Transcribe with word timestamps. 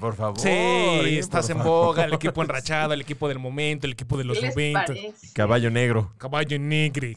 por 0.00 0.16
favor. 0.16 0.38
Sí, 0.38 1.18
estás 1.18 1.48
en 1.50 1.58
favor. 1.58 1.86
boga, 1.88 2.04
el 2.04 2.14
equipo 2.14 2.42
enrachado, 2.42 2.92
el 2.94 3.00
equipo 3.02 3.28
del 3.28 3.38
momento, 3.38 3.86
el 3.86 3.92
equipo 3.92 4.16
de 4.16 4.24
los 4.24 4.38
¿Qué 4.38 4.46
les 4.46 4.56
90, 4.56 4.84
parece? 4.86 5.32
Caballo 5.34 5.70
negro. 5.70 6.12
caballo 6.18 6.58
negri. 6.58 7.16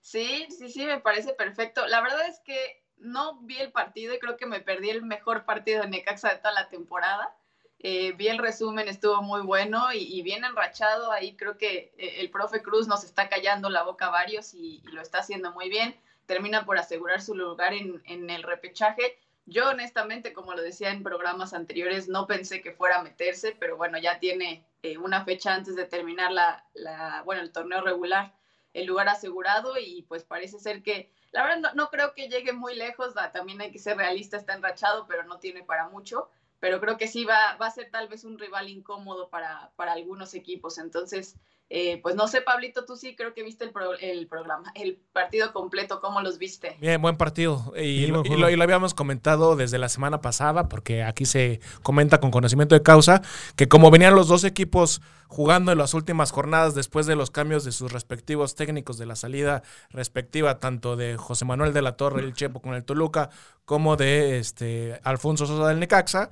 Sí, 0.00 0.46
sí, 0.56 0.70
sí, 0.70 0.86
me 0.86 1.00
parece 1.00 1.34
perfecto. 1.34 1.86
La 1.86 2.00
verdad 2.00 2.26
es 2.28 2.40
que 2.44 2.82
no 2.96 3.40
vi 3.42 3.58
el 3.58 3.72
partido 3.72 4.14
y 4.14 4.18
creo 4.18 4.36
que 4.36 4.46
me 4.46 4.60
perdí 4.60 4.90
el 4.90 5.02
mejor 5.02 5.44
partido 5.44 5.82
de 5.82 5.88
Necaxa 5.88 6.30
de 6.30 6.36
toda 6.36 6.52
la 6.52 6.68
temporada. 6.68 7.36
Eh, 7.78 8.12
vi 8.12 8.28
el 8.28 8.38
resumen, 8.38 8.88
estuvo 8.88 9.22
muy 9.22 9.40
bueno 9.42 9.92
y, 9.92 9.98
y 9.98 10.22
bien 10.22 10.44
enrachado. 10.44 11.12
Ahí 11.12 11.34
creo 11.36 11.56
que 11.56 11.94
eh, 11.96 12.16
el 12.20 12.30
profe 12.30 12.60
Cruz 12.62 12.88
nos 12.88 13.04
está 13.04 13.28
callando 13.28 13.70
la 13.70 13.82
boca 13.84 14.06
a 14.06 14.10
varios 14.10 14.52
y, 14.54 14.82
y 14.84 14.88
lo 14.88 15.00
está 15.00 15.18
haciendo 15.20 15.52
muy 15.52 15.68
bien. 15.70 15.94
Termina 16.26 16.64
por 16.66 16.78
asegurar 16.78 17.22
su 17.22 17.34
lugar 17.34 17.72
en, 17.72 18.02
en 18.06 18.28
el 18.30 18.42
repechaje. 18.42 19.18
Yo 19.46 19.68
honestamente, 19.70 20.32
como 20.32 20.54
lo 20.54 20.62
decía 20.62 20.90
en 20.90 21.02
programas 21.02 21.52
anteriores, 21.54 22.08
no 22.08 22.26
pensé 22.26 22.60
que 22.62 22.72
fuera 22.72 22.98
a 22.98 23.02
meterse, 23.02 23.56
pero 23.58 23.76
bueno, 23.76 23.98
ya 23.98 24.18
tiene 24.20 24.64
eh, 24.82 24.96
una 24.98 25.24
fecha 25.24 25.54
antes 25.54 25.74
de 25.76 25.86
terminar 25.86 26.30
la, 26.30 26.64
la, 26.74 27.22
bueno, 27.24 27.42
el 27.42 27.52
torneo 27.52 27.80
regular 27.82 28.32
el 28.72 28.86
lugar 28.86 29.08
asegurado 29.08 29.76
y 29.78 30.02
pues 30.02 30.22
parece 30.22 30.60
ser 30.60 30.82
que, 30.84 31.10
la 31.32 31.42
verdad 31.42 31.72
no, 31.74 31.88
creo 31.90 32.14
que 32.14 32.28
llegue 32.28 32.52
muy 32.52 32.76
lejos, 32.76 33.14
da- 33.14 33.32
también 33.32 33.60
hay 33.60 33.72
que 33.72 33.80
ser 33.80 33.96
realista, 33.96 34.36
está 34.36 34.54
enrachado, 34.54 35.06
pero 35.08 35.24
no 35.24 35.40
tiene 35.40 35.64
para 35.64 35.88
mucho, 35.88 36.28
pero 36.60 36.80
creo 36.80 36.96
que 36.96 37.08
sí 37.08 37.24
va, 37.24 37.56
va 37.56 37.66
a 37.66 37.70
ser 37.72 37.90
tal 37.90 38.06
vez 38.06 38.22
un 38.22 38.38
rival 38.38 38.68
incómodo 38.68 39.28
para, 39.28 39.72
para 39.74 39.90
algunos 39.92 40.34
equipos, 40.34 40.78
entonces, 40.78 41.34
eh, 41.72 42.00
pues 42.02 42.16
no 42.16 42.26
sé, 42.26 42.40
Pablito, 42.42 42.84
tú 42.84 42.96
sí 42.96 43.14
creo 43.14 43.32
que 43.32 43.44
viste 43.44 43.64
el, 43.64 43.70
pro- 43.70 43.96
el 44.00 44.26
programa, 44.26 44.72
el 44.74 44.98
partido 45.12 45.52
completo, 45.52 46.00
¿cómo 46.00 46.20
los 46.20 46.36
viste? 46.38 46.76
Bien, 46.80 47.00
buen 47.00 47.16
partido. 47.16 47.72
Y, 47.76 48.04
Sí, 48.04 48.06
lo, 48.08 48.14
buen 48.18 48.26
y 48.26 48.28
juego. 48.30 48.40
lo- 48.42 48.50
y 48.50 48.56
lo 48.56 48.62
habíamos 48.64 48.92
comentado 48.92 49.54
desde 49.54 49.78
la 49.78 49.88
semana 49.88 50.20
pasada, 50.20 50.68
porque 50.68 51.04
aquí 51.04 51.24
se 51.26 51.60
comenta 51.82 52.18
con 52.18 52.30
conocimiento 52.32 52.74
de 52.74 52.82
causa, 52.82 53.22
que 53.56 53.68
como 53.68 53.90
venían 53.90 54.14
los 54.16 54.26
dos 54.28 54.42
equipos 54.44 55.00
jugando 55.28 55.70
en 55.70 55.78
las 55.78 55.94
últimas 55.94 56.32
jornadas 56.32 56.74
después 56.74 57.06
de 57.06 57.14
los 57.14 57.30
cambios 57.30 57.64
de 57.64 57.70
sus 57.70 57.92
respectivos 57.92 58.56
técnicos 58.56 58.98
de 58.98 59.06
la 59.06 59.14
salida 59.14 59.62
respectiva, 59.90 60.58
tanto 60.58 60.96
de 60.96 61.16
José 61.16 61.44
Manuel 61.44 61.72
de 61.72 61.82
la 61.82 61.96
Torre, 61.96 62.22
el 62.22 62.32
Chepo 62.34 62.60
con 62.60 62.74
el 62.74 62.82
Toluca, 62.82 63.30
como 63.64 63.94
de 63.96 64.38
este 64.40 64.98
Alfonso 65.04 65.46
Sosa 65.46 65.68
del 65.68 65.78
Necaxa. 65.78 66.30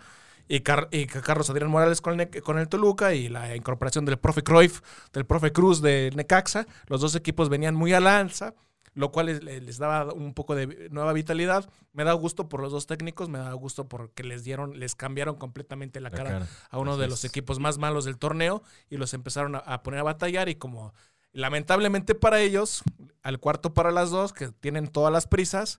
Y, 0.49 0.61
Car- 0.61 0.89
y 0.91 1.07
Carlos 1.07 1.51
Adrián 1.51 1.71
Morales 1.71 2.01
con 2.01 2.19
el, 2.21 2.43
con 2.43 2.59
el 2.59 2.69
Toluca 2.69 3.15
y 3.15 3.29
la 3.29 3.55
incorporación 3.55 4.05
del 4.07 4.19
profe 4.19 4.43
Cruyff, 4.43 4.81
del 5.13 5.27
profe 5.27 5.53
Cruz 5.53 5.83
de 5.83 6.11
Necaxa. 6.17 6.67
Los 6.87 7.01
dos 7.03 7.15
equipos 7.15 7.49
venían 7.49 7.75
muy 7.75 7.93
al 7.93 8.07
alza 8.07 8.55
lo 8.95 9.13
cual 9.13 9.27
les, 9.27 9.45
les 9.45 9.79
daba 9.79 10.13
un 10.13 10.35
poco 10.35 10.57
de 10.57 10.89
nueva 10.91 11.13
vitalidad. 11.13 11.71
Me 11.93 12.03
da 12.03 12.15
gusto 12.15 12.49
por 12.49 12.61
los 12.61 12.73
dos 12.73 12.89
técnicos, 12.89 13.29
me 13.29 13.39
da 13.39 13.53
gusto 13.53 13.87
porque 13.87 14.25
les 14.25 14.43
dieron, 14.43 14.81
les 14.81 14.97
cambiaron 14.97 15.37
completamente 15.37 16.01
la, 16.01 16.11
La 16.11 16.17
cara, 16.17 16.31
cara. 16.31 16.47
a 16.69 16.79
uno 16.81 16.97
de 16.97 17.07
los 17.07 17.25
equipos 17.25 17.61
más 17.61 17.79
malos 17.79 18.07
del 18.07 18.19
torneo 18.19 18.61
y 18.91 18.97
los 18.97 19.15
empezaron 19.15 19.55
a, 19.55 19.59
a 19.59 19.85
poner 19.85 20.01
a 20.01 20.03
batallar 20.03 20.49
y 20.49 20.57
como 20.57 20.95
lamentablemente 21.33 22.17
para 22.17 22.41
ellos, 22.41 22.83
al 23.23 23.39
cuarto 23.39 23.73
para 23.73 23.93
las 23.93 24.11
dos, 24.11 24.33
que 24.33 24.49
tienen 24.49 24.89
todas 24.89 25.13
las 25.13 25.29
prisas, 25.29 25.79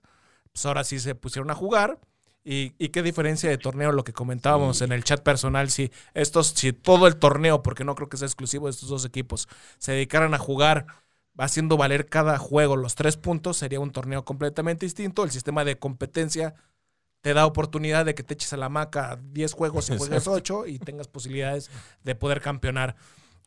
pues 0.52 0.64
ahora 0.64 0.82
sí 0.84 0.98
se 0.98 1.14
pusieron 1.14 1.50
a 1.50 1.54
jugar. 1.54 1.98
Y, 2.42 2.74
y 2.78 2.88
qué 2.88 3.02
diferencia 3.02 3.50
de 3.50 3.58
torneo, 3.58 3.92
lo 3.92 4.02
que 4.02 4.14
comentábamos 4.14 4.80
en 4.80 4.92
el 4.92 5.04
chat 5.04 5.22
personal, 5.22 5.70
si 5.70 5.90
estos, 6.14 6.48
si 6.48 6.72
todo 6.72 7.06
el 7.06 7.16
torneo, 7.16 7.62
porque 7.62 7.84
no 7.84 7.94
creo 7.94 8.08
que 8.08 8.16
sea 8.16 8.26
exclusivo 8.26 8.66
de 8.66 8.70
estos 8.70 8.88
dos 8.88 9.04
equipos, 9.04 9.48
se 9.78 9.92
dedicaran 9.92 10.32
a 10.32 10.38
jugar 10.38 10.86
haciendo 11.36 11.76
valer 11.76 12.06
cada 12.06 12.38
juego 12.38 12.76
los 12.76 12.94
tres 12.94 13.16
puntos, 13.16 13.56
sería 13.56 13.80
un 13.80 13.92
torneo 13.92 14.24
completamente 14.24 14.86
distinto. 14.86 15.24
El 15.24 15.30
sistema 15.30 15.64
de 15.64 15.78
competencia 15.78 16.54
te 17.20 17.34
da 17.34 17.46
oportunidad 17.46 18.04
de 18.04 18.14
que 18.14 18.22
te 18.22 18.34
eches 18.34 18.52
a 18.52 18.56
la 18.56 18.68
maca 18.68 19.18
10 19.22 19.52
juegos 19.52 19.90
y 19.90 19.98
juegues 19.98 20.26
Exacto. 20.26 20.32
8 20.32 20.66
y 20.66 20.78
tengas 20.78 21.08
posibilidades 21.08 21.70
de 22.04 22.14
poder 22.14 22.40
campeonar. 22.40 22.96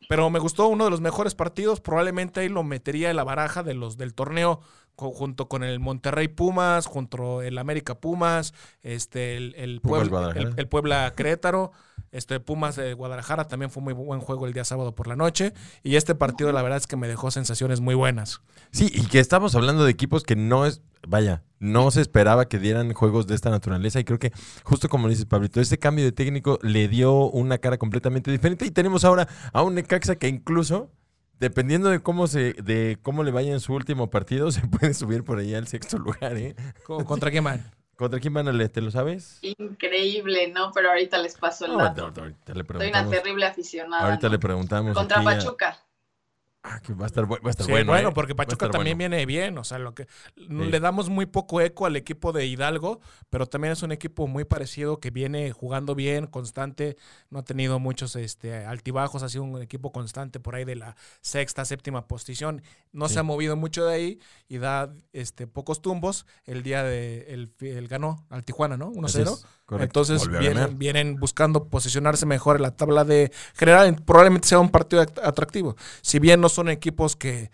Pero 0.08 0.30
me 0.30 0.38
gustó 0.38 0.68
uno 0.68 0.84
de 0.84 0.90
los 0.90 1.00
mejores 1.00 1.34
partidos, 1.34 1.80
probablemente 1.80 2.40
ahí 2.40 2.48
lo 2.48 2.62
metería 2.62 3.10
en 3.10 3.16
la 3.16 3.24
baraja 3.24 3.62
de 3.62 3.74
los 3.74 3.96
del 3.96 4.14
torneo 4.14 4.60
junto 4.96 5.48
con 5.48 5.64
el 5.64 5.80
Monterrey 5.80 6.28
Pumas, 6.28 6.86
junto 6.86 7.42
el 7.42 7.58
América 7.58 7.96
Pumas, 7.96 8.54
este 8.82 9.36
el, 9.36 9.54
el 9.56 9.80
Puebla, 9.80 10.32
el, 10.36 10.54
el 10.56 10.68
Puebla 10.68 11.12
Querétaro, 11.16 11.72
este 12.14 12.40
Pumas 12.40 12.76
de 12.76 12.94
Guadalajara 12.94 13.46
también 13.48 13.70
fue 13.70 13.82
muy 13.82 13.92
buen 13.92 14.20
juego 14.20 14.46
el 14.46 14.52
día 14.52 14.64
sábado 14.64 14.94
por 14.94 15.06
la 15.06 15.16
noche 15.16 15.52
y 15.82 15.96
este 15.96 16.14
partido 16.14 16.50
la 16.52 16.62
verdad 16.62 16.78
es 16.78 16.86
que 16.86 16.96
me 16.96 17.08
dejó 17.08 17.30
sensaciones 17.30 17.80
muy 17.80 17.94
buenas. 17.94 18.40
Sí, 18.70 18.90
y 18.92 19.06
que 19.06 19.18
estamos 19.20 19.54
hablando 19.54 19.84
de 19.84 19.90
equipos 19.90 20.22
que 20.22 20.36
no 20.36 20.64
es, 20.66 20.80
vaya, 21.06 21.42
no 21.58 21.90
se 21.90 22.00
esperaba 22.00 22.48
que 22.48 22.58
dieran 22.58 22.92
juegos 22.94 23.26
de 23.26 23.34
esta 23.34 23.50
naturaleza 23.50 24.00
y 24.00 24.04
creo 24.04 24.18
que 24.18 24.32
justo 24.62 24.88
como 24.88 25.08
dices 25.08 25.26
Pablito, 25.26 25.60
este 25.60 25.78
cambio 25.78 26.04
de 26.04 26.12
técnico 26.12 26.58
le 26.62 26.88
dio 26.88 27.28
una 27.30 27.58
cara 27.58 27.78
completamente 27.78 28.30
diferente 28.30 28.64
y 28.64 28.70
tenemos 28.70 29.04
ahora 29.04 29.28
a 29.52 29.62
un 29.62 29.74
Necaxa 29.74 30.16
que 30.16 30.28
incluso 30.28 30.90
dependiendo 31.40 31.90
de 31.90 31.98
cómo 32.00 32.26
se 32.28 32.52
de 32.54 32.96
cómo 33.02 33.24
le 33.24 33.32
vaya 33.32 33.52
en 33.52 33.60
su 33.60 33.74
último 33.74 34.08
partido 34.08 34.50
se 34.52 34.60
puede 34.68 34.94
subir 34.94 35.24
por 35.24 35.38
ahí 35.38 35.54
al 35.54 35.66
sexto 35.66 35.98
lugar, 35.98 36.36
¿eh? 36.36 36.54
Co- 36.86 37.04
¿Contra 37.04 37.30
quién 37.30 37.44
van? 37.44 37.70
¿Contra 37.96 38.18
quién 38.20 38.34
van 38.34 38.48
a 38.48 38.52
leer? 38.52 38.70
¿Te 38.70 38.80
lo 38.80 38.90
sabes? 38.90 39.38
Increíble, 39.42 40.48
¿no? 40.48 40.72
Pero 40.72 40.90
ahorita 40.90 41.18
les 41.18 41.36
paso 41.36 41.66
el 41.66 41.72
No, 41.72 41.78
dato. 41.78 42.10
no, 42.10 42.22
ahorita 42.22 42.54
le 42.54 42.54
Soy 42.54 42.54
una 42.54 42.64
preguntamos. 42.64 43.10
terrible 43.10 43.46
aficionada. 43.46 44.04
Ahorita 44.04 44.26
¿no? 44.26 44.32
le 44.32 44.38
preguntamos. 44.38 44.96
Contra 44.96 45.22
Pachuca. 45.22 45.78
Ah, 46.66 46.80
que 46.80 46.94
va 46.94 47.04
a 47.04 47.06
estar, 47.08 47.26
bu- 47.26 47.44
va 47.44 47.48
a 47.48 47.50
estar 47.50 47.66
Sí, 47.66 47.70
bueno. 47.72 47.92
bueno, 47.92 48.08
¿eh? 48.08 48.12
porque 48.14 48.34
Pachuca 48.34 48.70
también 48.70 48.96
bueno. 48.96 49.10
viene 49.10 49.26
bien, 49.26 49.58
o 49.58 49.64
sea, 49.64 49.78
lo 49.78 49.94
que 49.94 50.06
le 50.36 50.80
damos 50.80 51.10
muy 51.10 51.26
poco 51.26 51.60
eco 51.60 51.84
al 51.84 51.94
equipo 51.94 52.32
de 52.32 52.46
Hidalgo, 52.46 53.00
pero 53.28 53.44
también 53.46 53.72
es 53.72 53.82
un 53.82 53.92
equipo 53.92 54.26
muy 54.26 54.44
parecido 54.46 54.98
que 54.98 55.10
viene 55.10 55.52
jugando 55.52 55.94
bien, 55.94 56.26
constante, 56.26 56.96
no 57.28 57.40
ha 57.40 57.42
tenido 57.44 57.80
muchos 57.80 58.16
este, 58.16 58.64
altibajos, 58.64 59.22
ha 59.22 59.28
sido 59.28 59.44
un 59.44 59.60
equipo 59.60 59.92
constante 59.92 60.40
por 60.40 60.54
ahí 60.54 60.64
de 60.64 60.76
la 60.76 60.96
sexta, 61.20 61.66
séptima 61.66 62.08
posición, 62.08 62.62
no 62.92 63.08
Sí. 63.08 63.14
se 63.14 63.20
ha 63.20 63.24
movido 63.24 63.56
mucho 63.56 63.84
de 63.84 63.94
ahí 63.94 64.18
y 64.48 64.56
da 64.56 64.90
este 65.12 65.46
pocos 65.46 65.82
tumbos. 65.82 66.24
El 66.46 66.62
día 66.62 66.82
de 66.82 67.26
el, 67.34 67.52
el 67.60 67.88
ganó 67.88 68.24
al 68.30 68.42
Tijuana, 68.42 68.78
¿no? 68.78 68.90
1-0. 68.90 69.36
Correcto. 69.66 70.02
Entonces 70.02 70.28
vienen, 70.28 70.78
vienen 70.78 71.16
buscando 71.16 71.68
posicionarse 71.68 72.26
mejor 72.26 72.56
en 72.56 72.62
la 72.62 72.76
tabla 72.76 73.04
de 73.04 73.32
general. 73.54 73.96
Probablemente 74.04 74.46
sea 74.48 74.58
un 74.58 74.68
partido 74.70 75.02
act- 75.02 75.20
atractivo. 75.22 75.74
Si 76.02 76.18
bien 76.18 76.40
no 76.40 76.48
son 76.50 76.68
equipos 76.68 77.16
que 77.16 77.50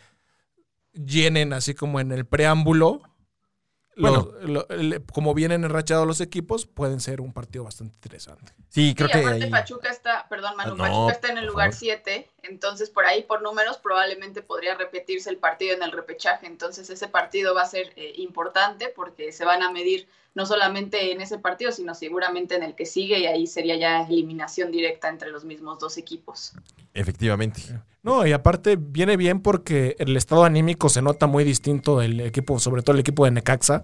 llenen 0.93 1.53
así 1.53 1.75
como 1.75 2.01
en 2.01 2.11
el 2.13 2.27
preámbulo, 2.27 3.01
Bueno. 3.97 4.29
los- 4.43 4.67
lo- 4.69 5.05
como 5.13 5.35
vienen 5.35 5.63
enrachados 5.65 6.07
los 6.07 6.21
equipos, 6.21 6.67
pueden 6.67 7.01
ser 7.01 7.21
un 7.21 7.33
partido 7.33 7.65
bastante 7.65 7.95
interesante. 7.95 8.53
Sí, 8.69 8.95
creo 8.95 9.09
sí, 9.09 9.13
que 9.13 9.21
aparte 9.21 9.45
ahí- 9.45 9.51
Pachuca 9.51 9.91
está, 9.91 10.27
perdón, 10.29 10.57
Manu, 10.57 10.73
Ah, 10.73 10.77
no, 10.77 10.83
Pachuca 10.85 11.13
está 11.13 11.29
en 11.29 11.39
el 11.39 11.47
lugar 11.47 11.69
favor. 11.71 11.79
7, 11.79 12.29
entonces 12.43 12.91
por 12.91 13.07
ahí 13.07 13.23
por 13.23 13.43
números 13.43 13.79
probablemente 13.79 14.43
podría 14.43 14.75
repetirse 14.75 15.31
el 15.31 15.37
partido 15.37 15.75
en 15.75 15.83
el 15.83 15.93
repechaje, 15.93 16.47
entonces 16.47 16.91
ese 16.91 17.09
partido 17.09 17.55
va 17.55 17.63
a 17.63 17.67
ser 17.67 17.93
eh, 17.97 18.13
importante 18.17 18.93
porque 18.95 19.33
se 19.33 19.45
van 19.45 19.63
a 19.63 19.71
medir 19.71 20.09
no 20.35 20.47
solamente 20.47 21.13
en 21.13 21.21
ese 21.21 21.39
partido, 21.39 21.73
sino 21.73 21.95
seguramente 21.95 22.55
en 22.55 22.63
el 22.63 22.75
que 22.75 22.87
sigue 22.87 23.19
y 23.19 23.27
ahí 23.27 23.47
sería 23.47 23.77
ya 23.77 24.03
eliminación 24.03 24.71
directa 24.71 25.09
entre 25.09 25.31
los 25.31 25.45
mismos 25.45 25.79
dos 25.79 25.99
equipos. 25.99 26.53
efectivamente. 26.95 27.61
No, 28.03 28.27
y 28.27 28.33
aparte 28.33 28.77
viene 28.79 29.17
bien 29.17 29.43
porque 29.43 29.95
el 29.99 30.17
estado 30.17 30.45
anímico 30.45 30.89
se 30.89 31.03
nota 31.03 31.27
muy 31.27 31.45
distinto 31.45 31.99
del 31.99 32.21
equipo, 32.21 32.59
sobre 32.59 32.83
todo 32.83 32.95
el 32.95 33.01
equipo 33.01 33.25
de 33.27 33.33
Necaxa, 33.33 33.83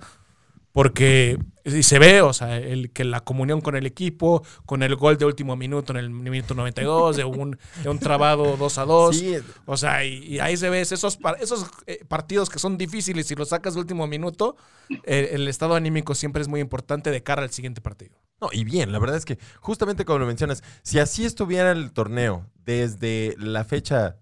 porque 0.77 1.39
y 1.65 1.83
se 1.85 1.99
ve, 1.99 2.21
o 2.21 2.35
sea, 2.35 2.59
el, 2.59 2.93
que 2.93 3.03
la 3.05 3.21
comunión 3.21 3.63
con 3.63 3.77
el 3.77 3.87
equipo, 3.87 4.45
con 4.67 4.83
el 4.83 4.95
gol 4.95 5.17
de 5.17 5.25
último 5.25 5.57
minuto 5.57 5.95
en 5.95 5.97
el 5.97 6.11
minuto 6.11 6.55
92, 6.55 7.17
de 7.17 7.25
un, 7.25 7.59
de 7.83 7.89
un 7.89 7.99
trabado 7.99 8.59
2 8.59 8.77
a 8.77 8.85
2. 8.85 9.17
Sí, 9.17 9.37
O 9.65 9.79
sea, 9.79 10.05
y, 10.05 10.35
y 10.35 10.39
ahí 10.39 10.55
se 10.59 10.69
ve 10.69 10.83
esos, 10.83 11.19
esos 11.41 11.67
eh, 11.87 12.05
partidos 12.07 12.51
que 12.51 12.59
son 12.59 12.77
difíciles 12.77 13.31
y 13.31 13.35
los 13.37 13.49
sacas 13.49 13.73
de 13.73 13.81
último 13.81 14.07
minuto, 14.07 14.57
el 15.05 15.49
estado 15.49 15.77
anímico 15.77 16.15
siempre 16.15 16.43
es 16.43 16.49
muy 16.49 16.61
importante 16.61 17.11
de 17.11 17.23
cara 17.23 17.41
al 17.41 17.51
siguiente 17.51 17.81
partido. 17.81 18.15
No, 18.39 18.51
y 18.53 18.65
bien, 18.65 18.93
la 18.93 18.99
verdad 18.99 19.17
es 19.17 19.25
que 19.25 19.39
justamente 19.61 20.05
como 20.05 20.19
lo 20.19 20.27
mencionas, 20.27 20.63
si 20.83 20.99
así 20.99 21.25
estuviera 21.25 21.73
el 21.73 21.91
torneo 21.93 22.51
desde 22.67 23.35
la 23.39 23.65
fecha 23.65 24.19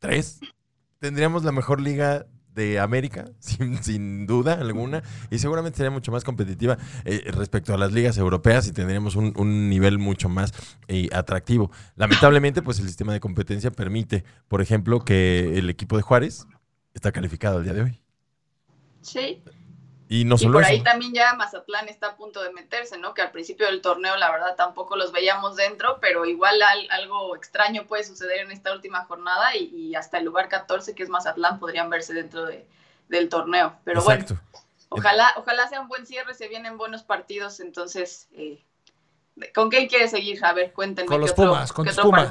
3, 0.00 0.40
tendríamos 0.98 1.44
la 1.44 1.52
mejor 1.52 1.80
liga 1.80 2.26
de 2.54 2.78
América, 2.80 3.26
sin, 3.38 3.82
sin 3.82 4.26
duda 4.26 4.54
alguna, 4.54 5.02
y 5.30 5.38
seguramente 5.38 5.76
sería 5.76 5.90
mucho 5.90 6.12
más 6.12 6.24
competitiva 6.24 6.78
eh, 7.04 7.22
respecto 7.32 7.74
a 7.74 7.78
las 7.78 7.92
ligas 7.92 8.16
europeas 8.18 8.66
y 8.68 8.72
tendríamos 8.72 9.16
un, 9.16 9.32
un 9.36 9.68
nivel 9.68 9.98
mucho 9.98 10.28
más 10.28 10.52
eh, 10.88 11.08
atractivo. 11.12 11.70
Lamentablemente, 11.96 12.62
pues 12.62 12.78
el 12.80 12.86
sistema 12.86 13.12
de 13.12 13.20
competencia 13.20 13.70
permite, 13.70 14.24
por 14.48 14.60
ejemplo, 14.60 15.04
que 15.04 15.58
el 15.58 15.68
equipo 15.70 15.96
de 15.96 16.02
Juárez 16.02 16.46
está 16.94 17.12
calificado 17.12 17.58
el 17.58 17.64
día 17.64 17.74
de 17.74 17.82
hoy. 17.82 18.00
Sí, 19.02 19.42
Y 20.08 20.24
no 20.24 20.34
y 20.34 20.38
solo 20.38 20.52
por 20.54 20.62
eso. 20.62 20.72
ahí 20.72 20.82
también 20.82 21.14
ya 21.14 21.32
Mazatlán 21.34 21.88
está 21.88 22.08
a 22.08 22.16
punto 22.16 22.42
de 22.42 22.52
meterse, 22.52 22.98
¿no? 22.98 23.14
Que 23.14 23.22
al 23.22 23.30
principio 23.32 23.66
del 23.66 23.80
torneo 23.80 24.16
la 24.16 24.30
verdad 24.30 24.54
tampoco 24.54 24.96
los 24.96 25.12
veíamos 25.12 25.56
dentro, 25.56 25.98
pero 26.00 26.26
igual 26.26 26.60
al- 26.62 26.90
algo 26.90 27.34
extraño 27.34 27.86
puede 27.86 28.04
suceder 28.04 28.40
en 28.40 28.50
esta 28.50 28.72
última 28.72 29.04
jornada 29.06 29.56
y, 29.56 29.64
y 29.74 29.94
hasta 29.94 30.18
el 30.18 30.24
lugar 30.26 30.48
14 30.48 30.94
que 30.94 31.02
es 31.02 31.08
Mazatlán 31.08 31.58
podrían 31.58 31.88
verse 31.88 32.12
dentro 32.12 32.44
de, 32.44 32.66
del 33.08 33.28
torneo. 33.30 33.78
Pero 33.84 34.00
Exacto. 34.00 34.34
bueno, 34.34 34.64
ojalá, 34.90 35.32
ojalá 35.36 35.68
sea 35.68 35.80
un 35.80 35.88
buen 35.88 36.06
cierre, 36.06 36.34
se 36.34 36.48
vienen 36.48 36.76
buenos 36.76 37.02
partidos, 37.02 37.60
entonces 37.60 38.28
eh, 38.32 38.62
¿Con 39.52 39.68
quién 39.68 39.88
quiere 39.88 40.06
seguir? 40.06 40.44
A 40.44 40.52
ver, 40.52 40.72
cuéntenme. 40.72 41.08
Con 41.08 41.20
los 41.20 41.32
otro- 41.32 41.46
Pumas, 41.48 41.72
con 41.72 41.88
otro 41.88 42.04
Pumas. 42.04 42.30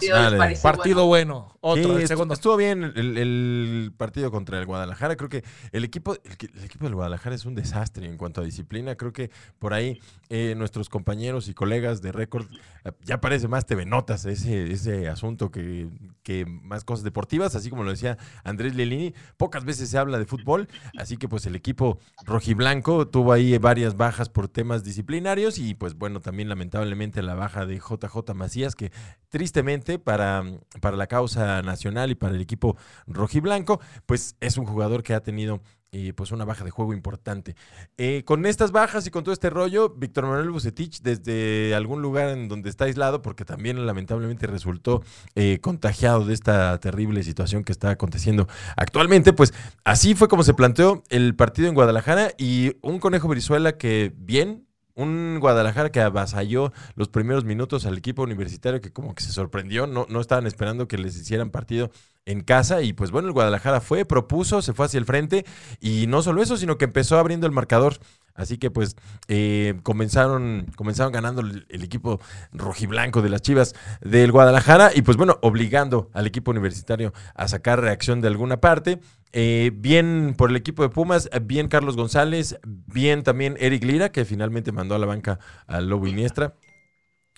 partido 0.62 1.06
bueno? 1.06 1.34
bueno. 1.34 1.58
Otro, 1.66 1.96
Sí, 1.96 2.02
el 2.02 2.08
segundo. 2.08 2.34
Estuvo 2.34 2.56
bien 2.58 2.84
el, 2.96 3.18
el 3.18 3.94
partido 3.96 4.32
contra 4.32 4.58
el 4.60 4.66
Guadalajara. 4.66 5.16
Creo 5.18 5.30
que 5.30 5.44
el 5.74 5.84
equipo, 5.84 6.16
el, 6.24 6.38
que- 6.38 6.46
el 6.54 6.64
equipo 6.64 6.86
del 6.86 6.96
Guadalajara 6.96 7.36
es 7.36 7.44
un 7.46 7.56
desastre 7.56 8.06
en 8.06 8.16
cuanto 8.18 8.40
a 8.40 8.44
disciplina. 8.46 8.96
Creo 8.96 9.12
que 9.12 9.32
por 9.60 9.74
ahí 9.74 10.00
eh, 10.30 10.56
nuestros 10.58 10.88
compañeros 10.88 11.50
y 11.50 11.54
colegas 11.54 12.02
de 12.02 12.12
récord 12.14 12.46
eh, 12.86 12.92
ya 13.02 13.20
parece 13.20 13.48
más 13.50 13.66
TV 13.66 13.86
Notas 13.86 14.24
ese, 14.26 14.72
ese 14.72 15.10
asunto 15.10 15.52
que, 15.52 15.90
que 16.24 16.46
más 16.46 16.86
cosas 16.86 17.04
deportivas. 17.04 17.54
Así 17.56 17.70
como 17.70 17.84
lo 17.84 17.92
decía 17.92 18.18
Andrés 18.46 18.76
Lelini, 18.76 19.14
pocas 19.36 19.66
veces 19.66 19.90
se 19.90 19.98
habla 19.98 20.20
de 20.20 20.26
fútbol. 20.26 20.70
Así 20.98 21.18
que 21.18 21.28
pues 21.28 21.46
el 21.48 21.56
equipo 21.58 22.00
rojiblanco 22.26 23.08
tuvo 23.10 23.34
ahí 23.34 23.58
varias 23.58 23.98
bajas 23.98 24.30
por 24.30 24.48
temas 24.48 24.84
disciplinarios 24.86 25.58
y 25.60 25.74
pues 25.76 25.96
bueno, 25.96 26.22
también 26.22 26.48
lamentablemente 26.48 26.93
la 26.96 27.36
baja 27.36 27.66
de 27.66 27.78
JJ 27.78 28.34
Macías 28.34 28.76
que 28.76 28.92
tristemente 29.30 30.00
para, 30.00 30.44
para 30.82 30.98
la 30.98 31.08
causa 31.08 31.62
nacional 31.62 32.12
y 32.12 32.16
para 32.16 32.36
el 32.36 32.42
equipo 32.42 32.78
rojiblanco, 33.08 33.80
pues 34.06 34.36
es 34.40 34.58
un 34.58 34.66
jugador 34.66 35.04
que 35.04 35.14
ha 35.14 35.22
tenido 35.22 35.62
eh, 35.96 36.12
pues 36.12 36.32
una 36.32 36.44
baja 36.44 36.66
de 36.66 36.72
juego 36.72 36.92
importante. 36.92 37.56
Eh, 37.98 38.24
con 38.26 38.48
estas 38.48 38.72
bajas 38.72 39.06
y 39.06 39.12
con 39.12 39.24
todo 39.24 39.32
este 39.32 39.52
rollo, 39.52 39.90
Víctor 39.90 40.26
Manuel 40.26 40.50
Bucetich 40.50 41.02
desde 41.04 41.76
algún 41.76 42.02
lugar 42.02 42.30
en 42.30 42.48
donde 42.48 42.72
está 42.72 42.86
aislado, 42.86 43.22
porque 43.22 43.46
también 43.46 43.86
lamentablemente 43.86 44.48
resultó 44.48 45.04
eh, 45.36 45.60
contagiado 45.62 46.26
de 46.26 46.34
esta 46.34 46.80
terrible 46.80 47.22
situación 47.22 47.64
que 47.64 47.72
está 47.72 47.92
aconteciendo 47.92 48.48
actualmente, 48.76 49.34
pues 49.34 49.54
así 49.84 50.16
fue 50.16 50.28
como 50.28 50.42
se 50.42 50.56
planteó 50.56 51.04
el 51.10 51.36
partido 51.36 51.68
en 51.68 51.76
Guadalajara 51.76 52.32
y 52.40 52.76
un 52.82 52.98
conejo 52.98 53.28
Brizuela 53.28 53.78
que 53.78 54.12
bien, 54.18 54.66
un 54.96 55.40
Guadalajara 55.40 55.92
que 55.92 56.02
avasalló 56.02 56.72
los 56.96 57.10
primeros 57.10 57.46
minutos 57.46 57.86
al 57.86 57.98
equipo 57.98 58.24
universitario 58.24 58.82
que 58.82 58.92
como 58.92 59.16
que 59.16 59.24
se 59.24 59.32
sorprendió, 59.32 59.88
no, 59.88 60.06
no 60.10 60.22
estaban 60.22 60.48
esperando 60.48 60.88
que 60.88 60.98
les 60.98 61.16
hicieran 61.18 61.50
partido 61.50 61.92
en 62.26 62.42
casa 62.42 62.82
y 62.82 62.94
pues 62.94 63.12
bueno, 63.12 63.28
el 63.28 63.34
Guadalajara 63.34 63.82
fue, 63.82 64.06
propuso, 64.06 64.62
se 64.62 64.74
fue 64.74 64.86
hacia 64.86 64.98
el 64.98 65.06
frente 65.06 65.46
y 65.80 66.08
no 66.08 66.22
solo 66.22 66.42
eso, 66.42 66.58
sino 66.58 66.78
que 66.78 66.86
empezó 66.86 67.18
abriendo 67.18 67.48
el 67.48 67.54
marcador. 67.54 67.98
Así 68.36 68.58
que 68.58 68.72
pues 68.72 68.96
eh, 69.28 69.80
comenzaron, 69.84 70.66
comenzaron 70.76 71.14
ganando 71.14 71.42
el, 71.42 71.84
equipo 71.84 72.20
rojiblanco 72.52 73.22
de 73.22 73.30
las 73.30 73.44
Chivas 73.44 73.76
del 74.02 74.32
Guadalajara 74.32 74.92
y 74.96 75.04
pues 75.04 75.18
bueno, 75.18 75.38
obligando 75.42 76.10
al 76.14 76.26
equipo 76.26 76.50
universitario 76.50 77.14
a 77.36 77.48
sacar 77.48 77.80
reacción 77.80 78.22
de 78.22 78.30
alguna 78.30 78.60
parte. 78.60 79.00
Eh, 79.34 79.72
bien 79.74 80.36
por 80.38 80.50
el 80.50 80.56
equipo 80.56 80.84
de 80.84 80.90
Pumas, 80.90 81.30
bien 81.44 81.68
Carlos 81.68 81.96
González, 81.96 82.60
bien 82.66 83.24
también 83.24 83.56
Eric 83.60 83.84
Lira, 83.84 84.12
que 84.12 84.26
finalmente 84.26 84.72
mandó 84.72 84.96
a 84.96 85.00
la 85.00 85.08
banca 85.08 85.40
al 85.68 85.90
Lobo 85.90 86.08
Iniestra. 86.08 86.56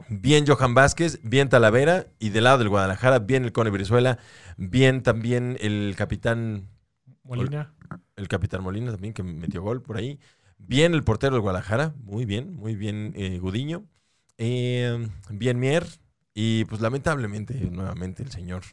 Bien 0.09 0.45
Johan 0.45 0.74
Vázquez, 0.74 1.19
bien 1.24 1.50
Talavera 1.50 2.07
y 2.19 2.30
del 2.30 2.44
lado 2.44 2.57
del 2.57 2.69
Guadalajara, 2.69 3.19
bien 3.19 3.45
el 3.45 3.53
Cone 3.53 3.69
Brizuela, 3.69 4.19
bien 4.57 5.03
también 5.03 5.57
el 5.62 5.95
capitán, 5.97 6.68
Molina. 7.24 7.74
el 8.15 8.27
capitán 8.27 8.62
Molina 8.62 8.92
también 8.92 9.13
que 9.13 9.24
metió 9.24 9.62
gol 9.62 9.81
por 9.81 9.97
ahí, 9.97 10.19
bien 10.57 10.94
el 10.94 11.03
portero 11.03 11.36
del 11.36 11.42
Guadalajara, 11.42 11.94
muy 12.03 12.25
bien, 12.25 12.53
muy 12.56 12.75
bien 12.75 13.13
eh, 13.15 13.39
Gudiño, 13.39 13.86
eh, 14.38 15.07
bien 15.30 15.59
Mier 15.59 15.86
y 16.33 16.65
pues 16.65 16.81
lamentablemente 16.81 17.53
nuevamente 17.71 18.21
el 18.21 18.31
señor 18.31 18.63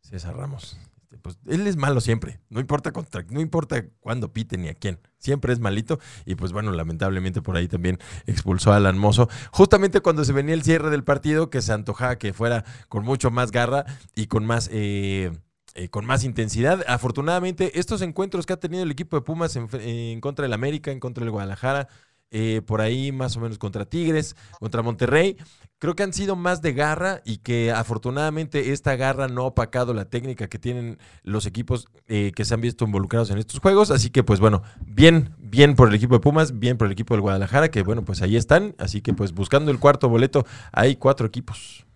César 0.00 0.36
Ramos. 0.36 0.78
Este, 1.08 1.18
Pues 1.18 1.38
él 1.46 1.66
es 1.66 1.76
malo 1.76 2.02
siempre, 2.02 2.40
no 2.50 2.60
importa 2.60 2.92
contra, 2.92 3.24
no 3.30 3.40
importa 3.40 3.82
cuándo 4.00 4.30
pite 4.30 4.58
ni 4.58 4.68
a 4.68 4.74
quién, 4.74 5.00
siempre 5.16 5.54
es 5.54 5.58
malito 5.58 5.98
y 6.26 6.34
pues 6.34 6.52
bueno, 6.52 6.70
lamentablemente 6.70 7.40
por 7.40 7.56
ahí 7.56 7.66
también 7.66 7.98
expulsó 8.26 8.72
a 8.72 8.76
Alan 8.76 8.98
Mozo, 8.98 9.30
justamente 9.50 10.00
cuando 10.02 10.24
se 10.24 10.34
venía 10.34 10.54
el 10.54 10.62
cierre 10.62 10.90
del 10.90 11.04
partido 11.04 11.48
que 11.48 11.62
se 11.62 11.72
antojaba 11.72 12.16
que 12.16 12.34
fuera 12.34 12.64
con 12.90 13.04
mucho 13.04 13.30
más 13.30 13.52
garra 13.52 13.86
y 14.14 14.26
con 14.26 14.44
más 14.44 14.68
eh, 14.70 15.32
eh, 15.74 15.88
con 15.88 16.04
más 16.04 16.24
intensidad. 16.24 16.84
Afortunadamente, 16.88 17.78
estos 17.78 18.02
encuentros 18.02 18.46
que 18.46 18.52
ha 18.52 18.58
tenido 18.58 18.82
el 18.82 18.90
equipo 18.90 19.16
de 19.16 19.22
Pumas 19.22 19.54
en, 19.56 19.68
en 19.80 20.20
contra 20.20 20.42
del 20.42 20.52
América, 20.52 20.90
en 20.90 21.00
contra 21.00 21.24
del 21.24 21.30
Guadalajara, 21.30 21.88
eh, 22.30 22.62
por 22.66 22.80
ahí 22.80 23.12
más 23.12 23.36
o 23.36 23.40
menos 23.40 23.58
contra 23.58 23.84
Tigres, 23.84 24.36
contra 24.58 24.82
Monterrey, 24.82 25.36
creo 25.78 25.94
que 25.94 26.02
han 26.02 26.12
sido 26.12 26.36
más 26.36 26.60
de 26.62 26.72
garra 26.72 27.22
y 27.24 27.38
que 27.38 27.72
afortunadamente 27.72 28.72
esta 28.72 28.96
garra 28.96 29.28
no 29.28 29.42
ha 29.42 29.46
opacado 29.46 29.94
la 29.94 30.06
técnica 30.06 30.48
que 30.48 30.58
tienen 30.58 30.98
los 31.22 31.46
equipos 31.46 31.88
eh, 32.06 32.32
que 32.34 32.44
se 32.44 32.54
han 32.54 32.60
visto 32.60 32.84
involucrados 32.84 33.30
en 33.30 33.38
estos 33.38 33.60
juegos. 33.60 33.90
Así 33.90 34.10
que 34.10 34.22
pues 34.22 34.40
bueno, 34.40 34.62
bien, 34.84 35.34
bien 35.38 35.74
por 35.74 35.88
el 35.88 35.94
equipo 35.94 36.14
de 36.14 36.20
Pumas, 36.20 36.58
bien 36.58 36.76
por 36.76 36.86
el 36.86 36.92
equipo 36.92 37.14
del 37.14 37.22
Guadalajara, 37.22 37.70
que 37.70 37.82
bueno, 37.82 38.04
pues 38.04 38.22
ahí 38.22 38.36
están. 38.36 38.74
Así 38.78 39.00
que 39.00 39.14
pues 39.14 39.32
buscando 39.32 39.70
el 39.70 39.78
cuarto 39.78 40.08
boleto, 40.08 40.44
hay 40.72 40.96
cuatro 40.96 41.26
equipos. 41.26 41.87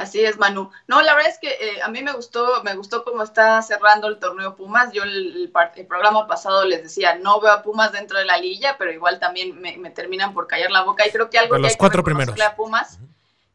Así 0.00 0.24
es, 0.24 0.38
Manu. 0.38 0.70
No, 0.86 1.02
la 1.02 1.14
verdad 1.14 1.30
es 1.30 1.38
que 1.38 1.48
eh, 1.48 1.82
a 1.82 1.88
mí 1.88 2.02
me 2.02 2.12
gustó, 2.12 2.62
me 2.64 2.74
gustó 2.74 3.04
cómo 3.04 3.22
está 3.22 3.60
cerrando 3.60 4.08
el 4.08 4.18
torneo 4.18 4.56
Pumas. 4.56 4.92
Yo 4.94 5.02
el, 5.02 5.52
el, 5.76 5.86
programa 5.86 6.26
pasado 6.26 6.64
les 6.64 6.82
decía, 6.82 7.16
no 7.16 7.38
veo 7.38 7.52
a 7.52 7.62
Pumas 7.62 7.92
dentro 7.92 8.18
de 8.18 8.24
la 8.24 8.38
liguilla, 8.38 8.78
pero 8.78 8.90
igual 8.92 9.18
también 9.20 9.60
me, 9.60 9.76
me 9.76 9.90
terminan 9.90 10.32
por 10.32 10.46
callar 10.46 10.70
la 10.70 10.84
boca. 10.84 11.06
Y 11.06 11.10
creo 11.10 11.28
que 11.28 11.38
algo 11.38 11.54
que 11.54 11.60
los 11.60 11.72
hay 11.72 11.74
que 11.74 11.78
cuatro 11.78 12.00
reconocerle 12.00 12.32
primeros. 12.32 12.52
a 12.52 12.56
Pumas 12.56 12.98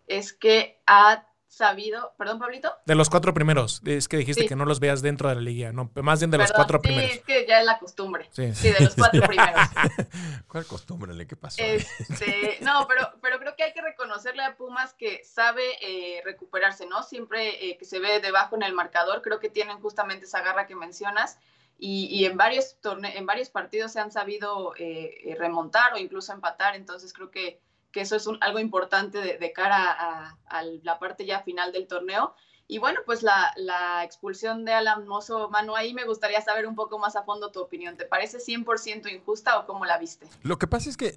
es 0.05 0.33
que 0.33 0.79
ha 0.85 1.25
sabido, 1.55 2.13
perdón, 2.17 2.39
Pablito. 2.39 2.75
De 2.85 2.95
los 2.95 3.09
cuatro 3.09 3.33
primeros. 3.33 3.81
Es 3.85 4.07
que 4.07 4.17
dijiste 4.17 4.43
Sí. 4.43 4.47
que 4.47 4.55
no 4.55 4.65
los 4.65 4.79
veas 4.79 5.01
dentro 5.01 5.29
de 5.29 5.35
la 5.35 5.41
liga. 5.41 5.71
No, 5.71 5.89
más 6.03 6.19
bien 6.19 6.29
de 6.31 6.37
los 6.37 6.51
cuatro 6.51 6.79
sí, 6.79 6.87
primeros. 6.87 7.11
es 7.11 7.21
que 7.23 7.45
ya 7.47 7.59
es 7.59 7.65
la 7.65 7.79
costumbre. 7.79 8.27
Sí. 8.31 8.53
Sí, 8.53 8.71
de 8.71 8.79
los 8.81 8.95
cuatro 8.95 9.21
primeros. 9.27 9.61
¿Cuál 10.47 10.65
costumbre? 10.65 11.25
¿Qué 11.25 11.35
pasó? 11.35 11.61
Este, 11.61 12.57
no, 12.61 12.85
pero, 12.87 13.09
pero 13.21 13.39
creo 13.39 13.55
que 13.55 13.63
hay 13.63 13.73
que 13.73 13.81
reconocerle 13.81 14.43
a 14.43 14.57
Pumas 14.57 14.93
que 14.93 15.23
sabe 15.23 15.63
eh, 15.81 16.21
recuperarse, 16.25 16.85
¿no? 16.85 17.03
Siempre 17.03 17.69
eh, 17.69 17.77
que 17.77 17.85
se 17.85 17.99
ve 17.99 18.19
debajo 18.19 18.55
en 18.55 18.63
el 18.63 18.73
marcador, 18.73 19.21
creo 19.21 19.39
que 19.39 19.49
tienen 19.49 19.79
justamente 19.79 20.25
esa 20.25 20.41
garra 20.41 20.67
que 20.67 20.75
mencionas 20.75 21.39
y, 21.77 22.05
y 22.07 22.25
en, 22.25 22.37
varios 22.37 22.79
torne 22.81 23.17
en 23.17 23.25
varios 23.25 23.49
partidos 23.49 23.91
se 23.91 23.99
han 23.99 24.11
sabido 24.11 24.73
eh, 24.77 25.35
remontar 25.39 25.93
o 25.93 25.97
incluso 25.97 26.33
empatar, 26.33 26.75
entonces 26.75 27.13
creo 27.13 27.31
que, 27.31 27.59
que 27.95 28.01
eso 28.01 28.17
es 28.17 28.27
algo 28.41 28.59
importante 28.59 29.37
de, 29.39 29.53
cara 29.53 30.35
a, 30.49 30.63
la 30.83 30.99
parte 30.99 31.25
ya 31.25 31.39
final 31.43 31.71
del 31.71 31.87
torneo. 31.87 32.35
Y 32.67 32.77
bueno, 32.77 32.99
pues 33.05 33.23
la, 33.23 34.03
expulsión 34.03 34.65
de 34.65 34.73
Alan 34.73 35.07
Mozo, 35.07 35.49
Manu, 35.49 35.77
ahí 35.77 35.93
me 35.93 36.03
gustaría 36.03 36.41
saber 36.41 36.67
un 36.67 36.75
poco 36.75 36.99
más 36.99 37.15
a 37.15 37.23
fondo 37.23 37.53
tu 37.53 37.61
opinión. 37.61 37.95
¿Te 37.95 38.03
parece 38.03 38.39
100% 38.39 39.09
injusta 39.13 39.57
o 39.59 39.65
cómo 39.65 39.85
la 39.85 39.97
viste? 39.97 40.27
Lo 40.43 40.59
que 40.59 40.67
pasa 40.67 40.89
es 40.89 40.97
que 40.97 41.15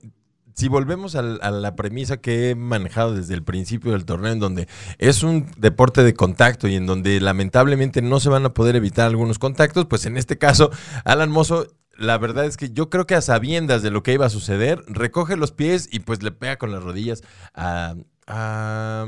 si 0.55 0.69
volvemos 0.69 1.17
a, 1.17 1.23
la 1.23 1.75
premisa 1.75 2.19
que 2.19 2.51
he 2.51 2.55
manejado 2.55 3.13
desde 3.13 3.35
el 3.35 3.43
principio 3.43 3.91
del 3.91 4.05
torneo, 4.05 4.31
en 4.31 4.39
donde 4.39 4.69
es 4.99 5.25
un 5.25 5.51
deporte 5.57 6.05
de 6.05 6.15
contacto 6.15 6.69
y 6.69 6.77
en 6.77 6.87
donde 6.87 7.21
lamentablemente 7.21 8.03
no 8.03 8.21
se 8.21 8.29
van 8.29 8.47
a 8.47 8.55
poder 8.55 8.77
evitar 8.77 9.09
algunos 9.09 9.41
contactos, 9.41 9.87
pues 9.87 10.07
en 10.07 10.17
este 10.17 10.39
caso, 10.39 10.71
Alan 11.05 11.31
Mozo, 11.33 11.67
la 11.99 12.17
verdad 12.17 12.47
es 12.47 12.57
que 12.57 12.71
yo 12.71 12.89
creo 12.89 13.07
que 13.07 13.17
a 13.17 13.21
sabiendas 13.21 13.83
de 13.83 13.91
lo 13.91 14.03
que 14.03 14.13
iba 14.13 14.25
a 14.25 14.31
suceder, 14.31 14.83
recoge 14.87 15.37
los 15.37 15.53
pies 15.53 15.89
y 15.93 16.01
pues 16.01 16.23
le 16.23 16.31
pega 16.31 16.57
con 16.57 16.73
las 16.73 16.83
rodillas 16.83 17.23
a... 17.55 17.97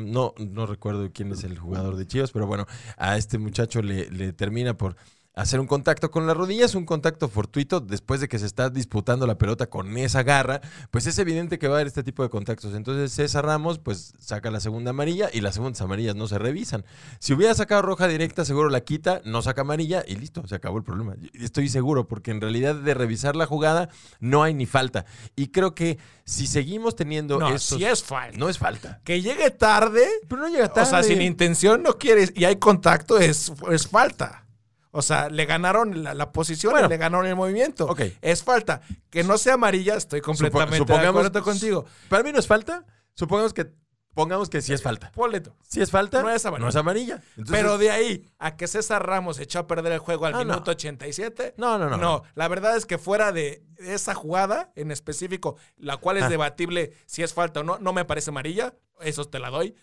no, 0.00 0.34
no 0.36 0.66
recuerdo 0.66 1.08
quién 1.12 1.30
es 1.32 1.44
el 1.44 1.56
jugador 1.58 1.96
de 1.96 2.06
Chivas, 2.06 2.32
pero 2.32 2.46
bueno, 2.46 2.66
a 2.98 3.16
este 3.16 3.38
muchacho 3.38 3.80
le, 3.80 4.10
le 4.10 4.32
termina 4.32 4.76
por 4.76 4.96
hacer 5.40 5.60
un 5.60 5.66
contacto 5.66 6.10
con 6.10 6.26
las 6.26 6.36
rodillas, 6.36 6.74
un 6.74 6.84
contacto 6.84 7.28
fortuito 7.28 7.80
después 7.80 8.20
de 8.20 8.28
que 8.28 8.38
se 8.38 8.46
está 8.46 8.68
disputando 8.70 9.26
la 9.26 9.38
pelota 9.38 9.68
con 9.68 9.96
esa 9.96 10.22
garra, 10.22 10.60
pues 10.90 11.06
es 11.06 11.18
evidente 11.18 11.58
que 11.58 11.66
va 11.68 11.74
a 11.74 11.76
haber 11.78 11.86
este 11.86 12.02
tipo 12.02 12.22
de 12.22 12.28
contactos. 12.28 12.74
Entonces 12.74 13.12
César 13.12 13.44
Ramos 13.46 13.78
pues 13.78 14.12
saca 14.18 14.50
la 14.50 14.60
segunda 14.60 14.90
amarilla 14.90 15.30
y 15.32 15.40
las 15.40 15.54
segundas 15.54 15.80
amarillas 15.80 16.14
no 16.14 16.28
se 16.28 16.38
revisan. 16.38 16.84
Si 17.18 17.32
hubiera 17.32 17.54
sacado 17.54 17.82
roja 17.82 18.06
directa, 18.08 18.44
seguro 18.44 18.68
la 18.68 18.82
quita, 18.82 19.22
no 19.24 19.42
saca 19.42 19.62
amarilla 19.62 20.04
y 20.06 20.16
listo, 20.16 20.46
se 20.46 20.54
acabó 20.54 20.78
el 20.78 20.84
problema. 20.84 21.14
Estoy 21.34 21.68
seguro 21.68 22.06
porque 22.06 22.30
en 22.30 22.40
realidad 22.40 22.74
de 22.74 22.94
revisar 22.94 23.36
la 23.36 23.46
jugada 23.46 23.88
no 24.20 24.42
hay 24.42 24.54
ni 24.54 24.66
falta. 24.66 25.06
Y 25.36 25.48
creo 25.48 25.74
que 25.74 25.98
si 26.24 26.46
seguimos 26.46 26.96
teniendo 26.96 27.38
No, 27.38 27.48
estos- 27.48 27.78
sí 27.78 27.84
es 27.84 28.02
falta. 28.04 28.38
No 28.38 28.48
es 28.48 28.58
falta. 28.58 29.00
Que 29.04 29.22
llegue 29.22 29.50
tarde, 29.50 30.06
Pero 30.28 30.42
no 30.42 30.48
llega 30.48 30.68
tarde. 30.68 30.86
o 30.88 30.90
sea, 30.90 31.02
sin 31.02 31.22
intención 31.22 31.82
no 31.82 31.98
quieres 31.98 32.32
y 32.36 32.44
hay 32.44 32.56
contacto, 32.56 33.18
es, 33.18 33.52
es 33.70 33.86
falta. 33.88 34.44
O 34.92 35.02
sea, 35.02 35.28
le 35.30 35.46
ganaron 35.46 36.02
la, 36.02 36.14
la 36.14 36.32
posición 36.32 36.72
Bueno. 36.72 36.88
le 36.88 36.96
ganaron 36.96 37.26
el 37.26 37.36
movimiento. 37.36 37.86
Ok. 37.86 38.00
Es 38.20 38.42
falta. 38.42 38.80
Que 39.08 39.22
no 39.22 39.38
sea 39.38 39.54
amarilla, 39.54 39.94
estoy 39.94 40.20
completamente 40.20 40.72
de 40.74 40.78
supongamos- 40.80 41.26
acuerdo 41.26 41.42
contigo. 41.44 41.84
Para 42.08 42.22
mí 42.24 42.32
no 42.32 42.38
es 42.38 42.46
falta. 42.46 42.84
Supongamos 43.14 43.54
que 43.54 43.70
pongamos 44.14 44.50
que 44.50 44.60
sí 44.60 44.72
es 44.72 44.82
falta. 44.82 45.12
Boleto. 45.14 45.54
Si 45.68 45.80
es 45.80 45.90
falta, 45.92 46.20
No 46.22 46.30
es 46.30 46.44
amarilla. 46.44 46.64
No 46.64 46.68
es 46.70 46.76
amarilla. 46.76 47.14
Entonces- 47.36 47.52
Pero 47.56 47.78
de 47.78 47.90
ahí 47.92 48.26
a 48.40 48.56
que 48.56 48.66
César 48.66 49.06
Ramos 49.06 49.38
echó 49.38 49.60
a 49.60 49.66
perder 49.68 49.92
el 49.92 49.98
juego 50.00 50.26
al 50.26 50.34
Ah, 50.34 50.38
no. 50.38 50.44
minuto 50.54 50.72
87. 50.72 51.54
No, 51.56 51.78
no, 51.78 51.88
no. 51.88 51.96
No, 51.96 52.22
la 52.34 52.48
verdad 52.48 52.76
es 52.76 52.84
que 52.84 52.98
fuera 52.98 53.30
de 53.30 53.62
esa 53.78 54.14
jugada 54.14 54.72
en 54.74 54.90
específico, 54.90 55.56
la 55.76 55.96
cual 55.98 56.16
es 56.16 56.24
Ah. 56.24 56.28
debatible 56.28 56.92
si 57.06 57.22
es 57.22 57.32
falta 57.32 57.60
o 57.60 57.62
no, 57.62 57.78
no 57.78 57.92
me 57.92 58.04
parece 58.04 58.30
amarilla, 58.30 58.74
eso 59.00 59.24
te 59.26 59.38
la 59.38 59.50
doy. 59.50 59.76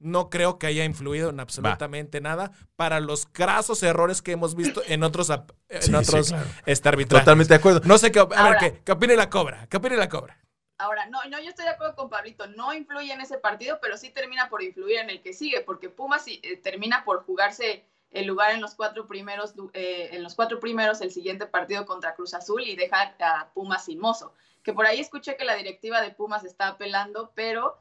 No 0.00 0.30
creo 0.30 0.58
que 0.58 0.66
haya 0.68 0.84
influido 0.84 1.30
en 1.30 1.40
absolutamente 1.40 2.20
nada 2.20 2.52
para 2.76 3.00
los 3.00 3.32
grasos 3.32 3.82
errores 3.82 4.22
que 4.22 4.32
hemos 4.32 4.54
visto 4.54 4.82
en 4.86 5.02
otros, 5.02 5.30
en 5.30 5.42
Sí, 5.82 5.88
sí, 5.88 5.94
otros 5.94 6.28
claro. 6.28 6.46
este, 6.66 6.88
arbitrajes. 6.88 7.24
Totalmente 7.24 7.52
de 7.54 7.58
acuerdo. 7.58 7.80
No 7.84 7.98
sé 7.98 8.12
qué, 8.12 8.20
a 8.20 8.48
ver, 8.48 8.58
¿qué, 8.58 8.82
qué 8.84 8.92
opine 8.92 9.16
la 9.16 9.28
cobra? 9.28 9.66
¿Qué 9.68 9.76
opine 9.76 9.96
la 9.96 10.08
cobra? 10.08 10.38
Ahora, 10.80 11.06
no, 11.06 11.18
no, 11.28 11.40
yo 11.40 11.48
estoy 11.48 11.64
de 11.64 11.72
acuerdo 11.72 11.96
con 11.96 12.08
Pablito, 12.08 12.46
no 12.46 12.72
influye 12.72 13.12
en 13.12 13.20
ese 13.20 13.38
partido, 13.38 13.80
pero 13.82 13.96
sí 13.96 14.10
termina 14.10 14.48
por 14.48 14.62
influir 14.62 14.98
en 15.00 15.10
el 15.10 15.20
que 15.20 15.32
sigue, 15.32 15.60
porque 15.62 15.88
Pumas 15.88 16.24
eh, 16.28 16.56
termina 16.62 17.04
por 17.04 17.24
jugarse 17.24 17.84
el 18.12 18.26
lugar 18.26 18.52
en 18.54 18.60
los 18.60 18.76
cuatro 18.76 19.06
primeros, 19.08 19.54
eh, 19.72 20.10
en 20.12 20.22
los 20.22 20.36
cuatro 20.36 20.60
primeros 20.60 21.00
el 21.00 21.10
siguiente 21.10 21.46
partido 21.46 21.84
contra 21.84 22.14
Cruz 22.14 22.32
Azul 22.32 22.62
y 22.62 22.76
deja 22.76 23.14
a 23.18 23.48
Pumas 23.52 23.86
sin 23.86 23.98
mozo. 23.98 24.32
Que 24.62 24.72
por 24.72 24.86
ahí 24.86 25.00
escuché 25.00 25.36
que 25.36 25.44
la 25.44 25.56
directiva 25.56 26.00
de 26.00 26.10
Pumas 26.10 26.44
está 26.44 26.68
apelando, 26.68 27.32
pero 27.34 27.76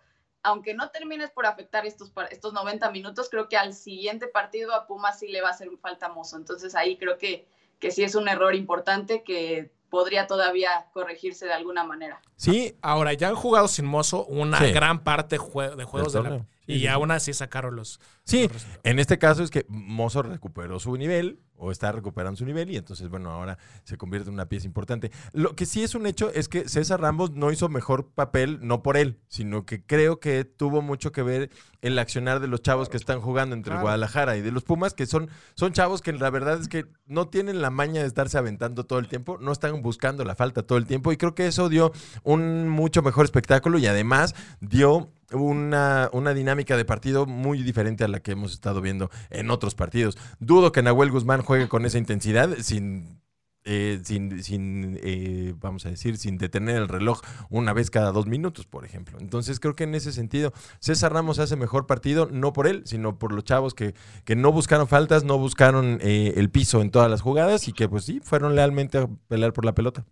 aunque 0.47 0.73
no 0.73 0.89
termines 0.91 1.29
por 1.29 1.45
afectar 1.45 1.85
estos, 1.85 2.13
estos 2.31 2.53
90 2.53 2.89
minutos, 2.91 3.27
creo 3.29 3.49
que 3.49 3.57
al 3.57 3.73
siguiente 3.73 4.27
partido 4.27 4.73
a 4.73 4.87
Pumas 4.87 5.19
sí 5.19 5.27
le 5.27 5.41
va 5.41 5.49
a 5.49 5.51
hacer 5.51 5.67
falta 5.81 6.07
mozo. 6.07 6.37
Entonces 6.37 6.73
ahí 6.73 6.95
creo 6.95 7.17
que, 7.17 7.45
que 7.79 7.91
sí 7.91 8.03
es 8.03 8.15
un 8.15 8.29
error 8.29 8.55
importante 8.55 9.23
que 9.23 9.69
podría 9.89 10.25
todavía 10.25 10.87
corregirse 10.93 11.47
de 11.47 11.53
alguna 11.53 11.83
manera. 11.83 12.21
Sí, 12.37 12.77
ahora 12.81 13.11
ya 13.11 13.27
han 13.27 13.35
jugado 13.35 13.67
sin 13.67 13.85
mozo 13.85 14.23
una 14.25 14.65
gran 14.67 15.03
parte 15.03 15.35
de 15.35 15.39
juegos 15.83 16.13
de 16.13 16.23
la, 16.23 16.45
y 16.67 16.87
aún 16.87 17.11
así 17.11 17.33
sacaron 17.33 17.75
los. 17.75 17.99
Sí, 18.23 18.49
en 18.83 18.99
este 18.99 19.17
caso 19.17 19.43
es 19.43 19.49
que 19.49 19.65
Mozo 19.69 20.21
recuperó 20.21 20.79
su 20.79 20.95
nivel 20.97 21.39
o 21.57 21.71
está 21.71 21.91
recuperando 21.91 22.37
su 22.37 22.45
nivel 22.45 22.69
y 22.69 22.77
entonces, 22.77 23.09
bueno, 23.09 23.31
ahora 23.31 23.57
se 23.83 23.97
convierte 23.97 24.29
en 24.29 24.35
una 24.35 24.47
pieza 24.47 24.67
importante. 24.67 25.11
Lo 25.33 25.55
que 25.55 25.65
sí 25.65 25.83
es 25.83 25.95
un 25.95 26.05
hecho 26.05 26.31
es 26.31 26.47
que 26.47 26.69
César 26.69 27.01
Ramos 27.01 27.31
no 27.31 27.51
hizo 27.51 27.67
mejor 27.67 28.11
papel, 28.11 28.59
no 28.61 28.83
por 28.83 28.95
él, 28.95 29.19
sino 29.27 29.65
que 29.65 29.83
creo 29.83 30.19
que 30.19 30.45
tuvo 30.45 30.81
mucho 30.81 31.11
que 31.11 31.23
ver 31.23 31.49
el 31.81 31.97
accionar 31.97 32.39
de 32.39 32.47
los 32.47 32.61
chavos 32.61 32.89
que 32.89 32.97
están 32.97 33.21
jugando 33.21 33.55
entre 33.55 33.79
Guadalajara 33.79 34.37
y 34.37 34.41
de 34.41 34.51
los 34.51 34.63
Pumas, 34.63 34.93
que 34.93 35.05
son, 35.05 35.29
son 35.55 35.73
chavos 35.73 36.01
que 36.01 36.13
la 36.13 36.29
verdad 36.29 36.59
es 36.59 36.67
que 36.67 36.85
no 37.05 37.27
tienen 37.27 37.61
la 37.61 37.69
maña 37.69 38.01
de 38.01 38.07
estarse 38.07 38.37
aventando 38.37 38.85
todo 38.85 38.99
el 38.99 39.07
tiempo, 39.07 39.37
no 39.39 39.51
están 39.51 39.81
buscando 39.81 40.23
la 40.25 40.35
falta 40.35 40.63
todo 40.63 40.77
el 40.77 40.85
tiempo 40.85 41.11
y 41.11 41.17
creo 41.17 41.33
que 41.33 41.47
eso 41.47 41.69
dio 41.69 41.91
un 42.23 42.69
mucho 42.69 43.01
mejor 43.01 43.25
espectáculo 43.25 43.79
y 43.79 43.87
además 43.87 44.35
dio 44.59 45.11
una, 45.31 46.09
una, 46.13 46.33
dinámica 46.33 46.77
de 46.77 46.85
partido 46.85 47.25
muy 47.25 47.61
diferente 47.61 48.03
a 48.03 48.07
la 48.07 48.21
que 48.21 48.31
hemos 48.31 48.53
estado 48.53 48.81
viendo 48.81 49.09
en 49.29 49.51
otros 49.51 49.75
partidos. 49.75 50.17
Dudo 50.39 50.71
que 50.71 50.81
Nahuel 50.81 51.11
Guzmán 51.11 51.41
juegue 51.41 51.67
con 51.67 51.85
esa 51.85 51.97
intensidad 51.97 52.55
sin, 52.59 53.21
eh, 53.69 53.99
sin, 54.05 54.41
sin 54.43 54.97
eh, 55.03 55.53
vamos 55.57 55.85
a 55.85 55.89
decir, 55.89 56.15
sin 56.17 56.37
detener 56.37 56.77
el 56.77 56.87
reloj 56.87 57.19
una 57.49 57.73
vez 57.73 57.91
cada 57.91 58.13
dos 58.13 58.25
minutos, 58.25 58.65
por 58.65 58.85
ejemplo. 58.85 59.17
Entonces 59.19 59.59
creo 59.59 59.75
que 59.75 59.83
en 59.83 59.93
ese 59.93 60.13
sentido 60.13 60.53
César 60.79 61.11
Ramos 61.11 61.37
hace 61.39 61.57
mejor 61.57 61.85
partido, 61.85 62.29
no 62.31 62.53
por 62.53 62.67
él, 62.67 62.83
sino 62.85 63.19
por 63.19 63.33
los 63.33 63.43
chavos 63.43 63.73
que, 63.73 63.93
que 64.23 64.37
no 64.37 64.53
buscaron 64.53 64.87
faltas, 64.87 65.25
no 65.25 65.37
buscaron 65.37 65.99
eh, 66.01 66.35
el 66.37 66.49
piso 66.49 66.81
en 66.81 66.91
todas 66.91 67.11
las 67.11 67.19
jugadas 67.19 67.67
y 67.67 67.73
que 67.73 67.89
pues 67.89 68.05
sí, 68.05 68.21
fueron 68.23 68.55
lealmente 68.55 68.99
a 68.99 69.09
pelear 69.27 69.51
por 69.51 69.65
la 69.65 69.75
pelota. 69.75 70.05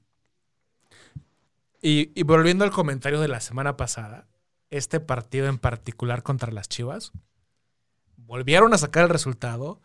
Y, 1.82 2.12
y 2.14 2.24
volviendo 2.24 2.66
al 2.66 2.72
comentario 2.72 3.22
de 3.22 3.30
la 3.30 3.40
semana 3.40 3.78
pasada, 3.78 4.28
este 4.78 5.00
partido 5.00 5.48
en 5.48 5.58
particular 5.58 6.24
contra 6.24 6.52
las 6.52 6.70
Chivas. 6.70 7.12
Volvieron 8.18 8.74
a 8.74 8.78
sacar 8.78 9.04
el 9.04 9.10
resultado, 9.10 9.80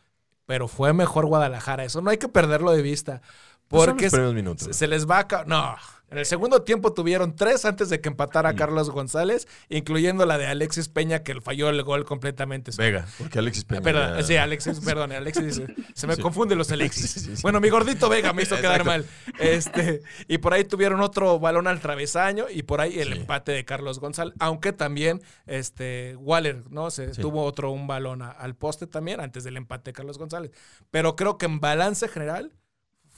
pero 0.46 0.68
fue 0.68 0.92
mejor 0.92 1.26
Guadalajara. 1.26 1.84
Eso 1.84 2.00
no 2.00 2.10
hay 2.10 2.18
que 2.18 2.28
perderlo 2.28 2.72
de 2.72 2.82
vista. 2.82 3.22
Pues 3.68 3.86
porque 3.86 4.10
se, 4.10 4.86
les 4.88 5.08
va 5.08 5.20
a... 5.20 5.44
No, 5.44 5.76
en 6.10 6.18
el 6.18 6.26
segundo 6.26 6.62
tiempo 6.62 6.92
tuvieron 6.92 7.36
tres 7.36 7.64
antes 7.64 7.88
de 7.88 8.00
que 8.00 8.08
empatara 8.08 8.54
Carlos 8.54 8.90
González, 8.90 9.46
incluyendo 9.68 10.26
la 10.26 10.38
de 10.38 10.46
Alexis 10.46 10.88
Peña, 10.88 11.22
que 11.22 11.40
falló 11.40 11.68
el 11.68 11.82
gol 11.84 12.04
completamente. 12.04 12.72
Vega, 12.76 13.06
porque 13.18 13.38
Alexis 13.38 13.64
Peña. 13.64 13.80
Perdón, 13.80 14.24
sí, 14.24 14.36
Alexis, 14.36 14.80
perdón, 14.80 15.12
Alexis 15.12 15.44
dice, 15.44 15.74
se 15.94 16.06
me 16.08 16.16
confunden 16.16 16.58
los 16.58 16.72
Alexis. 16.72 17.42
bueno, 17.42 17.60
mi 17.60 17.68
gordito 17.68 18.08
Vega 18.08 18.32
me 18.32 18.42
hizo 18.42 18.56
quedar 18.56 18.84
mal. 18.84 19.06
Este, 19.38 20.02
y 20.28 20.38
por 20.38 20.52
ahí 20.52 20.64
tuvieron 20.64 21.00
otro 21.00 21.38
balón 21.38 21.66
al 21.66 21.80
travesaño 21.80 22.46
y 22.50 22.64
por 22.64 22.80
ahí 22.80 22.98
el 22.98 23.12
empate 23.12 23.52
de 23.52 23.64
Carlos 23.64 24.00
González, 24.00 24.34
aunque 24.40 24.72
también 24.72 25.22
este 25.46 26.16
Waller, 26.16 26.70
¿no? 26.70 26.90
Se 26.90 27.08
tuvo 27.08 27.44
otro 27.44 27.70
un 27.70 27.86
balón 27.86 28.22
al 28.22 28.56
poste 28.56 28.86
también 28.86 29.20
antes 29.20 29.44
del 29.44 29.56
empate 29.56 29.90
de 29.90 29.92
Carlos 29.92 30.18
González. 30.18 30.50
Pero 30.90 31.16
creo 31.16 31.38
que 31.38 31.46
en 31.46 31.60
balance 31.60 32.08
general 32.08 32.52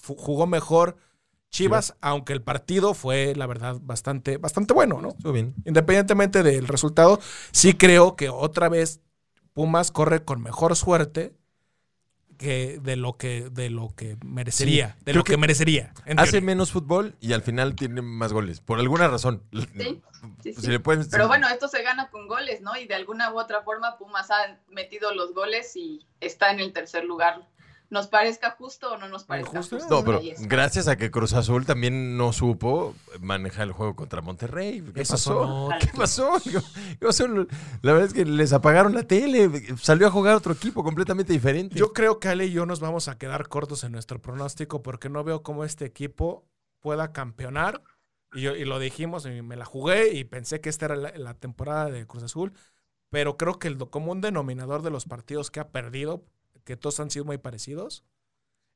jugó 0.04 0.46
mejor 0.46 0.96
Chivas, 1.52 1.94
aunque 2.00 2.32
el 2.32 2.42
partido 2.42 2.94
fue, 2.94 3.34
la 3.36 3.46
verdad, 3.46 3.76
bastante, 3.82 4.38
bastante 4.38 4.72
bueno, 4.72 5.02
¿no? 5.02 5.10
Estuvo 5.10 5.32
bien. 5.32 5.54
Independientemente 5.66 6.42
del 6.42 6.66
resultado, 6.66 7.20
sí 7.52 7.74
creo 7.74 8.16
que 8.16 8.30
otra 8.30 8.70
vez 8.70 9.00
Pumas 9.52 9.90
corre 9.90 10.24
con 10.24 10.42
mejor 10.42 10.74
suerte 10.76 11.36
que 12.38 12.80
de 12.82 12.96
lo 12.96 13.18
que 13.18 13.50
de 13.50 13.68
lo 13.68 13.94
que 13.94 14.16
merecería, 14.24 14.96
de 15.04 15.12
lo 15.12 15.24
que, 15.24 15.36
merecería. 15.36 15.92
Hace 16.16 16.40
menos 16.40 16.72
fútbol 16.72 17.16
y 17.20 17.34
al 17.34 17.42
final 17.42 17.74
tiene 17.76 18.00
más 18.00 18.32
goles, 18.32 18.60
por 18.60 18.78
alguna 18.78 19.08
razón. 19.08 19.42
Sí, 19.76 20.02
Pero 21.10 21.28
bueno, 21.28 21.48
esto 21.48 21.68
se 21.68 21.82
gana 21.82 22.08
con 22.10 22.28
goles, 22.28 22.62
¿no? 22.62 22.76
Y 22.76 22.86
de 22.86 22.94
alguna 22.94 23.32
u 23.32 23.38
otra 23.38 23.62
forma 23.62 23.98
Pumas 23.98 24.30
ha 24.30 24.58
metido 24.68 25.14
los 25.14 25.34
goles 25.34 25.76
y 25.76 26.06
está 26.20 26.50
en 26.50 26.60
el 26.60 26.72
tercer 26.72 27.04
lugar 27.04 27.46
nos 27.92 28.08
parezca 28.08 28.52
justo 28.52 28.92
o 28.92 28.96
no 28.96 29.06
nos 29.06 29.24
parezca 29.24 29.58
justo. 29.58 29.78
No, 29.90 30.02
pero 30.02 30.22
gracias 30.40 30.88
a 30.88 30.96
que 30.96 31.10
Cruz 31.10 31.34
Azul 31.34 31.66
también 31.66 32.16
no 32.16 32.32
supo 32.32 32.94
manejar 33.20 33.68
el 33.68 33.72
juego 33.72 33.94
contra 33.94 34.22
Monterrey. 34.22 34.82
¿Qué 34.94 35.04
pasó? 35.04 35.68
¿Qué 35.78 35.88
pasó? 35.94 36.38
La 37.82 37.92
verdad 37.92 38.08
es 38.08 38.14
que 38.14 38.24
les 38.24 38.54
apagaron 38.54 38.94
la 38.94 39.02
tele, 39.02 39.76
salió 39.76 40.06
a 40.06 40.10
jugar 40.10 40.34
otro 40.34 40.54
equipo 40.54 40.82
completamente 40.82 41.34
diferente. 41.34 41.76
Yo 41.76 41.92
creo 41.92 42.18
que 42.18 42.28
Ale 42.28 42.46
y 42.46 42.52
yo 42.52 42.64
nos 42.64 42.80
vamos 42.80 43.08
a 43.08 43.18
quedar 43.18 43.48
cortos 43.48 43.84
en 43.84 43.92
nuestro 43.92 44.22
pronóstico 44.22 44.82
porque 44.82 45.10
no 45.10 45.22
veo 45.22 45.42
cómo 45.42 45.62
este 45.62 45.84
equipo 45.84 46.46
pueda 46.80 47.12
campeonar. 47.12 47.82
Y, 48.32 48.48
y 48.48 48.64
lo 48.64 48.78
dijimos, 48.78 49.26
y 49.26 49.42
me 49.42 49.56
la 49.56 49.66
jugué 49.66 50.14
y 50.14 50.24
pensé 50.24 50.62
que 50.62 50.70
esta 50.70 50.86
era 50.86 50.96
la 50.96 51.34
temporada 51.34 51.90
de 51.90 52.06
Cruz 52.06 52.22
Azul, 52.22 52.54
pero 53.10 53.36
creo 53.36 53.58
que 53.58 53.68
el 53.68 53.76
común 53.76 54.22
denominador 54.22 54.80
de 54.80 54.88
los 54.88 55.04
partidos 55.04 55.50
que 55.50 55.60
ha 55.60 55.68
perdido 55.68 56.24
que 56.64 56.76
todos 56.76 57.00
han 57.00 57.10
sido 57.10 57.24
muy 57.24 57.38
parecidos, 57.38 58.04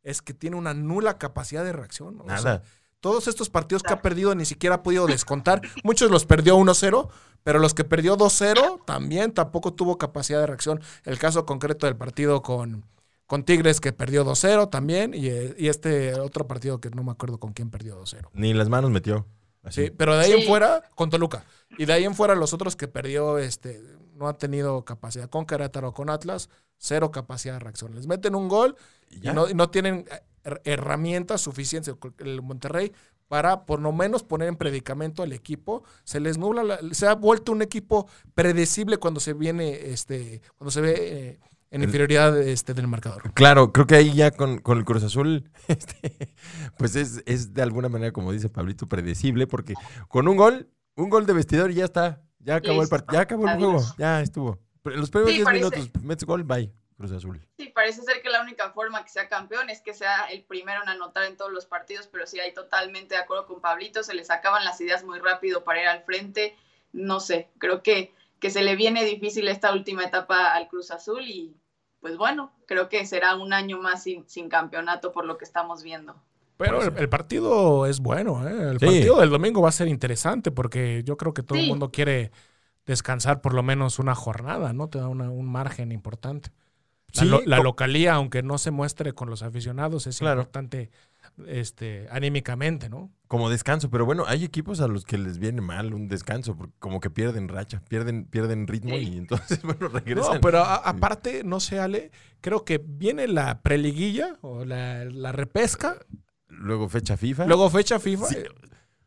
es 0.03 0.23
que 0.23 0.35
tiene 0.35 0.57
una 0.57 0.75
nula 0.75 1.19
capacidad 1.19 1.65
de 1.65 1.73
reacción. 1.73 2.23
Nada. 2.25 2.63
todos 3.01 3.29
estos 3.29 3.51
partidos 3.51 3.83
que 3.83 3.93
ha 3.93 4.03
perdido 4.03 4.35
ni 4.35 4.45
siquiera 4.45 4.77
ha 4.77 4.83
podido 4.83 5.07
descontar. 5.07 5.61
Muchos 5.85 6.11
los 6.11 6.25
perdió 6.25 6.57
1-0, 6.57 7.09
pero 7.43 7.59
los 7.59 7.75
que 7.75 7.85
perdió 7.85 8.17
2-0 8.17 8.85
también 8.85 9.33
tampoco 9.33 9.73
tuvo 9.75 9.99
capacidad 9.99 10.41
de 10.41 10.47
reacción. 10.47 10.81
El 11.05 11.19
caso 11.19 11.47
concreto 11.47 11.87
del 11.87 11.97
partido 11.97 12.43
con, 12.43 12.85
con 13.27 13.45
Tigres 13.45 13.81
que 13.81 13.93
perdió 13.93 14.25
2-0 14.25 14.71
también 14.71 15.13
y, 15.15 15.29
este 15.69 16.15
otro 16.15 16.47
partido 16.47 16.81
que 16.81 16.91
no 16.91 17.03
me 17.03 17.13
acuerdo 17.13 17.39
con 17.39 17.53
quién 17.53 17.71
perdió 17.71 18.01
2-0. 18.01 18.31
Ni 18.33 18.55
las 18.55 18.69
manos 18.69 18.91
metió. 18.91 19.27
Sí, 19.69 19.91
pero 19.91 20.17
de 20.17 20.25
ahí 20.25 20.33
en 20.33 20.47
fuera, 20.47 20.83
con 20.95 21.11
Toluca. 21.11 21.45
Y 21.77 21.87
de 21.87 21.93
ahí 21.93 22.05
en 22.05 22.15
fuera 22.15 22.37
los 22.37 22.53
otros 22.53 22.77
que 22.77 22.87
perdió, 22.87 23.39
este, 23.39 23.83
no 24.17 24.29
ha 24.29 24.39
tenido 24.39 24.85
capacidad. 24.85 25.29
Con 25.29 25.47
Querétaro, 25.47 25.93
con 25.93 26.11
Atlas, 26.11 26.49
cero 26.79 27.11
capacidad 27.11 27.55
de 27.55 27.61
reacción. 27.61 27.95
Les 27.95 28.07
meten 28.07 28.35
un 28.35 28.49
gol 28.49 28.77
y, 29.11 29.29
no, 29.29 29.71
tienen 29.71 30.05
eh, 30.45 30.61
herramientas 30.65 31.41
suficientes 31.41 31.95
el 32.19 32.43
Monterrey 32.43 32.93
para 33.29 33.67
por 33.67 33.81
lo 33.81 33.93
menos 33.93 34.23
poner 34.23 34.49
en 34.49 34.57
predicamento 34.57 35.23
al 35.23 35.33
equipo. 35.33 35.85
Se 36.05 36.21
les 36.21 36.39
nubla, 36.39 36.79
se 36.93 37.07
ha 37.07 37.15
vuelto 37.15 37.53
un 37.53 37.63
equipo 37.63 38.09
predecible 38.35 38.99
cuando 38.99 39.21
se 39.21 39.33
viene, 39.33 39.91
este, 39.91 40.41
cuando 40.57 40.71
se 40.71 40.81
ve 40.81 40.95
eh, 40.99 41.41
en 41.71 41.83
inferioridad 41.83 42.41
este, 42.41 42.75
del 42.75 42.87
marcador. 42.87 43.33
Claro, 43.35 43.73
creo 43.73 43.87
que 43.87 43.97
ahí 43.97 44.15
ya 44.15 44.31
con, 44.31 44.63
el 44.65 44.85
Cruz 44.85 45.03
Azul, 45.03 45.51
este, 45.69 46.33
pues 46.79 46.97
es, 46.97 47.23
es, 47.27 47.53
de 47.53 47.63
alguna 47.63 47.89
manera, 47.89 48.13
como 48.13 48.33
dice 48.33 48.49
Pablito, 48.49 48.89
predecible, 48.89 49.47
porque 49.47 49.75
con 50.09 50.29
un 50.29 50.37
gol, 50.37 50.71
un 50.95 51.11
gol 51.11 51.27
de 51.27 51.33
vestidor 51.33 51.71
y 51.71 51.75
ya 51.75 51.85
está. 51.85 52.23
Ya 52.47 52.57
acabó 52.57 52.83
el 52.83 52.89
partido, 52.89 53.13
ya 53.13 53.21
acabó 53.21 53.49
el 53.49 53.57
juego, 53.57 53.83
ya 53.99 54.21
estuvo. 54.21 54.59
Los 54.85 55.11
primeros 55.11 55.35
10 55.35 55.53
minutos, 55.53 55.91
metes 56.03 56.25
gol, 56.25 56.45
bye. 56.45 56.73
Cruz 56.97 57.13
Azul. 57.13 57.47
Sí, 57.59 57.69
parece 57.75 58.01
ser 58.03 58.23
que 58.23 58.31
la 58.31 58.41
única 58.41 58.71
forma 58.71 59.05
que 59.05 59.11
sea 59.11 59.29
campeón 59.29 59.69
es 59.69 59.83
que 59.83 59.93
sea 59.93 60.27
el 60.31 60.45
primero 60.45 60.83
en 60.83 60.89
anotar 60.89 61.25
en 61.25 61.37
todos 61.37 61.53
los 61.53 61.67
partidos, 61.67 62.07
pero 62.07 62.27
sí 62.27 62.41
hay 62.41 62.55
totalmente 62.55 63.17
de 63.17 63.21
acuerdo 63.21 63.47
con 63.47 63.61
Pablito, 63.61 64.03
se 64.03 64.15
les 64.15 64.31
acaban 64.31 64.65
las 64.65 64.81
ideas 64.81 65.05
muy 65.05 65.19
rápido 65.19 65.63
para 65.63 65.83
ir 65.83 65.89
al 65.89 66.05
frente. 66.05 66.57
No 66.93 67.21
sé, 67.21 67.51
creo 67.59 67.83
que, 67.83 68.15
que 68.41 68.49
se 68.49 68.63
le 68.63 68.77
viene 68.77 69.05
difícil 69.05 69.49
esta 69.49 69.73
última 69.73 70.05
etapa 70.05 70.55
al 70.55 70.69
Cruz 70.69 70.91
Azul 70.91 71.29
y 71.29 71.55
pues 72.01 72.17
bueno, 72.17 72.53
creo 72.67 72.89
que 72.89 73.05
será 73.05 73.35
un 73.35 73.53
año 73.53 73.79
más 73.79 74.05
sin, 74.05 74.49
campeonato 74.49 75.13
por 75.13 75.27
lo 75.27 75.37
que 75.37 75.45
estamos 75.45 75.83
viendo. 75.83 76.15
Pero 76.57 76.83
el, 76.83 77.09
partido 77.09 77.87
es 77.87 78.01
bueno, 78.01 78.49
¿eh? 78.49 78.71
El 78.71 78.79
partido 78.79 79.21
del 79.21 79.31
domingo 79.31 79.61
va 79.61 79.69
a 79.69 79.73
ser 79.73 79.89
interesante 79.89 80.51
porque 80.51 81.03
yo 81.05 81.17
creo 81.17 81.35
que 81.35 81.43
todo 81.43 81.59
el 81.59 81.67
mundo 81.67 81.91
quiere 81.91 82.31
descansar 82.87 83.41
por 83.41 83.53
lo 83.53 83.63
menos 83.63 83.99
una 83.99 84.15
jornada, 84.15 84.73
¿no? 84.73 84.89
Te 84.89 84.99
da 84.99 85.09
un 85.09 85.47
margen 85.47 85.93
importante. 85.93 86.51
La, 87.47 87.61
localía, 87.61 88.15
aunque 88.15 88.43
no 88.43 88.59
se 88.59 88.71
muestre 88.71 89.13
con 89.13 89.31
los 89.31 89.43
aficionados, 89.43 90.07
es 90.07 90.21
importante 90.21 90.91
este, 91.47 92.07
anímicamente, 92.11 92.89
¿no? 92.89 93.11
Como 93.29 93.51
descanso, 93.51 93.91
pero 93.91 94.05
bueno, 94.05 94.25
hay 94.27 94.45
equipos 94.45 94.81
a 94.81 94.89
los 94.89 95.05
que 95.05 95.19
les 95.19 95.39
viene 95.39 95.61
mal 95.61 95.95
un 95.95 96.09
descanso, 96.09 96.57
porque 96.57 96.75
como 96.79 97.01
que 97.01 97.11
pierden 97.11 97.49
racha, 97.49 97.83
pierden, 97.89 98.25
pierden 98.25 98.67
ritmo 98.67 98.97
y 98.97 99.17
entonces, 99.17 99.61
bueno, 99.63 99.89
regresan. 99.89 100.35
No, 100.35 100.41
pero 100.41 100.63
aparte, 100.63 101.43
no 101.45 101.61
sé, 101.61 101.79
Ale, 101.79 102.11
creo 102.41 102.65
que 102.65 102.79
viene 102.79 103.27
la 103.29 103.63
preliguilla 103.63 104.37
o 104.43 104.65
la, 104.65 105.33
repesca. 105.33 105.99
Luego 106.49 106.89
fecha 106.89 107.17
FIFA. 107.17 107.47
Luego 107.47 107.69
fecha 107.71 107.99
FIFA. 107.99 108.27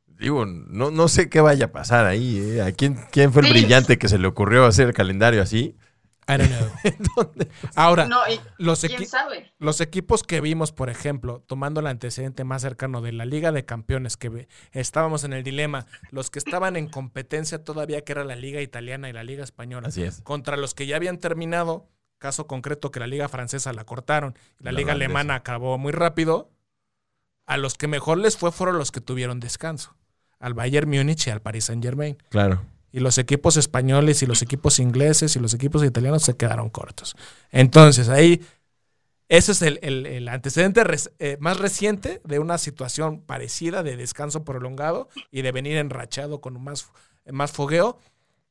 digo, 0.07 0.45
no, 0.45 0.91
no 0.91 1.07
sé 1.07 1.29
qué 1.29 1.39
vaya 1.41 1.65
a 1.65 1.71
pasar 1.71 2.05
ahí. 2.05 2.37
¿eh? 2.39 2.61
¿A 2.61 2.71
quién, 2.73 2.99
quién 3.11 3.31
fue 3.31 3.41
el 3.41 3.47
Sí. 3.47 3.53
brillante 3.53 3.97
que 3.97 4.07
se 4.09 4.17
le 4.19 4.27
ocurrió 4.27 4.65
hacer 4.65 4.87
el 4.87 4.93
calendario 4.93 5.41
así? 5.41 5.75
I 6.27 6.37
don't 6.37 6.51
know. 6.51 6.69
¿Dónde? 7.15 7.47
Ahora, 7.75 8.05
No, 8.07 8.19
los, 8.59 8.81
quién 8.81 8.99
equi- 9.01 9.05
sabe. 9.05 9.51
los 9.57 9.81
equipos 9.81 10.21
que 10.21 10.41
vimos, 10.41 10.71
por 10.71 10.89
ejemplo, 10.91 11.43
tomando 11.47 11.79
el 11.79 11.87
antecedente 11.87 12.43
más 12.43 12.61
cercano 12.61 13.01
de 13.01 13.13
la 13.13 13.25
Liga 13.25 13.51
de 13.51 13.65
Campeones, 13.65 14.15
que 14.15 14.47
estábamos 14.71 15.23
en 15.23 15.33
el 15.33 15.43
dilema, 15.43 15.87
los 16.11 16.29
que 16.29 16.37
estaban 16.37 16.75
en 16.75 16.87
competencia 16.87 17.63
todavía, 17.63 18.03
que 18.03 18.11
era 18.11 18.23
la 18.25 18.35
Liga 18.35 18.61
Italiana 18.61 19.09
y 19.09 19.13
la 19.13 19.23
Liga 19.23 19.43
Española, 19.43 19.87
Así 19.87 20.03
es. 20.03 20.21
contra 20.21 20.55
los 20.55 20.75
que 20.75 20.85
ya 20.85 20.97
habían 20.97 21.17
terminado, 21.17 21.87
caso 22.19 22.45
concreto 22.45 22.91
que 22.91 22.99
la 22.99 23.07
Liga 23.07 23.27
Francesa 23.27 23.73
la 23.73 23.85
cortaron, 23.85 24.35
la, 24.59 24.71
La 24.71 24.77
Liga 24.77 24.89
holandesa. 24.93 25.05
Alemana 25.05 25.35
acabó 25.35 25.79
muy 25.79 25.93
rápido, 25.93 26.51
a 27.49 27.57
los 27.57 27.73
que 27.75 27.87
mejor 27.87 28.17
les 28.19 28.37
fue 28.37 28.51
fueron 28.51 28.77
los 28.77 28.91
que 28.91 29.01
tuvieron 29.01 29.39
descanso, 29.39 29.95
al 30.39 30.53
Bayern 30.53 30.89
Múnich 30.89 31.27
y 31.27 31.31
al 31.31 31.41
Paris 31.41 31.65
Saint 31.65 31.83
Germain. 31.83 32.15
Claro. 32.29 32.61
Y 32.91 32.99
los 33.01 33.17
equipos 33.17 33.57
españoles 33.57 34.21
y 34.23 34.25
los 34.25 34.41
equipos 34.41 34.79
ingleses 34.79 35.35
y 35.35 35.39
los 35.39 35.53
equipos 35.53 35.83
italianos 35.83 36.23
se 36.23 36.37
quedaron 36.37 36.69
cortos. 36.69 37.15
Entonces 37.51 38.07
ahí, 38.09 38.41
ese 39.29 39.51
es 39.51 39.61
el, 39.61 39.79
el- 39.81 40.05
el 40.05 40.27
antecedente 40.27 40.83
res- 40.83 41.11
eh, 41.19 41.37
más 41.39 41.57
reciente 41.57 42.21
de 42.23 42.39
una 42.39 42.57
situación 42.57 43.21
parecida 43.21 43.83
de 43.83 43.97
descanso 43.97 44.43
prolongado 44.43 45.09
y 45.31 45.41
de 45.41 45.51
venir 45.51 45.77
enrachado 45.77 46.41
con 46.41 46.61
más, 46.63 46.87
más 47.31 47.51
fogueo, 47.51 47.99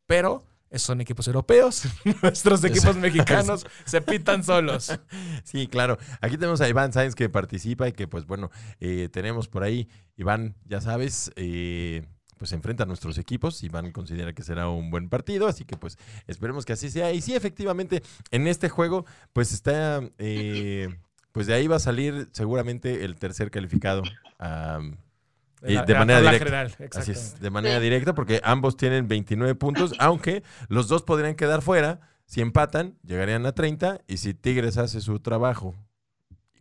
pero 0.06 0.44
esos 0.70 0.86
son 0.86 1.00
equipos 1.00 1.26
europeos. 1.26 1.84
Nuestros 2.22 2.62
equipos 2.64 2.96
mexicanos 2.96 3.66
se 3.84 4.00
pitan 4.00 4.44
solos. 4.44 4.98
Sí, 5.44 5.66
claro. 5.66 5.98
Aquí 6.20 6.36
tenemos 6.36 6.60
a 6.60 6.68
Iván 6.68 6.92
Sáenz 6.92 7.14
que 7.14 7.28
participa 7.28 7.88
y 7.88 7.92
que, 7.92 8.06
pues 8.06 8.26
bueno, 8.26 8.50
eh, 8.80 9.08
tenemos 9.10 9.48
por 9.48 9.62
ahí, 9.62 9.88
Iván, 10.16 10.56
ya 10.66 10.80
sabes, 10.80 11.30
eh, 11.36 12.06
pues 12.36 12.52
enfrenta 12.52 12.84
a 12.84 12.86
nuestros 12.86 13.18
equipos. 13.18 13.62
Iván 13.62 13.92
considera 13.92 14.32
que 14.32 14.42
será 14.42 14.68
un 14.68 14.90
buen 14.90 15.08
partido, 15.08 15.48
así 15.48 15.64
que 15.64 15.76
pues 15.76 15.98
esperemos 16.26 16.64
que 16.64 16.74
así 16.74 16.90
sea. 16.90 17.12
Y 17.12 17.20
sí, 17.20 17.34
efectivamente, 17.34 18.02
en 18.30 18.46
este 18.46 18.68
juego, 18.68 19.06
pues 19.32 19.52
está, 19.52 20.02
eh, 20.18 20.88
pues 21.32 21.46
de 21.46 21.54
ahí 21.54 21.66
va 21.66 21.76
a 21.76 21.80
salir 21.80 22.28
seguramente 22.32 23.04
el 23.04 23.16
tercer 23.16 23.50
calificado. 23.50 24.02
am, 24.38 24.96
Y 25.66 25.74
la- 25.74 25.82
de 25.84 25.92
la 25.92 25.98
manera 25.98 26.20
directa. 26.20 26.38
general, 26.38 26.74
Así 26.94 27.10
es, 27.12 27.40
de 27.40 27.50
manera 27.50 27.80
directa, 27.80 28.14
porque 28.14 28.40
ambos 28.44 28.76
tienen 28.76 29.08
29 29.08 29.54
puntos, 29.54 29.92
aunque 29.98 30.42
los 30.68 30.88
dos 30.88 31.02
podrían 31.02 31.34
quedar 31.34 31.62
fuera. 31.62 32.00
Si 32.26 32.40
empatan, 32.42 32.98
llegarían 33.04 33.46
a 33.46 33.52
30. 33.52 34.00
Y 34.06 34.18
si 34.18 34.34
Tigres 34.34 34.76
hace 34.76 35.00
su 35.00 35.18
trabajo 35.20 35.74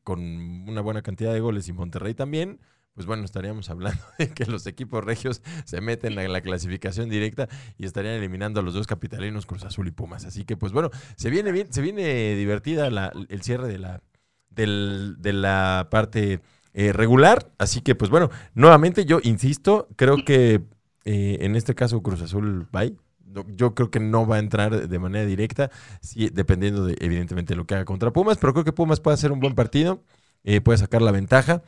con 0.03 0.19
una 0.21 0.81
buena 0.81 1.01
cantidad 1.01 1.33
de 1.33 1.41
goles 1.41 1.67
y 1.67 1.73
Monterrey 1.73 2.13
también, 2.13 2.59
pues 2.93 3.05
bueno, 3.05 3.25
estaríamos 3.25 3.69
hablando 3.69 4.01
de 4.17 4.29
que 4.33 4.45
los 4.45 4.65
equipos 4.65 5.03
regios 5.03 5.41
se 5.65 5.81
meten 5.81 6.17
en 6.17 6.31
la 6.31 6.41
clasificación 6.41 7.09
directa 7.09 7.47
y 7.77 7.85
estarían 7.85 8.15
eliminando 8.15 8.61
a 8.61 8.63
los 8.63 8.73
dos 8.73 8.87
capitalinos 8.87 9.45
Cruz 9.45 9.65
Azul 9.65 9.87
y 9.87 9.91
Pumas. 9.91 10.23
Así 10.25 10.45
que, 10.45 10.55
pues 10.57 10.71
bueno, 10.71 10.89
se 11.17 11.29
viene 11.29 11.51
bien, 11.51 11.71
se 11.71 11.81
viene 11.81 12.35
divertida 12.35 12.89
la- 12.89 13.11
el 13.29 13.41
cierre 13.41 13.67
de 13.67 13.77
la, 13.79 14.01
del- 14.49 15.15
de 15.19 15.33
la 15.33 15.89
parte 15.91 16.39
eh, 16.79 16.93
regular. 16.93 17.51
Así 17.57 17.81
que, 17.81 17.95
pues 17.95 18.11
bueno, 18.11 18.29
nuevamente 18.53 19.03
yo 19.03 19.19
insisto, 19.23 19.87
creo 19.95 20.23
que 20.23 20.61
eh, 21.05 21.37
en 21.41 21.55
este 21.55 21.73
caso 21.73 22.03
Cruz 22.03 22.21
Azul 22.21 22.67
va 22.73 22.83
no- 23.25 23.45
Yo 23.49 23.73
creo 23.73 23.89
que 23.89 23.99
no 23.99 24.27
va 24.27 24.35
a 24.35 24.39
entrar 24.39 24.87
de 24.87 24.99
manera 24.99 25.25
directa, 25.25 25.71
sí, 26.01 26.29
dependiendo 26.31 26.85
de, 26.85 26.95
evidentemente, 27.01 27.55
lo 27.55 27.65
que 27.65 27.73
haga 27.75 27.83
contra 27.85 28.13
Pumas, 28.13 28.37
pero 28.37 28.53
creo 28.53 28.63
que 28.63 28.73
Pumas 28.73 28.99
puede 28.99 29.15
hacer 29.15 29.31
un 29.31 29.39
buen 29.39 29.55
partido, 29.55 30.03
eh, 30.43 30.61
puede 30.61 30.77
sacar 30.77 31.01
la 31.01 31.11
ventaja. 31.11 31.63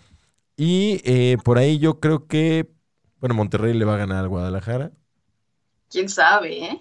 Y 0.55 1.01
eh, 1.05 1.37
por 1.43 1.57
ahí 1.57 1.79
yo 1.79 1.99
creo 1.99 2.27
que, 2.27 2.69
bueno, 3.19 3.33
Monterrey 3.33 3.73
le 3.73 3.85
va 3.85 3.95
a 3.95 3.97
ganar 3.97 4.17
al 4.17 4.29
Guadalajara. 4.29 4.91
Quién 5.89 6.07
sabe, 6.07 6.65
¿eh? 6.65 6.79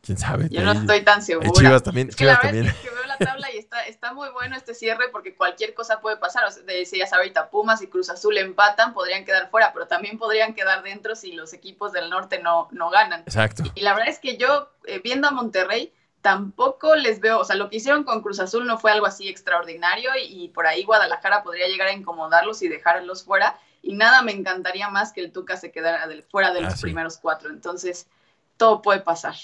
¿Quién 0.00 0.18
sabe? 0.18 0.48
Yo 0.50 0.62
no 0.64 0.72
estoy 0.72 1.02
tan 1.04 1.22
segura. 1.22 1.50
Chivas 1.52 1.82
también, 1.82 2.08
Es 2.08 2.16
que 2.16 2.24
la 2.24 2.32
Chivas 2.40 2.42
también. 2.42 2.66
es 2.66 2.74
que, 2.74 2.88
que 2.88 2.94
veo 2.94 3.06
la 3.18 3.26
tabla 3.26 3.52
y 3.52 3.58
está, 3.58 3.86
está 3.86 4.12
muy 4.12 4.28
bueno 4.30 4.56
este 4.56 4.74
cierre 4.74 5.08
porque 5.10 5.34
cualquier 5.36 5.74
cosa 5.74 6.00
puede 6.00 6.16
pasar. 6.16 6.44
O 6.44 6.50
sea, 6.50 6.62
decías 6.64 7.12
ahorita, 7.12 7.50
Pumas 7.50 7.82
y 7.82 7.86
Cruz 7.88 8.10
Azul 8.10 8.36
empatan, 8.38 8.94
podrían 8.94 9.24
quedar 9.24 9.50
fuera, 9.50 9.72
pero 9.72 9.86
también 9.86 10.18
podrían 10.18 10.54
quedar 10.54 10.82
dentro 10.82 11.14
si 11.16 11.32
los 11.32 11.52
equipos 11.52 11.92
del 11.92 12.10
norte 12.10 12.40
no, 12.42 12.68
no 12.72 12.90
ganan. 12.90 13.20
Exacto. 13.22 13.64
Y 13.74 13.80
la 13.80 13.92
verdad 13.94 14.08
es 14.08 14.18
que 14.18 14.36
yo, 14.36 14.70
eh, 14.86 15.00
viendo 15.02 15.28
a 15.28 15.30
Monterrey, 15.30 15.92
tampoco 16.20 16.96
les 16.96 17.20
veo, 17.20 17.38
o 17.38 17.44
sea, 17.44 17.56
lo 17.56 17.70
que 17.70 17.76
hicieron 17.76 18.04
con 18.04 18.22
Cruz 18.22 18.40
Azul 18.40 18.66
no 18.66 18.78
fue 18.78 18.90
algo 18.90 19.06
así 19.06 19.28
extraordinario 19.28 20.10
y, 20.20 20.44
y 20.44 20.48
por 20.48 20.66
ahí 20.66 20.84
Guadalajara 20.84 21.42
podría 21.42 21.68
llegar 21.68 21.88
a 21.88 21.92
incomodarlos 21.92 22.60
y 22.62 22.68
dejarlos 22.68 23.24
fuera. 23.24 23.58
Y 23.82 23.94
nada 23.94 24.22
me 24.22 24.32
encantaría 24.32 24.88
más 24.90 25.12
que 25.12 25.20
el 25.20 25.32
Tuca 25.32 25.56
se 25.56 25.70
quedara 25.70 26.06
del- 26.08 26.24
fuera 26.24 26.52
de 26.52 26.60
los 26.60 26.74
Ah, 26.74 26.76
sí. 26.76 26.82
primeros 26.82 27.18
cuatro. 27.18 27.48
Entonces, 27.50 28.08
todo 28.56 28.82
puede 28.82 29.00
pasar. 29.00 29.36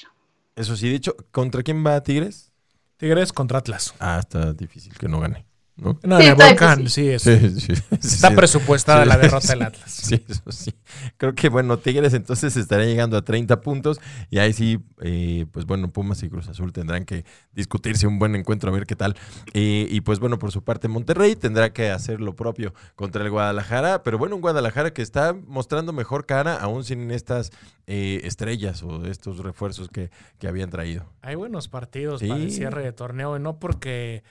Eso 0.56 0.74
sí, 0.76 0.88
de 0.90 0.96
hecho, 0.96 1.16
¿contra 1.30 1.62
quién 1.62 1.86
va 1.86 2.02
Tigres? 2.02 2.52
Tigres 2.96 3.32
contra 3.32 3.58
Atlas. 3.58 3.94
Ah, 3.98 4.18
está 4.20 4.52
difícil 4.52 4.96
que 4.98 5.08
no 5.08 5.20
gane. 5.20 5.46
¿No? 5.76 5.98
No, 6.04 6.18
Sí, 6.18 6.22
en 6.26 6.28
el 6.28 6.32
está 6.32 6.46
volcán, 6.48 6.78
difícil. 6.78 7.18
sí, 7.20 7.32
es- 7.34 7.42
Sí, 7.42 7.60
sí, 7.60 7.72
está 8.00 8.28
sí. 8.30 8.36
presupuestada 8.36 9.02
Sí, 9.02 9.08
la 9.08 9.16
derrota 9.16 9.40
sí. 9.40 9.48
del 9.48 9.62
Atlas. 9.62 9.90
Sí, 9.90 10.24
eso 10.28 10.52
sí. 10.52 10.74
Creo 11.16 11.34
que, 11.34 11.48
bueno, 11.48 11.78
Tigres 11.78 12.14
entonces 12.14 12.56
estará 12.56 12.84
llegando 12.84 13.16
a 13.16 13.22
30 13.22 13.60
puntos 13.60 14.00
y 14.30 14.38
ahí 14.38 14.52
sí, 14.52 14.78
eh, 15.02 15.46
pues 15.50 15.66
bueno, 15.66 15.90
Pumas 15.92 16.22
y 16.22 16.28
Cruz 16.28 16.48
Azul 16.48 16.72
tendrán 16.72 17.04
que 17.04 17.24
discutirse 17.52 18.06
un 18.06 18.18
buen 18.18 18.34
encuentro 18.36 18.70
a 18.70 18.72
ver 18.72 18.86
qué 18.86 18.94
tal. 18.96 19.16
Eh, 19.52 19.86
y 19.90 20.00
pues 20.02 20.20
bueno, 20.20 20.38
por 20.38 20.52
su 20.52 20.62
parte 20.62 20.88
Monterrey 20.88 21.34
tendrá 21.36 21.72
que 21.72 21.90
hacer 21.90 22.20
lo 22.20 22.36
propio 22.36 22.72
contra 22.94 23.24
el 23.24 23.30
Guadalajara, 23.30 24.02
pero 24.02 24.16
bueno, 24.18 24.36
un 24.36 24.42
Guadalajara 24.42 24.92
que 24.92 25.02
está 25.02 25.32
mostrando 25.46 25.92
mejor 25.92 26.26
cara 26.26 26.56
aún 26.56 26.84
sin 26.84 27.10
estas 27.10 27.50
eh, 27.86 28.20
estrellas 28.24 28.82
o 28.82 29.04
estos 29.06 29.38
refuerzos 29.38 29.88
que, 29.88 30.10
que 30.38 30.48
habían 30.48 30.70
traído. 30.70 31.04
Hay 31.20 31.34
buenos 31.34 31.68
partidos 31.68 32.20
Sí. 32.20 32.28
para 32.28 32.40
el 32.40 32.50
cierre 32.50 32.82
de 32.84 32.92
torneo 32.92 33.36
y 33.36 33.40
no 33.40 33.58
porque, 33.58 34.22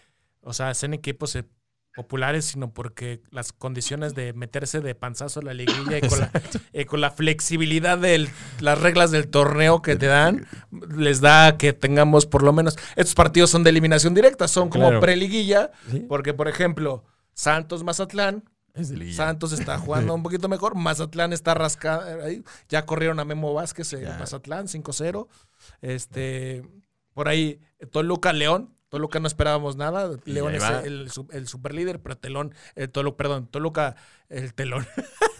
o 0.43 0.53
sea, 0.53 0.73
sean 0.73 0.93
equipos 0.93 1.36
eh, 1.36 1.45
populares, 1.95 2.45
sino 2.45 2.73
porque 2.73 3.21
las 3.29 3.53
condiciones 3.53 4.15
de 4.15 4.34
meterse 4.34 4.82
de 4.82 4.95
panzazo 4.95 5.39
a 5.41 5.43
la 5.43 5.53
liguilla 5.53 5.97
y 5.99 6.01
con 6.08 6.19
la, 6.19 6.32
eh, 6.73 6.86
con 6.86 7.01
la 7.01 7.12
flexibilidad 7.12 7.97
de 7.97 8.29
las 8.60 8.82
reglas 8.82 9.12
del 9.12 9.27
torneo 9.29 9.82
que 9.82 9.95
te 9.95 10.08
dan, 10.08 10.47
les 10.95 11.21
da 11.21 11.58
que 11.58 11.71
tengamos 11.73 12.25
por 12.25 12.41
lo 12.43 12.51
menos, 12.51 12.77
estos 12.95 13.13
partidos 13.15 13.51
son 13.51 13.63
de 13.63 13.69
eliminación 13.69 14.13
directa, 14.15 14.47
son 14.47 14.69
como 14.69 14.86
Claro. 14.88 14.99
preliguilla, 15.01 15.71
¿Sí? 15.91 15.99
porque 16.10 16.34
por 16.34 16.47
ejemplo, 16.47 17.03
Santos 17.34 17.84
Mazatlán, 17.84 18.43
Es 18.73 18.89
de 18.89 18.97
liguilla. 18.97 19.17
Santos 19.17 19.51
está 19.53 19.77
jugando 19.77 20.15
un 20.15 20.23
poquito 20.23 20.49
mejor. 20.49 20.73
Mazatlán 20.75 21.32
está 21.32 21.53
rascado. 21.53 22.23
ahí. 22.25 22.43
Ya 22.69 22.88
corrieron 22.88 23.19
a 23.19 23.25
Memo 23.25 23.53
Vázquez 23.53 23.93
en 23.93 24.01
Ya. 24.01 24.17
Mazatlán, 24.17 24.67
5-0. 24.67 25.27
Este, 25.82 26.63
por 27.13 27.27
ahí, 27.27 27.60
Toluca 27.91 28.34
León. 28.34 28.75
Toluca 28.93 29.19
no 29.19 29.25
esperábamos 29.25 29.75
nada. 29.75 30.19
Y 30.23 30.34
León 30.34 30.53
es 30.53 30.63
el, 30.84 31.10
el 31.32 31.47
superlíder, 31.47 31.99
pero 31.99 32.15
Telón, 32.15 32.53
el 32.75 32.91
Tolu, 32.91 33.17
perdón, 33.17 33.47
Toluca, 33.47 33.95
el 34.29 34.53
telón. 34.53 34.86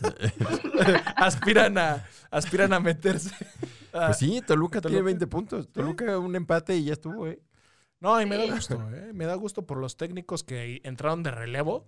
aspiran 1.18 1.78
a, 1.78 2.04
aspiran 2.32 2.74
a 2.74 2.80
meterse. 2.80 3.30
a- 3.94 4.08
Pues 4.08 4.18
sí, 4.18 4.42
Toluca, 4.46 4.82
tiene 4.82 4.96
Toluca. 4.98 5.06
20 5.06 5.28
puntos. 5.28 5.72
Toluca 5.72 6.18
un 6.18 6.36
empate 6.36 6.76
y 6.78 6.86
ya 6.86 6.94
estuvo, 6.94 7.28
¿eh? 7.28 7.40
No, 8.00 8.20
y 8.20 8.26
me 8.26 8.38
da 8.38 8.54
gusto, 8.56 8.90
¿eh? 8.92 9.12
Me 9.14 9.26
da 9.26 9.36
gusto 9.36 9.68
por 9.68 9.78
los 9.78 9.98
técnicos 9.98 10.44
que 10.44 10.82
entraron 10.84 11.22
de 11.22 11.30
relevo. 11.30 11.86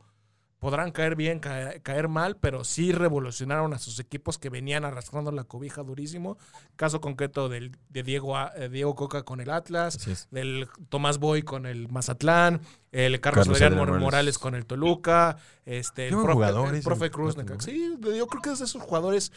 Podrán 0.60 0.91
caer 0.91 1.15
bien, 1.15 1.39
caer, 1.39 1.82
caer 1.84 2.08
mal, 2.08 2.38
pero 2.38 2.63
sí 2.63 2.91
revolucionaron 2.91 3.74
a 3.74 3.78
sus 3.78 4.00
equipos 4.00 4.38
que 4.39 4.50
venían 4.50 4.84
arrastrando 4.86 5.32
la 5.32 5.44
cobija 5.44 5.84
durísimo. 5.84 6.38
Caso 6.76 7.02
concreto 7.02 7.50
del, 7.50 7.78
de 7.89 8.04
Diego, 8.04 8.38
A- 8.38 8.52
eh, 8.56 8.70
Diego 8.70 8.96
Coca 8.96 9.24
con 9.24 9.41
el 9.41 9.50
Atlas, 9.52 10.28
del 10.32 10.68
Tomás 10.89 11.20
Boy 11.20 11.44
con 11.44 11.65
el 11.65 11.89
Mazatlán, 11.89 12.62
el 12.91 13.20
Carlos, 13.20 13.44
Carlos 13.46 13.62
Adrián 13.62 13.78
Morales. 13.80 14.02
Morales 14.02 14.38
con 14.39 14.56
el 14.56 14.65
Toluca, 14.65 15.38
este, 15.65 16.08
el 16.08 16.15
profe, 16.15 17.06
el 17.06 17.12
Cruz. 17.12 17.36
Sí, 17.60 17.98
yo 18.02 18.28
creo 18.28 18.41
que 18.41 18.50
es 18.52 18.60
de 18.60 18.65
esos 18.65 18.82
jugadores 18.82 19.32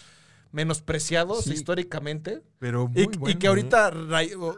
menospreciados 0.52 1.44
Sí. 1.44 1.52
históricamente. 1.52 2.42
Pero 2.59 2.90
Y, 2.94 3.04
muy 3.07 3.14
y 3.14 3.18
bueno, 3.18 3.38
que 3.38 3.46
¿eh? 3.46 3.48
ahorita 3.50 3.92
o- 4.38 4.57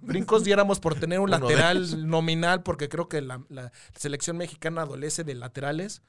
brincos 0.00 0.44
diéramos 0.44 0.80
por 0.80 0.94
tener 0.94 1.20
un 1.20 1.30
lateral 1.30 2.08
nominal, 2.08 2.62
porque 2.62 2.88
creo 2.88 3.08
que 3.08 3.20
la, 3.20 3.40
la 3.48 3.72
selección 3.96 4.36
mexicana 4.36 4.82
adolece 4.82 5.24
de 5.24 5.34
laterales. 5.34 6.02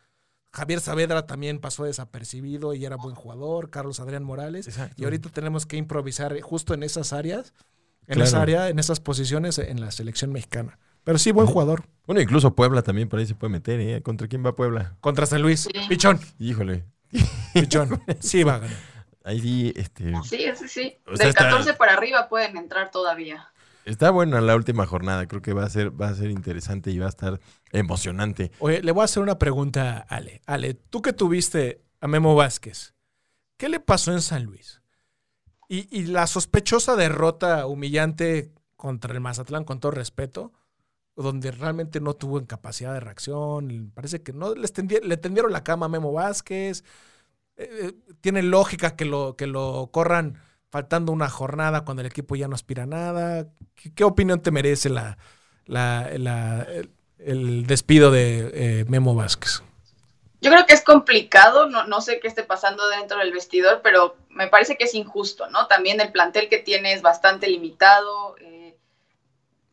Javier 0.52 0.80
Saavedra 0.80 1.28
también 1.28 1.60
pasó 1.60 1.84
desapercibido 1.84 2.74
y 2.74 2.84
era 2.86 2.96
buen 2.96 3.14
jugador, 3.16 3.70
Carlos 3.70 4.00
Adrián 4.00 4.24
Morales. 4.24 4.68
Exacto. 4.68 4.96
Y 5.00 5.04
ahorita 5.04 5.30
tenemos 5.30 5.66
que 5.66 5.78
improvisar 5.78 6.40
justo 6.42 6.74
en 6.74 6.82
esas 6.84 7.14
áreas, 7.14 7.54
en 8.08 8.16
Claro. 8.16 8.24
esa 8.24 8.42
área, 8.42 8.70
en 8.70 8.80
esas 8.80 9.00
posiciones 9.00 9.60
en 9.60 9.80
la 9.80 9.92
selección 9.92 10.32
mexicana. 10.32 10.80
Pero 11.04 11.20
sí, 11.20 11.32
buen 11.32 11.46
jugador. 11.48 11.84
Bueno, 12.08 12.20
incluso 12.22 12.56
Puebla 12.56 12.82
también 12.82 13.08
por 13.10 13.20
ahí 13.20 13.26
se 13.28 13.36
puede 13.36 13.52
meter, 13.52 13.80
¿eh? 13.80 14.02
¿Contra 14.02 14.28
quién 14.28 14.44
va 14.44 14.56
Puebla? 14.56 14.96
Contra 15.02 15.26
San 15.28 15.42
Luis. 15.44 15.68
Pichón, 15.88 16.20
Híjole. 16.40 16.84
pichón. 17.54 18.02
Sí 18.20 18.44
va 18.44 18.56
a 18.56 18.60
ganar. 18.60 18.78
Ahí 19.24 19.40
sí, 19.42 19.74
este, 19.76 20.12
Sí, 20.24 20.46
sí, 20.58 20.68
sí. 20.68 20.98
O 21.06 21.16
sea, 21.16 21.26
Del 21.26 21.30
está- 21.30 21.44
14 21.50 21.74
para 21.76 21.94
arriba 21.94 22.28
pueden 22.30 22.58
entrar 22.58 22.90
todavía. 22.90 23.48
Está 23.92 24.12
buena 24.12 24.42
la 24.42 24.56
última 24.56 24.86
jornada. 24.86 25.28
Creo 25.28 25.42
que 25.42 25.54
va 25.54 25.64
a 25.64 25.70
ser, 25.70 26.00
va 26.00 26.10
a 26.10 26.16
ser 26.16 26.32
interesante 26.32 26.92
y 26.92 27.00
va 27.00 27.08
a 27.08 27.10
estar 27.10 27.40
emocionante. 27.72 28.52
Oye, 28.60 28.82
le 28.82 28.92
voy 28.92 29.02
a 29.02 29.06
hacer 29.06 29.24
una 29.24 29.40
pregunta 29.40 30.06
a 30.10 30.16
Ale. 30.16 30.42
Ale, 30.46 30.74
tú 30.74 31.02
que 31.02 31.14
tuviste 31.14 31.84
a 32.00 32.08
Memo 32.08 32.36
Vázquez, 32.36 32.94
¿Qué 33.60 33.68
le 33.68 33.82
pasó 33.82 34.14
en 34.14 34.22
San 34.22 34.46
Luis? 34.46 34.82
Y, 35.68 36.06
la 36.06 36.28
sospechosa 36.28 36.96
derrota 36.96 37.68
humillante 37.68 38.54
contra 38.78 39.14
el 39.14 39.20
Mazatlán, 39.20 39.66
con 39.66 39.82
todo 39.82 39.92
respeto, 39.92 40.54
donde 41.16 41.52
realmente 41.52 42.00
no 42.00 42.14
tuvo 42.14 42.44
capacidad 42.48 42.94
de 42.94 43.02
reacción. 43.02 43.92
Parece 43.94 44.24
que 44.24 44.32
no 44.32 44.56
le 44.56 44.68
tendieron 45.18 45.52
la 45.52 45.66
cama 45.66 45.88
a 45.88 45.90
Memo 45.90 46.14
Vázquez. 46.14 46.86
Eh, 47.58 47.70
eh, 47.82 48.16
tiene 48.22 48.42
lógica 48.44 48.96
que 48.96 49.04
lo, 49.04 49.36
que 49.36 49.46
lo 49.46 49.90
corran 49.92 50.42
faltando 50.70 51.12
una 51.12 51.30
jornada 51.30 51.84
cuando 51.86 52.02
el 52.02 52.08
equipo 52.08 52.36
ya 52.36 52.48
no 52.48 52.56
aspira 52.56 52.84
a 52.84 52.88
nada. 52.88 53.48
¿Qué, 53.96 54.04
opinión 54.04 54.42
te 54.42 54.52
merece 54.52 54.90
la, 54.90 55.18
el 57.18 57.68
despido 57.68 58.12
de 58.12 58.52
eh, 58.54 58.86
Memo 58.88 59.16
Vázquez? 59.16 59.64
Yo 60.42 60.52
creo 60.52 60.66
que 60.66 60.74
es 60.74 60.84
complicado, 60.84 61.68
no, 61.68 61.86
no 61.86 62.00
sé 62.00 62.20
qué 62.20 62.28
esté 62.28 62.44
pasando 62.44 62.88
dentro 62.88 63.18
del 63.18 63.34
vestidor, 63.34 63.82
pero 63.84 64.16
me 64.30 64.48
parece 64.48 64.78
que 64.78 64.86
es 64.86 64.94
injusto, 64.96 65.50
¿no? 65.50 65.68
También 65.68 66.00
el 66.00 66.14
plantel 66.14 66.48
que 66.48 66.60
tiene 66.60 66.94
es 66.94 67.02
bastante 67.02 67.50
limitado, 67.50 68.38
eh, 68.40 68.78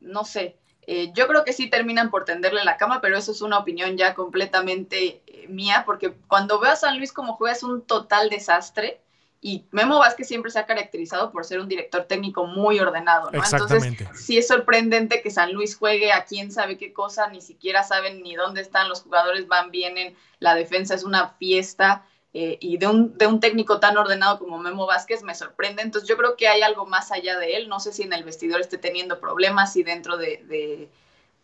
no 0.00 0.24
sé. 0.24 0.56
Eh, 0.88 1.12
yo 1.14 1.28
creo 1.28 1.44
que 1.44 1.52
sí 1.52 1.70
terminan 1.70 2.10
por 2.10 2.24
tenderle 2.24 2.64
la 2.64 2.76
cama, 2.76 3.00
pero 3.00 3.16
eso 3.16 3.32
es 3.32 3.42
una 3.42 3.58
opinión 3.58 3.96
ya 3.96 4.14
completamente 4.14 5.22
eh, 5.26 5.46
mía, 5.48 5.84
porque 5.86 6.12
cuando 6.26 6.58
veo 6.58 6.72
a 6.72 6.76
San 6.76 6.98
Luis 6.98 7.12
como 7.12 7.34
juega 7.34 7.54
es 7.54 7.62
un 7.62 7.82
total 7.82 8.28
desastre 8.28 9.00
y 9.48 9.64
Memo 9.70 10.00
Vázquez 10.00 10.26
siempre 10.26 10.50
se 10.50 10.58
ha 10.58 10.66
caracterizado 10.66 11.30
por 11.30 11.44
ser 11.44 11.60
un 11.60 11.68
director 11.68 12.02
técnico 12.04 12.46
muy 12.46 12.80
ordenado, 12.80 13.30
¿no? 13.30 13.38
Exactamente. 13.38 14.02
Entonces, 14.02 14.24
sí 14.24 14.36
es 14.38 14.48
sorprendente 14.48 15.22
que 15.22 15.30
San 15.30 15.52
Luis 15.52 15.76
juegue 15.76 16.10
a 16.10 16.24
quién 16.24 16.50
sabe 16.50 16.76
qué 16.76 16.92
cosa, 16.92 17.28
ni 17.28 17.40
siquiera 17.40 17.84
saben 17.84 18.22
ni 18.22 18.34
dónde 18.34 18.60
están 18.60 18.88
los 18.88 19.02
jugadores, 19.02 19.46
van, 19.46 19.70
vienen, 19.70 20.16
la 20.40 20.56
defensa 20.56 20.94
es 20.94 21.04
una 21.04 21.28
fiesta. 21.38 22.04
eh, 22.38 22.58
y 22.60 22.76
de 22.76 22.86
un, 22.86 23.16
de 23.16 23.26
un 23.26 23.40
técnico 23.40 23.80
tan 23.80 23.96
ordenado 23.96 24.38
como 24.38 24.58
Memo 24.58 24.84
Vázquez 24.86 25.22
me 25.22 25.34
sorprende. 25.34 25.80
Entonces 25.80 26.06
yo 26.06 26.18
creo 26.18 26.36
que 26.36 26.48
hay 26.48 26.60
algo 26.60 26.84
más 26.84 27.10
allá 27.10 27.38
de 27.38 27.56
él. 27.56 27.66
No 27.66 27.80
sé 27.80 27.94
si 27.94 28.02
en 28.02 28.12
el 28.12 28.24
vestidor 28.24 28.60
esté 28.60 28.76
teniendo 28.76 29.20
problemas, 29.20 29.72
si 29.72 29.82
dentro 29.82 30.18
de, 30.18 30.44
de 30.44 30.90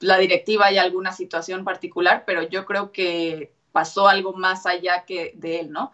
la 0.01 0.19
directiva 0.19 0.67
hay 0.67 0.77
alguna 0.77 1.13
situación 1.13 1.65
particular, 1.65 2.25
pero 2.27 2.43
yo 2.43 2.67
creo 2.67 2.93
que 2.93 3.55
pasó 3.73 4.07
algo 4.07 4.35
más 4.35 4.67
allá 4.67 5.05
que 5.07 5.33
de 5.35 5.61
él, 5.61 5.71
¿no? 5.73 5.93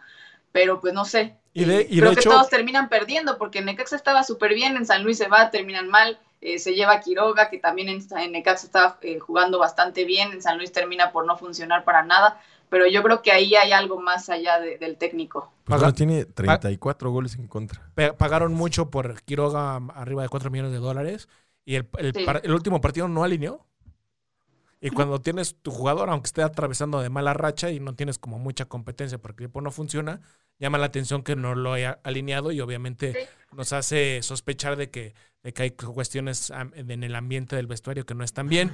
Pero 0.51 0.81
pues 0.81 0.93
no 0.93 1.05
sé. 1.05 1.38
Y 1.53 1.65
de- 1.65 1.87
y 1.89 1.95
de 1.95 2.01
creo 2.01 2.13
que 2.13 2.19
hecho- 2.19 2.29
todos 2.29 2.49
terminan 2.49 2.89
perdiendo 2.89 3.37
porque 3.37 3.61
Necaxa 3.61 3.95
estaba 3.95 4.23
súper 4.23 4.53
bien, 4.53 4.77
en 4.77 4.85
San 4.85 5.03
Luis 5.03 5.17
se 5.17 5.27
va, 5.27 5.49
terminan 5.51 5.87
mal. 5.89 6.19
eh, 6.41 6.57
se 6.57 6.73
lleva 6.73 6.93
a 6.93 6.99
Quiroga, 7.01 7.49
que 7.49 7.57
también 7.57 7.89
en, 7.89 8.01
en 8.17 8.31
Necaxa 8.31 8.65
estaba 8.65 8.97
eh, 9.01 9.19
jugando 9.19 9.59
bastante 9.59 10.05
bien, 10.05 10.31
en 10.31 10.41
San 10.41 10.57
Luis 10.57 10.71
termina 10.71 11.11
por 11.11 11.25
no 11.25 11.35
funcionar 11.37 11.83
para 11.83 12.01
nada, 12.03 12.39
pero 12.69 12.87
yo 12.87 13.03
creo 13.03 13.21
que 13.21 13.33
ahí 13.33 13.55
hay 13.55 13.73
algo 13.73 13.99
más 13.99 14.29
allá 14.29 14.57
de- 14.57 14.77
del 14.77 14.95
técnico. 14.95 15.51
Pues 15.65 15.75
Paga- 15.75 15.79
bueno, 15.87 15.95
tiene 15.95 16.23
34 16.23 17.11
goles 17.11 17.35
en 17.35 17.47
contra. 17.47 17.81
Pagaron 18.17 18.53
mucho 18.53 18.89
por 18.89 19.21
Quiroga 19.23 19.81
arriba 19.95 20.21
de 20.23 20.29
4 20.29 20.49
millones 20.49 20.71
de 20.71 20.77
dólares 20.79 21.27
y 21.65 21.75
el, 21.75 21.89
el 21.97 22.13
Sí. 22.13 22.23
par- 22.23 22.39
el 22.41 22.53
último 22.53 22.79
partido 22.79 23.09
no 23.09 23.23
alineó. 23.25 23.65
Y 24.81 24.91
cuando 24.91 25.19
tienes 25.19 25.57
tu 25.61 25.71
jugador, 25.71 26.09
aunque 26.09 26.27
esté 26.27 26.41
atravesando 26.41 27.01
de 27.01 27.09
mala 27.09 27.33
racha 27.33 27.69
y 27.69 27.79
no 27.81 27.95
tienes 27.95 28.17
como 28.17 28.39
mucha 28.39 28.65
competencia 28.65 29.17
porque 29.17 29.43
el 29.43 29.47
equipo 29.47 29.59
no 29.61 29.71
funciona, 29.71 30.21
llama 30.57 30.77
la 30.77 30.85
atención 30.85 31.21
que 31.21 31.35
no 31.35 31.53
lo 31.53 31.73
haya 31.73 31.99
alineado 32.03 32.51
y 32.53 32.61
obviamente 32.61 33.11
Sí. 33.13 33.19
nos 33.57 33.73
hace 33.73 34.21
sospechar 34.23 34.77
de 34.77 34.89
que, 34.89 35.13
de 35.43 35.51
que 35.53 35.63
hay 35.63 35.71
cuestiones 35.71 36.51
en 36.75 37.03
el 37.03 37.15
ambiente 37.15 37.55
del 37.57 37.67
vestuario 37.67 38.05
que 38.05 38.15
no 38.15 38.23
están 38.23 38.47
bien. 38.47 38.71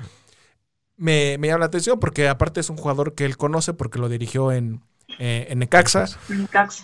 Me, 0.98 1.38
me 1.40 1.48
llama 1.48 1.60
la 1.62 1.66
atención 1.66 2.00
porque 2.00 2.28
aparte 2.30 2.60
es 2.60 2.70
un 2.70 2.78
jugador 2.78 3.16
que 3.16 3.26
él 3.26 3.36
conoce 3.36 3.74
porque 3.74 4.00
lo 4.00 4.08
dirigió 4.08 4.52
en, 4.52 4.82
eh, 5.20 5.48
en 5.50 5.60
Necaxa. 5.60 6.08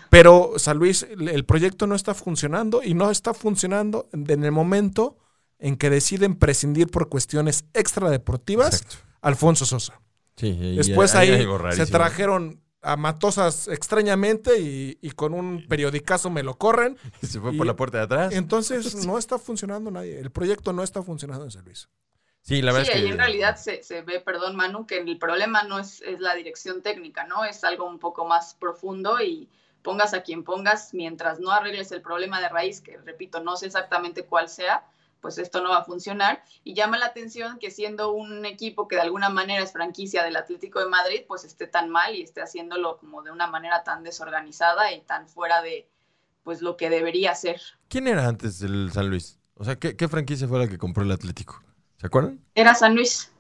Pero 0.10 0.54
San 0.58 0.78
Luis, 0.78 1.04
el 1.04 1.46
proyecto 1.46 1.88
no 1.88 1.96
está 1.96 2.14
funcionando 2.14 2.82
y 2.84 2.94
no 2.94 3.10
está 3.12 3.34
funcionando 3.34 4.10
en 4.14 4.44
el 4.44 4.52
momento 4.52 5.16
en 5.62 5.78
que 5.78 5.90
deciden 5.90 6.36
prescindir 6.36 6.88
por 6.88 7.08
cuestiones 7.08 7.64
extradeportivas 7.74 8.82
Exacto. 8.82 8.98
Alfonso 9.22 9.66
Sosa. 9.66 10.02
Sí, 10.36 10.48
y 10.48 10.76
Después 10.78 11.16
hay 11.16 11.30
ahí 11.30 11.48
se 11.76 11.86
trajeron 11.86 12.62
a 12.82 12.98
Matosas 12.98 13.68
extrañamente 13.68 14.60
y, 14.60 14.98
y 15.02 15.12
con 15.12 15.34
un 15.36 15.68
periodicazo 15.68 16.30
me 16.32 16.42
lo 16.42 16.56
corren. 16.56 16.98
Se 17.22 17.40
fue 17.40 17.54
y- 17.54 17.58
por 17.58 17.68
la 17.68 17.76
puerta 17.76 18.00
de 18.00 18.04
atrás. 18.06 18.34
Entonces 18.34 18.96
no 19.06 19.18
está 19.20 19.38
funcionando 19.38 19.92
nadie. 19.92 20.20
El 20.20 20.32
proyecto 20.32 20.74
no 20.74 20.82
está 20.84 21.04
funcionando 21.04 21.46
en 21.46 21.52
San 21.52 21.64
Luis. 21.64 21.90
Sí, 22.42 22.64
la 22.64 22.72
verdad 22.72 22.88
Sí, 22.88 22.92
es 22.94 22.98
ahí 22.98 23.04
que. 23.06 23.12
en 23.12 23.18
realidad 23.20 23.56
se, 23.58 23.84
se 23.84 24.02
ve, 24.02 24.20
perdón 24.20 24.56
Manu, 24.56 24.88
que 24.88 24.98
el 24.98 25.20
problema 25.20 25.62
no 25.62 25.78
es, 25.78 26.02
es 26.02 26.20
la 26.20 26.34
dirección 26.34 26.82
técnica, 26.82 27.26
¿no? 27.26 27.46
Es 27.46 27.64
algo 27.64 27.88
un 27.88 28.00
poco 28.00 28.26
más 28.26 28.56
profundo 28.56 29.22
y 29.22 29.48
pongas 29.84 30.16
a 30.16 30.24
quien 30.24 30.44
pongas, 30.44 30.96
mientras 30.96 31.40
no 31.40 31.52
arregles 31.52 31.92
el 31.92 32.02
problema 32.02 32.42
de 32.42 32.50
raíz, 32.50 32.82
que 32.82 32.98
repito, 32.98 33.44
no 33.44 33.58
sé 33.58 33.68
exactamente 33.68 34.26
cuál 34.26 34.50
sea, 34.50 34.84
pues 35.22 35.38
esto 35.38 35.62
no 35.62 35.70
va 35.70 35.78
a 35.80 35.84
funcionar. 35.86 36.44
Y 36.64 36.74
llama 36.74 36.98
la 36.98 37.06
atención 37.08 37.60
que 37.60 37.72
siendo 37.72 38.12
un 38.12 38.46
equipo 38.46 38.88
que 38.88 38.96
de 38.96 39.02
alguna 39.04 39.30
manera 39.30 39.64
es 39.64 39.72
franquicia 39.72 40.24
del 40.24 40.36
Atlético 40.36 40.80
de 40.80 40.88
Madrid, 40.88 41.22
pues 41.28 41.44
esté 41.44 41.68
tan 41.68 41.90
mal 41.90 42.16
y 42.16 42.22
esté 42.24 42.42
haciéndolo 42.42 42.98
como 42.98 43.22
de 43.22 43.32
una 43.32 43.48
manera 43.48 43.84
tan 43.84 44.04
desorganizada 44.04 44.92
y 44.92 45.02
tan 45.02 45.28
fuera 45.30 45.62
de 45.62 45.88
pues 46.44 46.62
lo 46.62 46.76
que 46.76 46.90
debería 46.90 47.36
ser. 47.36 47.62
¿Quién 47.88 48.08
era 48.08 48.28
antes 48.28 48.62
el 48.64 48.92
San 48.92 49.10
Luis? 49.10 49.40
O 49.56 49.64
sea, 49.64 49.78
¿qué, 49.78 49.96
qué 49.96 50.08
franquicia 50.08 50.48
fue 50.48 50.58
la 50.58 50.68
que 50.68 50.80
compró 50.80 51.04
el 51.04 51.12
Atlético? 51.12 51.62
¿Se 51.98 52.08
acuerdan? 52.08 52.44
Era 52.56 52.74
San 52.74 52.96
Luis. 52.96 53.32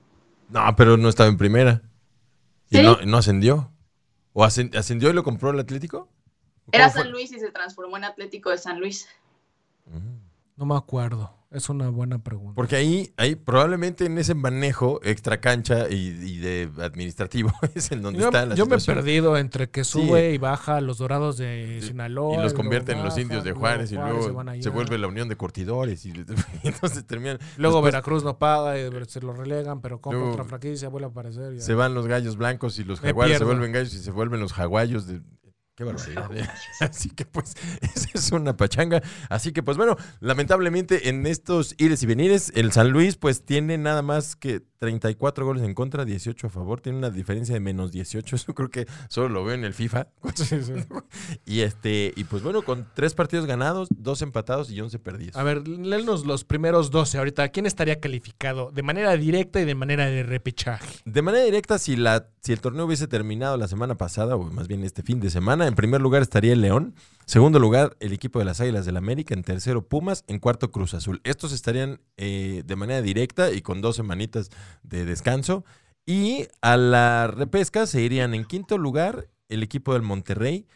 No, 0.49 0.75
pero 0.75 0.97
no 0.97 1.09
estaba 1.09 1.29
en 1.29 1.37
primera. 1.37 1.81
Y 2.69 2.77
¿Sí? 2.77 2.83
no, 2.83 2.97
no 3.03 3.17
ascendió. 3.17 3.71
¿O 4.33 4.43
ascen- 4.45 4.75
ascendió 4.77 5.09
y 5.09 5.13
lo 5.13 5.23
compró 5.23 5.49
el 5.49 5.59
Atlético? 5.59 6.07
Era. 6.71 6.89
San 6.89 7.11
Luis 7.11 7.31
y 7.31 7.39
se 7.39 7.51
transformó 7.51 7.97
en 7.97 8.03
Atlético 8.03 8.49
de 8.51 8.57
San 8.59 8.79
Luis. 8.79 9.09
No 10.55 10.65
me 10.65 10.75
acuerdo. 10.77 11.33
Es 11.51 11.67
una 11.67 11.89
buena 11.89 12.23
pregunta. 12.23 12.53
Porque 12.55 12.77
ahí, 12.77 13.13
ahí 13.17 13.35
probablemente 13.35 14.05
en 14.05 14.17
ese 14.17 14.33
manejo 14.35 15.01
extra 15.03 15.41
cancha 15.41 15.89
y, 15.89 15.95
y 15.95 16.37
de 16.37 16.69
administrativo 16.81 17.51
es 17.75 17.91
en 17.91 18.01
donde 18.01 18.19
Yo, 18.21 18.27
está 18.27 18.45
la 18.45 18.55
yo 18.55 18.65
me 18.65 18.77
he 18.77 18.79
perdido 18.79 19.35
entre 19.37 19.69
que 19.69 19.83
Sí. 19.83 19.91
sube 20.07 20.31
y 20.33 20.37
baja 20.37 20.79
los 20.79 20.97
dorados 20.99 21.37
de 21.37 21.79
Sí, 21.81 21.87
Sinaloa. 21.89 22.33
Y 22.33 22.35
los 22.37 22.43
luego 22.53 22.55
convierten 22.57 22.99
en 22.99 23.03
los 23.03 23.17
indios 23.17 23.43
de 23.43 23.49
luego 23.49 23.59
Juárez 23.59 23.91
y 23.91 23.95
luego 23.95 24.43
se 24.61 24.69
vuelve 24.69 24.97
la 24.97 25.07
unión 25.07 25.27
de 25.27 25.35
curtidores 25.35 26.05
y, 26.05 26.11
y 26.63 26.67
entonces 26.69 27.05
terminan. 27.05 27.37
Luego 27.57 27.77
después 27.77 27.91
Veracruz 27.93 28.23
no 28.23 28.37
paga 28.39 28.79
y 28.79 28.89
se 29.07 29.19
lo 29.19 29.33
relegan, 29.33 29.81
pero 29.81 29.99
compra 29.99 30.23
otra 30.23 30.45
franquicia, 30.45 30.87
vuelve 30.87 31.07
a 31.07 31.09
aparecer. 31.09 31.55
ya. 31.55 31.61
Se 31.61 31.73
van 31.73 31.93
los 31.93 32.07
gallos 32.07 32.37
blancos 32.37 32.79
y 32.79 32.85
los 32.85 33.01
jaguares 33.01 33.37
se 33.37 33.43
vuelven 33.43 33.73
gallos 33.73 33.93
y 33.93 33.99
se 33.99 34.11
vuelven 34.11 34.39
los 34.39 34.53
jaguayos 34.53 35.05
de... 35.05 35.19
Qué 35.75 35.84
barbaridad. 35.84 36.36
¿eh? 36.36 36.47
Así 36.79 37.10
que 37.10 37.25
pues 37.25 37.55
esa 37.81 38.10
es 38.13 38.31
una 38.31 38.57
pachanga. 38.57 39.01
Así 39.29 39.51
que 39.51 39.63
pues 39.63 39.77
bueno, 39.77 39.95
lamentablemente 40.19 41.10
en 41.10 41.25
estos 41.25 41.75
ires 41.77 42.03
y 42.03 42.05
venires, 42.05 42.51
el 42.55 42.71
San 42.71 42.91
Luis 42.91 43.15
pues 43.17 43.45
tiene 43.45 43.77
nada 43.77 44.01
más 44.01 44.36
que 44.36 44.62
34 44.79 45.45
goles 45.45 45.63
en 45.63 45.75
contra, 45.75 46.05
18 46.05 46.47
a 46.47 46.49
favor. 46.49 46.81
Tiene 46.81 46.97
una 46.97 47.12
diferencia 47.12 47.53
de 47.53 47.60
menos 47.60 47.91
18. 47.91 48.36
Eso 48.36 48.53
creo 48.53 48.69
que 48.69 48.88
solo 49.10 49.29
lo 49.29 49.43
veo 49.43 49.55
en 49.55 49.63
el 49.63 49.73
FIFA. 49.73 50.07
Y 51.45 51.62
este 51.62 52.13
y 52.15 52.23
pues 52.23 52.43
bueno, 52.43 52.62
con 52.62 52.88
tres 52.93 53.13
partidos 53.13 53.45
ganados, 53.45 53.89
dos 53.91 54.21
empatados 54.21 54.71
y 54.71 54.79
11 54.79 54.99
perdidos. 54.99 55.36
A 55.36 55.43
ver, 55.43 55.67
léenos 55.67 56.25
los 56.25 56.43
primeros 56.43 56.91
12 56.91 57.17
ahorita. 57.17 57.49
¿Quién 57.49 57.65
estaría 57.65 57.99
calificado 57.99 58.71
de 58.71 58.84
manera 58.84 59.15
directa 59.17 59.60
y 59.60 59.65
de 59.65 59.75
manera 59.75 60.05
de 60.05 60.23
repechaje? 60.23 60.99
De 61.05 61.21
manera 61.21 61.43
directa, 61.43 61.77
si, 61.77 61.95
la, 61.95 62.27
si 62.41 62.53
el 62.53 62.62
torneo 62.62 62.86
hubiese 62.86 63.07
terminado 63.07 63.57
la 63.57 63.67
semana 63.67 63.95
pasada, 63.95 64.36
o 64.36 64.43
más 64.43 64.67
bien 64.67 64.84
este 64.84 65.03
fin 65.03 65.19
de 65.19 65.29
semana, 65.29 65.67
en 65.71 65.75
primer 65.75 66.01
lugar 66.01 66.21
estaría 66.21 66.51
el 66.51 66.60
León, 66.60 66.95
segundo 67.25 67.57
lugar 67.57 67.95
el 68.01 68.12
equipo 68.12 68.39
de 68.39 68.45
las 68.45 68.60
Águilas 68.60 68.86
del 68.86 68.97
América, 68.97 69.34
en 69.34 69.41
tercero 69.41 69.88
Pumas, 69.88 70.25
en 70.27 70.38
cuarto 70.38 70.69
Cruz 70.69 70.93
Azul. 70.93 71.21
Estos 71.23 71.53
estarían 71.53 72.01
eh, 72.17 72.63
de 72.65 72.75
manera 72.75 73.01
directa 73.01 73.51
y 73.51 73.62
con 73.62 73.79
dos 73.79 73.95
semanitas 73.95 74.49
de 74.84 75.05
descanso. 75.05 75.63
Y 76.05 76.47
a 76.62 76.75
la 76.75 77.27
repesca 77.27 77.88
se 77.88 78.01
irían 78.01 78.34
en 78.34 78.43
quinto 78.43 78.77
lugar 78.77 79.29
el 79.47 79.63
equipo 79.63 79.93
del 79.93 80.01
Monterrey, 80.01 80.67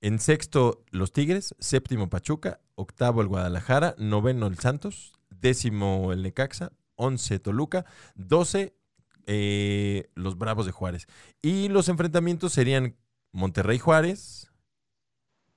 en 0.00 0.20
sexto 0.20 0.84
los 0.92 1.12
Tigres, 1.12 1.56
séptimo 1.58 2.08
Pachuca, 2.08 2.60
octavo 2.76 3.22
el 3.22 3.28
Guadalajara, 3.28 3.96
noveno 3.98 4.46
el 4.46 4.58
Santos, 4.58 5.12
décimo 5.28 6.12
el 6.12 6.22
Necaxa, 6.22 6.70
once 6.94 7.40
Toluca, 7.40 7.84
doce 8.14 8.74
eh, 9.26 10.08
los 10.14 10.38
Bravos 10.38 10.66
de 10.66 10.72
Juárez. 10.72 11.08
Y 11.42 11.68
los 11.68 11.88
enfrentamientos 11.88 12.52
serían 12.52 12.94
Monterrey 13.32 13.78
Juárez, 13.78 14.50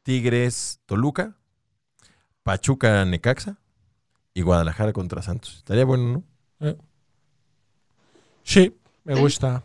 Tigres 0.04 0.80
Toluca, 0.86 1.36
Pachuca 2.44 3.04
Necaxa 3.06 3.58
y 4.34 4.42
Guadalajara 4.42 4.94
contra 4.94 5.22
Santos. 5.22 5.58
Estaría 5.58 5.86
bueno, 5.86 6.24
¿no? 6.60 6.76
Sí, 8.44 8.76
me 9.04 9.16
gusta. 9.16 9.64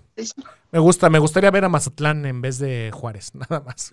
Me 0.71 0.79
gusta, 0.81 1.09
me 1.09 1.18
gustaría 1.18 1.51
ver 1.51 1.64
a 1.64 1.68
Mazatlán 1.68 2.27
en 2.27 2.40
vez 2.42 2.59
de 2.59 2.90
Juárez, 2.92 3.35
nada 3.35 3.61
más. 3.61 3.90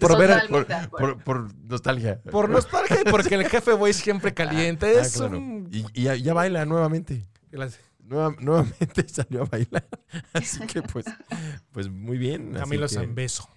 Por 0.00 0.16
ver, 0.18 0.30
Totalmente 0.40 0.48
Por, 0.48 0.66
de 0.66 0.74
acuerdo. 0.74 1.18
por- 1.18 1.24
por 1.24 1.54
nostalgia. 1.64 2.22
por 2.30 2.48
nostalgia 2.48 2.98
y 3.04 3.10
porque 3.10 3.34
el 3.34 3.46
jefe 3.48 3.72
voy 3.72 3.92
siempre 3.92 4.32
caliente. 4.32 4.94
Ah, 4.98 5.00
es 5.02 5.14
claro. 5.16 5.38
un- 5.38 5.68
y, 5.72 5.84
y 5.94 6.04
ya, 6.04 6.14
ya 6.14 6.32
baila 6.34 6.64
nuevamente. 6.64 7.26
Nueva- 8.06 8.36
nuevamente 8.40 9.08
salió 9.08 9.42
a 9.42 9.46
bailar. 9.46 9.86
Así 10.32 10.66
que 10.66 10.82
pues, 10.82 11.06
pues 11.72 11.88
muy 11.88 12.18
bien. 12.18 12.52
Camilo 12.54 12.86
que- 12.88 12.94
Zambeso. 12.94 13.48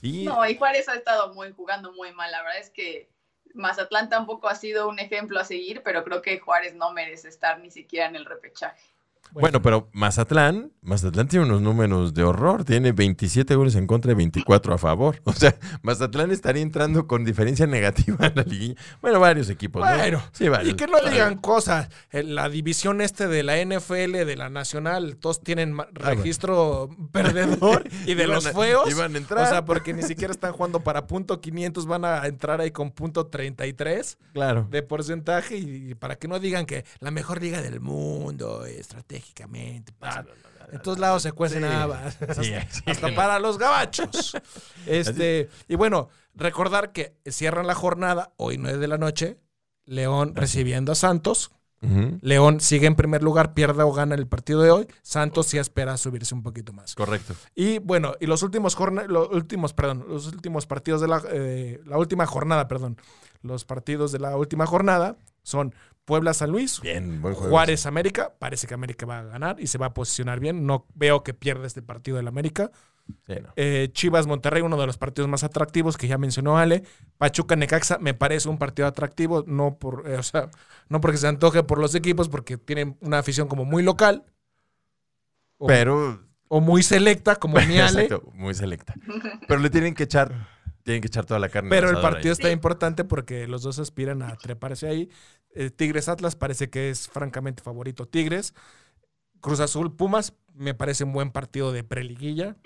Sí, 0.00 0.24
No, 0.24 0.44
y 0.48 0.56
Juárez 0.56 0.88
ha 0.88 0.94
estado 0.94 1.32
muy 1.34 1.52
jugando 1.52 1.92
muy 1.92 2.12
mal. 2.12 2.30
La 2.32 2.42
verdad 2.42 2.58
es 2.60 2.70
que 2.70 3.08
Mazatlán 3.54 4.08
tampoco 4.08 4.48
ha 4.48 4.54
sido 4.56 4.88
un 4.88 4.98
ejemplo 4.98 5.38
a 5.38 5.44
seguir, 5.44 5.82
pero 5.84 6.02
creo 6.04 6.22
que 6.22 6.40
Juárez 6.40 6.74
no 6.74 6.92
merece 6.92 7.28
estar 7.28 7.60
ni 7.60 7.70
siquiera 7.70 8.06
en 8.06 8.16
el 8.16 8.24
repechaje. 8.24 8.80
Bueno, 9.32 9.62
pero 9.62 9.88
Mazatlán, 9.94 10.72
Mazatlán 10.82 11.26
tiene 11.26 11.46
unos 11.46 11.62
números 11.62 12.12
de 12.12 12.22
horror. 12.22 12.64
Tiene 12.64 12.92
27 12.92 13.54
goles 13.54 13.74
en 13.76 13.86
contra 13.86 14.12
y 14.12 14.14
24 14.14 14.74
a 14.74 14.78
favor. 14.78 15.20
O 15.24 15.32
sea, 15.32 15.56
Mazatlán 15.82 16.30
estaría 16.30 16.62
entrando 16.62 17.06
con 17.06 17.24
diferencia 17.24 17.66
negativa 17.66 18.26
en 18.26 18.32
la 18.34 18.42
liguilla. 18.42 18.74
Bueno, 19.00 19.20
varios 19.20 19.48
equipos. 19.48 19.82
¿no? 19.82 20.22
Sí, 20.32 20.48
varios. 20.48 20.72
Y 20.74 20.76
que 20.76 20.86
no 20.86 20.98
digan 21.00 21.38
cosas. 21.38 21.88
En 22.10 22.34
la 22.34 22.48
división 22.50 23.00
este 23.00 23.26
de 23.28 23.42
la 23.42 23.56
NFL, 23.64 24.24
de 24.26 24.36
la 24.36 24.50
Nacional, 24.50 25.16
todos 25.16 25.40
tienen 25.42 25.76
bueno. 25.76 25.90
registro 25.94 26.90
perdedor 27.10 27.84
y 28.06 28.14
de 28.14 28.26
los 28.26 28.44
a- 28.46 28.52
feos. 28.52 28.90
iban 28.90 29.14
a 29.14 29.18
entrar. 29.18 29.46
O 29.46 29.50
sea, 29.50 29.64
porque 29.64 29.94
ni 29.94 30.02
siquiera 30.02 30.32
están 30.32 30.52
jugando 30.52 30.80
para 30.80 31.06
punto 31.06 31.40
500, 31.40 31.86
van 31.86 32.04
a 32.04 32.26
entrar 32.26 32.60
ahí 32.60 32.70
con 32.70 32.90
punto 32.90 33.26
33 33.28 34.18
Claro. 34.34 34.66
de 34.70 34.82
porcentaje 34.82 35.56
y 35.56 35.94
para 35.94 36.16
que 36.16 36.28
no 36.28 36.38
digan 36.38 36.66
que 36.66 36.84
la 37.00 37.10
mejor 37.10 37.40
liga 37.42 37.62
del 37.62 37.80
mundo 37.80 38.66
estratégicamente. 39.16 39.92
en 40.72 40.82
todos 40.82 40.98
lados 40.98 41.22
se 41.22 41.32
cuecen 41.32 41.62
Sí. 41.62 41.68
habas. 41.68 42.18
Sí, 42.40 42.52
hasta, 42.86 43.14
para 43.14 43.38
los 43.38 43.58
gabachos. 43.58 44.36
Este, 44.86 45.48
y 45.68 45.76
bueno, 45.76 46.08
recordar 46.34 46.92
que 46.92 47.16
cierran 47.26 47.66
la 47.66 47.74
jornada 47.74 48.32
hoy 48.36 48.58
9 48.58 48.78
de 48.78 48.88
la 48.88 48.98
noche. 48.98 49.38
León 49.84 50.34
recibiendo 50.34 50.92
a 50.92 50.94
Santos. 50.94 51.50
León 52.20 52.60
sigue 52.60 52.86
en 52.86 52.94
primer 52.94 53.24
lugar, 53.24 53.54
pierda 53.54 53.84
o 53.86 53.92
gana 53.92 54.14
el 54.14 54.28
partido 54.28 54.62
de 54.62 54.70
hoy. 54.70 54.86
Santos 55.02 55.46
sí 55.48 55.58
espera 55.58 55.96
subirse 55.96 56.32
un 56.32 56.44
poquito 56.44 56.72
más. 56.72 56.94
Correcto. 56.94 57.34
Y 57.56 57.80
bueno, 57.80 58.14
y 58.20 58.26
los 58.26 58.44
últimos 58.44 58.76
los 59.08 59.28
últimos, 59.30 59.72
perdón, 59.72 60.04
los 60.08 60.28
últimos 60.28 60.66
partidos 60.66 61.00
de 61.00 61.08
la, 61.08 61.22
eh, 61.30 61.80
la 61.84 61.98
última 61.98 62.24
jornada, 62.24 62.68
perdón. 62.68 62.98
Los 63.40 63.64
partidos 63.64 64.12
de 64.12 64.20
la 64.20 64.36
última 64.36 64.64
jornada 64.66 65.16
son 65.42 65.74
Puebla 66.04 66.34
San 66.34 66.50
Luis, 66.50 66.80
Bien, 66.80 67.22
buen 67.22 67.34
juego. 67.34 67.50
Juárez 67.50 67.86
América. 67.86 68.34
Parece 68.38 68.66
que 68.66 68.74
América 68.74 69.06
va 69.06 69.20
a 69.20 69.24
ganar 69.24 69.60
y 69.60 69.66
se 69.68 69.78
va 69.78 69.86
a 69.86 69.94
posicionar 69.94 70.40
bien. 70.40 70.66
No 70.66 70.86
veo 70.94 71.22
que 71.22 71.32
pierda 71.34 71.66
este 71.66 71.80
partido 71.82 72.16
del 72.16 72.26
América. 72.28 72.70
Sí, 73.26 73.34
no. 73.42 73.52
Eh, 73.56 73.88
Chivas 73.92 74.26
Monterrey, 74.26 74.62
uno 74.62 74.76
de 74.76 74.86
los 74.86 74.96
partidos 74.98 75.28
más 75.28 75.44
atractivos 75.44 75.96
que 75.96 76.08
ya 76.08 76.18
mencionó 76.18 76.58
Ale. 76.58 76.84
Pachuca 77.18 77.56
Necaxa 77.56 77.98
me 77.98 78.14
parece 78.14 78.48
un 78.48 78.58
partido 78.58 78.88
atractivo, 78.88 79.44
no 79.46 79.76
por, 79.78 80.04
eh, 80.08 80.16
o 80.18 80.22
sea, 80.22 80.50
no 80.88 81.00
porque 81.00 81.18
se 81.18 81.26
antoje 81.28 81.62
por 81.62 81.78
los 81.78 81.94
equipos, 81.94 82.28
porque 82.28 82.56
tienen 82.58 82.96
una 83.00 83.18
afición 83.18 83.48
como 83.48 83.64
muy 83.64 83.82
local 83.82 84.24
o, 85.58 85.66
Pero 85.66 86.20
o 86.48 86.60
muy 86.60 86.82
selecta, 86.82 87.36
como 87.36 87.56
mi 87.60 87.78
Ale. 87.80 88.02
Exacto, 88.04 88.30
muy 88.34 88.54
selecta. 88.54 88.94
Pero 89.48 89.60
le 89.60 89.70
tienen 89.70 89.94
que 89.94 90.04
echar, 90.04 90.48
tienen 90.82 91.00
que 91.00 91.06
echar 91.08 91.24
toda 91.24 91.40
la 91.40 91.48
carne. 91.48 91.70
Pero 91.70 91.90
el 91.90 92.00
partido 92.00 92.30
ahí. 92.30 92.32
está 92.32 92.48
Sí. 92.48 92.52
importante 92.54 93.04
porque 93.04 93.46
los 93.46 93.62
dos 93.62 93.78
aspiran 93.78 94.22
a 94.22 94.36
treparse 94.36 94.88
ahí. 94.88 95.08
Eh, 95.54 95.70
Tigres 95.70 96.08
Atlas 96.08 96.36
parece 96.36 96.70
que 96.70 96.90
es 96.90 97.08
francamente 97.08 97.62
favorito 97.62 98.06
Tigres. 98.06 98.54
Cruz 99.40 99.60
Azul 99.60 99.94
Pumas 99.94 100.34
me 100.54 100.74
parece 100.74 101.04
un 101.04 101.12
buen 101.12 101.30
partido 101.30 101.72
de 101.72 101.84
preliguilla. 101.84 102.56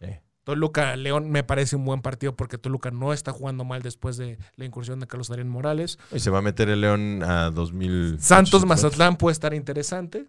Sí. 0.00 0.08
Toluca 0.44 0.96
León 0.96 1.30
me 1.30 1.44
parece 1.44 1.76
un 1.76 1.84
buen 1.84 2.02
partido 2.02 2.34
porque 2.34 2.58
Toluca 2.58 2.90
no 2.90 3.12
está 3.12 3.32
jugando 3.32 3.64
mal 3.64 3.82
después 3.82 4.16
de 4.16 4.38
la 4.56 4.64
incursión 4.64 4.98
de 4.98 5.06
Carlos 5.06 5.28
Darien 5.28 5.48
Morales. 5.48 5.98
Y 6.10 6.18
se 6.18 6.30
va 6.30 6.38
a 6.38 6.42
meter 6.42 6.68
el 6.68 6.80
León 6.80 7.22
a 7.22 7.50
2000. 7.50 8.18
Santos 8.20 8.64
Mazatlán 8.66 9.16
puede 9.16 9.32
estar 9.32 9.54
interesante. 9.54 10.26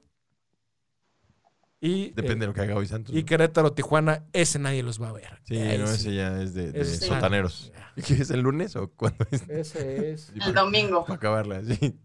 Y, 1.86 2.12
Depende 2.12 2.36
de 2.40 2.44
eh, 2.46 2.48
lo 2.48 2.54
que 2.54 2.62
haga 2.62 2.76
hoy 2.76 2.88
Santos. 2.88 3.14
y. 3.14 3.24
Querétaro 3.24 3.74
Tijuana, 3.74 4.24
ese 4.32 4.58
nadie 4.58 4.84
los 4.84 5.02
va 5.02 5.10
a 5.10 5.12
ver. 5.12 5.40
Sí, 5.44 5.58
Ahí 5.58 5.78
no, 5.78 5.88
sí. 5.88 5.94
ese 5.96 6.16
ya 6.16 6.42
es 6.42 6.54
de, 6.54 6.72
de 6.72 6.80
Ese 6.82 7.06
sotaneros. 7.08 7.74
¿Y 7.98 8.02
qué 8.04 8.14
es 8.14 8.30
el 8.30 8.40
lunes 8.40 8.76
o 8.78 8.90
cuándo 8.92 9.26
es? 9.32 9.42
Ese 9.50 10.12
es. 10.14 10.22
Sí, 10.28 10.32
El 10.36 10.40
para- 10.40 10.62
domingo. 10.62 11.02
Para 11.04 11.16
acabarla, 11.16 11.62
sí. 11.62 12.00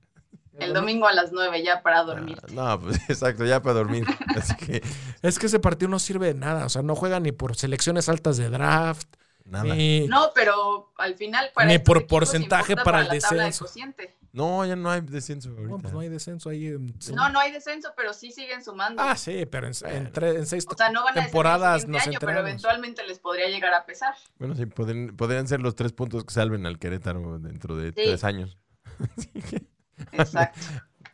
El 0.59 0.75
domingo 0.75 1.07
a 1.07 1.13
las 1.13 1.31
9 1.31 1.63
ya 1.63 1.83
para 1.83 2.03
dormir. 2.03 2.37
Ah, 2.43 2.47
no, 2.53 2.81
pues 2.81 2.99
exacto, 3.09 3.45
ya 3.47 3.63
para 3.63 3.75
dormir. 3.75 4.05
Así 4.37 4.57
que 4.57 4.83
Es 5.23 5.39
que 5.39 5.47
ese 5.47 5.61
partido 5.61 5.89
no 5.89 6.01
sirve 6.01 6.27
de 6.27 6.35
nada. 6.35 6.67
O 6.67 6.69
sea, 6.69 6.83
no 6.83 6.97
juega 6.97 7.21
ni 7.21 7.31
por 7.31 7.55
selecciones 7.55 8.09
altas 8.09 8.37
de 8.37 8.51
draft, 8.51 9.07
nada. 9.45 9.73
ni. 9.77 10.09
No, 10.09 10.33
pero 10.35 10.93
al 10.99 11.15
final 11.15 11.51
para 11.55 11.69
Ni 11.69 11.79
por 11.79 12.09
porcentaje 12.09 12.73
importa 12.73 12.83
para 12.85 13.01
el 13.03 13.09
de 13.11 13.15
descenso. 13.15 13.67
cociente. 13.67 14.17
No, 14.39 14.65
ya 14.65 14.77
no 14.77 14.89
hay 14.91 15.01
descenso 15.01 15.49
ahorita. 15.51 15.69
No, 15.69 15.79
pues 15.79 15.93
no 15.93 16.01
hay 16.01 16.09
descenso 16.09 16.49
ahí. 16.49 16.69
en- 16.69 16.95
No, 17.13 17.29
no 17.29 17.41
hay 17.41 17.51
descenso, 17.51 17.93
pero 17.97 18.13
sí 18.15 18.31
siguen 18.31 18.63
sumando. 18.63 19.03
Ah, 19.03 19.17
sí, 19.17 19.45
pero 19.47 19.67
en, 19.67 19.73
en 19.87 20.13
tre- 20.13 20.37
en 20.37 20.47
seis 20.47 20.65
o 20.71 20.77
sea, 20.77 20.91
no 20.91 21.03
van 21.03 21.19
a 21.19 21.23
temporadas 21.23 21.87
nos 21.89 22.03
año, 22.03 22.19
pero 22.21 22.31
enteramos. 22.31 22.49
eventualmente 22.51 23.05
les 23.07 23.19
podría 23.19 23.49
llegar 23.49 23.75
a 23.75 23.85
pesar. 23.85 24.15
Bueno, 24.39 24.55
sí, 24.55 24.67
podrían, 24.67 25.17
podrían 25.17 25.49
ser 25.49 25.61
los 25.61 25.75
tres 25.75 25.93
puntos 25.93 26.25
que 26.25 26.33
salven 26.33 26.67
al 26.67 26.79
Querétaro 26.79 27.39
dentro 27.41 27.77
de 27.77 27.91
tres 27.93 28.23
años. 28.25 28.57
Exacto. 30.13 30.61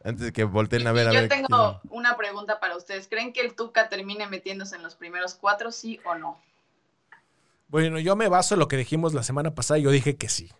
Antes 0.05 0.27
de 0.27 0.33
que 0.33 0.45
volteen 0.45 0.83
Y- 0.83 0.87
a 0.87 0.93
ver 0.93 1.07
y 1.07 1.09
a 1.09 1.13
yo 1.15 1.21
ver. 1.21 1.29
tengo 1.31 1.81
una 1.91 2.17
pregunta 2.17 2.61
para 2.61 2.77
ustedes. 2.77 3.09
¿Creen 3.09 3.33
que 3.33 3.41
el 3.41 3.55
Tuca 3.55 3.89
termine 3.89 4.27
metiéndose 4.29 4.77
en 4.77 4.83
los 4.83 4.95
primeros 4.97 5.35
cuatro, 5.35 5.73
sí 5.73 5.99
o 6.05 6.15
no? 6.15 6.39
Bueno, 7.69 7.99
yo 7.99 8.15
me 8.15 8.29
baso 8.29 8.55
en 8.55 8.61
lo 8.61 8.69
que 8.69 8.77
dijimos 8.77 9.15
la 9.15 9.23
semana 9.23 9.55
pasada 9.55 9.79
y 9.79 9.83
yo 9.85 9.91
dije 9.91 10.17
que 10.17 10.29
sí. 10.29 10.53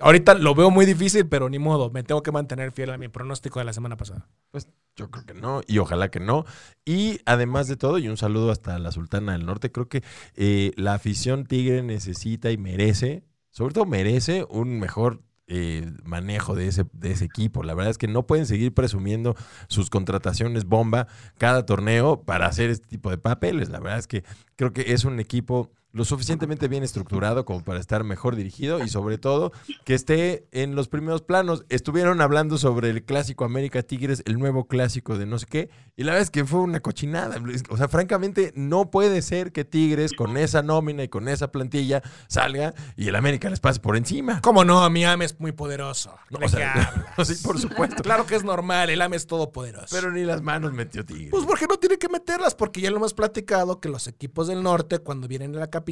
Ahorita 0.00 0.34
lo 0.34 0.54
veo 0.54 0.70
muy 0.70 0.86
difícil, 0.86 1.26
pero 1.26 1.48
ni 1.48 1.58
modo. 1.58 1.90
Me 1.90 2.02
tengo 2.02 2.22
que 2.22 2.32
mantener 2.32 2.72
fiel 2.72 2.90
a 2.90 2.98
mi 2.98 3.08
pronóstico 3.08 3.58
de 3.58 3.64
la 3.64 3.72
semana 3.72 3.96
pasada. 3.96 4.28
Pues 4.50 4.68
yo 4.96 5.10
creo 5.10 5.24
que 5.24 5.34
no, 5.34 5.62
y 5.66 5.78
ojalá 5.78 6.10
que 6.10 6.20
no. 6.20 6.44
Y 6.84 7.20
además 7.26 7.68
de 7.68 7.76
todo, 7.76 7.98
y 7.98 8.08
un 8.08 8.16
saludo 8.16 8.50
hasta 8.50 8.78
la 8.78 8.92
Sultana 8.92 9.32
del 9.32 9.46
Norte, 9.46 9.72
creo 9.72 9.88
que 9.88 10.02
eh, 10.36 10.72
la 10.76 10.94
afición 10.94 11.44
tigre 11.44 11.82
necesita 11.82 12.50
y 12.50 12.56
merece, 12.58 13.24
sobre 13.50 13.74
todo 13.74 13.86
merece, 13.86 14.46
un 14.48 14.78
mejor 14.78 15.22
eh, 15.46 15.92
manejo 16.04 16.54
de 16.54 16.68
ese, 16.68 16.86
de 16.92 17.12
ese 17.12 17.26
equipo. 17.26 17.62
La 17.62 17.74
verdad 17.74 17.90
es 17.90 17.98
que 17.98 18.08
no 18.08 18.26
pueden 18.26 18.46
seguir 18.46 18.72
presumiendo 18.72 19.36
sus 19.68 19.90
contrataciones 19.90 20.64
bomba 20.64 21.06
cada 21.38 21.66
torneo 21.66 22.22
para 22.22 22.46
hacer 22.46 22.70
este 22.70 22.86
tipo 22.86 23.10
de 23.10 23.18
papeles. 23.18 23.68
La 23.68 23.80
verdad 23.80 23.98
es 23.98 24.06
que 24.06 24.24
creo 24.56 24.72
que 24.72 24.92
es 24.92 25.04
un 25.04 25.20
equipo 25.20 25.70
lo 25.94 26.04
suficientemente 26.04 26.66
bien 26.66 26.82
estructurado 26.82 27.44
como 27.44 27.62
para 27.62 27.78
estar 27.78 28.02
mejor 28.02 28.34
dirigido 28.34 28.82
y 28.84 28.88
sobre 28.88 29.16
todo 29.16 29.52
que 29.84 29.94
esté 29.94 30.48
en 30.50 30.74
los 30.74 30.88
primeros 30.88 31.22
planos. 31.22 31.64
Estuvieron 31.68 32.20
hablando 32.20 32.58
sobre 32.58 32.90
el 32.90 33.04
clásico 33.04 33.44
América 33.44 33.82
Tigres, 33.82 34.22
el 34.26 34.40
nuevo 34.40 34.66
clásico 34.66 35.16
de 35.16 35.24
no 35.24 35.38
sé 35.38 35.46
qué, 35.46 35.70
y 35.96 36.02
la 36.02 36.12
verdad 36.12 36.22
es 36.22 36.30
que 36.30 36.44
fue 36.44 36.60
una 36.60 36.80
cochinada. 36.80 37.40
O 37.70 37.76
sea, 37.76 37.86
francamente, 37.86 38.52
no 38.56 38.90
puede 38.90 39.22
ser 39.22 39.52
que 39.52 39.64
Tigres 39.64 40.12
con 40.14 40.36
esa 40.36 40.62
nómina 40.62 41.04
y 41.04 41.08
con 41.08 41.28
esa 41.28 41.52
plantilla 41.52 42.02
salga 42.26 42.74
y 42.96 43.06
el 43.06 43.14
América 43.14 43.48
les 43.48 43.60
pase 43.60 43.78
por 43.78 43.96
encima. 43.96 44.40
¿Cómo 44.40 44.64
no? 44.64 44.90
Mi 44.90 45.04
AME 45.04 45.26
es 45.26 45.38
muy 45.38 45.52
poderoso. 45.52 46.16
No, 46.28 46.40
¿De 46.40 46.46
o 46.46 46.48
sea, 46.48 47.06
sí, 47.24 47.36
por 47.44 47.60
supuesto. 47.60 48.02
Claro 48.02 48.26
que 48.26 48.34
es 48.34 48.42
normal, 48.42 48.90
el 48.90 49.00
AME 49.00 49.14
es 49.14 49.28
todopoderoso. 49.28 49.86
Pero 49.92 50.10
ni 50.10 50.24
las 50.24 50.42
manos 50.42 50.72
metió 50.72 51.04
Tigres. 51.04 51.30
Pues 51.30 51.46
porque 51.46 51.68
no 51.68 51.76
tiene 51.76 51.98
que 51.98 52.08
meterlas, 52.08 52.56
porque 52.56 52.80
ya 52.80 52.90
lo 52.90 52.96
hemos 52.96 53.14
platicado 53.14 53.80
que 53.80 53.88
los 53.88 54.08
equipos 54.08 54.48
del 54.48 54.60
norte, 54.60 54.98
cuando 54.98 55.28
vienen 55.28 55.54
a 55.54 55.60
la 55.60 55.70
capital, 55.70 55.83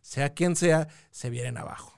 sea 0.00 0.34
quien 0.34 0.56
sea, 0.56 0.88
se 1.10 1.30
vienen 1.30 1.56
abajo. 1.58 1.90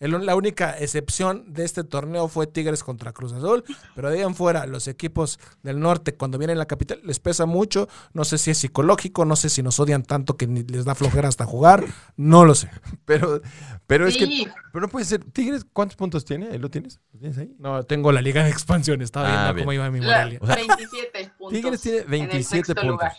El- 0.00 0.26
la 0.26 0.34
única 0.34 0.76
excepción 0.78 1.52
de 1.54 1.64
este 1.64 1.82
torneo 1.84 2.28
fue 2.28 2.46
Tigres 2.48 2.82
contra 2.82 3.12
Cruz 3.12 3.32
Azul, 3.32 3.64
pero 3.94 4.10
de 4.10 4.16
ahí 4.18 4.22
en 4.22 4.34
fuera, 4.34 4.66
los 4.66 4.86
equipos 4.88 5.38
del 5.62 5.78
norte, 5.80 6.14
cuando 6.14 6.36
vienen 6.36 6.56
a 6.56 6.58
la 6.58 6.66
capital, 6.66 7.00
les 7.04 7.20
pesa 7.20 7.46
mucho. 7.46 7.88
No 8.12 8.24
sé 8.24 8.36
si 8.36 8.50
es 8.50 8.58
psicológico, 8.58 9.24
no 9.24 9.36
sé 9.36 9.48
si 9.48 9.62
nos 9.62 9.78
odian 9.80 10.02
tanto 10.02 10.36
que 10.36 10.46
ni 10.48 10.62
les 10.64 10.84
da 10.84 10.94
flojera 10.96 11.28
hasta 11.28 11.46
jugar, 11.46 11.84
no 12.16 12.44
lo 12.44 12.54
sé. 12.54 12.68
Pero, 13.06 13.40
pero 13.86 14.06
es 14.06 14.16
que. 14.16 14.46
Pero 14.72 14.82
no 14.82 14.88
puede 14.88 15.04
ser. 15.06 15.24
Tigres, 15.24 15.64
¿cuántos 15.72 15.96
puntos 15.96 16.24
tiene? 16.24 16.48
¿Ahí 16.48 16.58
lo 16.58 16.70
tienes? 16.70 17.00
¿Lo 17.12 17.20
tienes 17.20 17.38
ahí? 17.38 17.54
No, 17.58 17.82
tengo 17.84 18.10
la 18.12 18.20
liga 18.20 18.42
de 18.42 18.50
expansión, 18.50 19.00
estaba 19.00 19.28
Ah, 19.28 19.52
viendo 19.52 19.54
bien. 19.54 19.64
cómo 19.64 19.72
iba 19.74 19.90
mi 19.90 20.00
Morelia. 20.00 20.38
O 20.42 20.46
sea, 20.46 20.56
27 20.56 21.32
puntos. 21.38 21.52
Tigres 21.52 21.80
tiene 21.80 21.98
en 21.98 22.04
el 22.04 22.10
27 22.10 22.44
sexto 22.44 22.74
puntos. 22.74 22.90
lugar. 22.90 23.12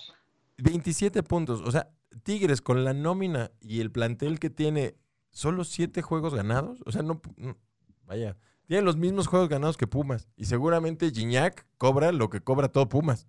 27 0.58 1.24
puntos. 1.24 1.62
O 1.62 1.72
sea, 1.72 1.88
Tigres 2.24 2.62
con 2.62 2.84
la 2.84 2.94
nómina 2.94 3.52
y 3.62 3.82
el 3.82 3.92
plantel 3.92 4.40
que 4.40 4.50
tiene, 4.50 4.96
solo 5.32 5.64
7 5.64 6.02
juegos 6.02 6.34
ganados. 6.34 6.82
O 6.86 6.92
sea, 6.92 7.02
no, 7.02 7.22
no- 7.38 7.58
vaya. 8.04 8.38
Tiene 8.68 8.82
los 8.84 8.98
mismos 8.98 9.28
juegos 9.28 9.50
ganados 9.50 9.78
que 9.78 9.86
Pumas. 9.88 10.28
Y 10.36 10.46
seguramente 10.46 11.12
Gignac 11.12 11.66
cobra 11.78 12.12
lo 12.12 12.30
que 12.30 12.42
cobra 12.42 12.68
todo 12.70 12.90
Pumas. 12.90 13.28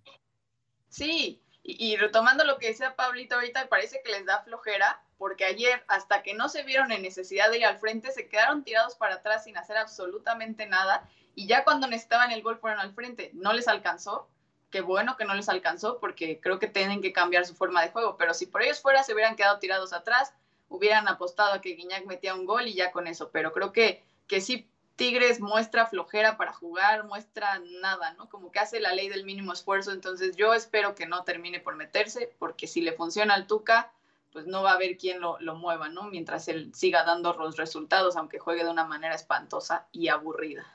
Sí, 0.89 1.43
y, 1.63 1.91
y 1.93 1.97
retomando 1.97 2.43
lo 2.43 2.57
que 2.57 2.67
decía 2.67 2.95
Pablito 2.95 3.35
ahorita, 3.35 3.69
parece 3.69 4.01
que 4.03 4.11
les 4.11 4.25
da 4.25 4.41
flojera, 4.43 5.03
porque 5.17 5.45
ayer, 5.45 5.83
hasta 5.87 6.23
que 6.23 6.33
no 6.33 6.49
se 6.49 6.63
vieron 6.63 6.91
en 6.91 7.01
necesidad 7.01 7.51
de 7.51 7.59
ir 7.59 7.65
al 7.65 7.77
frente, 7.77 8.11
se 8.11 8.27
quedaron 8.29 8.63
tirados 8.63 8.95
para 8.95 9.15
atrás 9.15 9.43
sin 9.43 9.57
hacer 9.57 9.77
absolutamente 9.77 10.65
nada, 10.65 11.07
y 11.35 11.45
ya 11.47 11.63
cuando 11.63 11.87
necesitaban 11.87 12.31
el 12.31 12.41
gol 12.41 12.57
fueron 12.57 12.79
al 12.79 12.93
frente. 12.93 13.31
No 13.33 13.53
les 13.53 13.67
alcanzó, 13.67 14.29
qué 14.69 14.81
bueno 14.81 15.17
que 15.17 15.25
no 15.25 15.33
les 15.33 15.49
alcanzó, 15.49 15.99
porque 15.99 16.39
creo 16.39 16.59
que 16.59 16.67
tienen 16.67 17.01
que 17.01 17.13
cambiar 17.13 17.45
su 17.45 17.55
forma 17.55 17.81
de 17.81 17.89
juego, 17.89 18.17
pero 18.17 18.33
si 18.33 18.45
por 18.45 18.63
ellos 18.63 18.81
fuera, 18.81 19.03
se 19.03 19.13
hubieran 19.13 19.35
quedado 19.35 19.59
tirados 19.59 19.93
atrás, 19.93 20.33
hubieran 20.69 21.07
apostado 21.07 21.53
a 21.53 21.61
que 21.61 21.75
Guiñac 21.75 22.05
metía 22.05 22.35
un 22.35 22.45
gol 22.45 22.67
y 22.67 22.73
ya 22.73 22.91
con 22.91 23.07
eso, 23.07 23.29
pero 23.31 23.53
creo 23.53 23.71
que, 23.71 24.03
que 24.27 24.41
sí 24.41 24.69
Tigres 24.97 25.39
muestra 25.39 25.85
flojera 25.85 26.37
para 26.37 26.51
jugar, 26.51 27.05
muestra 27.05 27.61
nada, 27.81 28.13
¿no? 28.13 28.29
Como 28.29 28.51
que 28.51 28.57
hace 28.57 28.79
la 28.79 28.95
ley 28.95 29.09
del 29.09 29.25
mínimo 29.25 29.53
esfuerzo. 29.53 29.91
Entonces 29.91 30.35
yo 30.35 30.55
espero 30.55 30.95
que 30.95 31.05
no 31.05 31.23
termine 31.23 31.59
por 31.59 31.75
meterse, 31.75 32.33
porque 32.39 32.65
si 32.65 32.81
le 32.81 32.93
funciona 32.93 33.35
al 33.35 33.45
Tuca, 33.45 33.91
pues 34.33 34.47
no 34.47 34.63
va 34.63 34.71
a 34.71 34.73
haber 34.73 34.97
quien 34.97 35.21
lo, 35.21 35.39
lo 35.39 35.53
mueva, 35.53 35.87
¿no? 35.87 36.03
Mientras 36.05 36.47
él 36.47 36.71
siga 36.73 37.03
dando 37.03 37.31
los 37.33 37.57
resultados, 37.57 38.15
aunque 38.15 38.39
juegue 38.39 38.63
de 38.63 38.71
una 38.71 38.85
manera 38.85 39.13
espantosa 39.13 39.85
y 39.91 40.07
aburrida. 40.07 40.65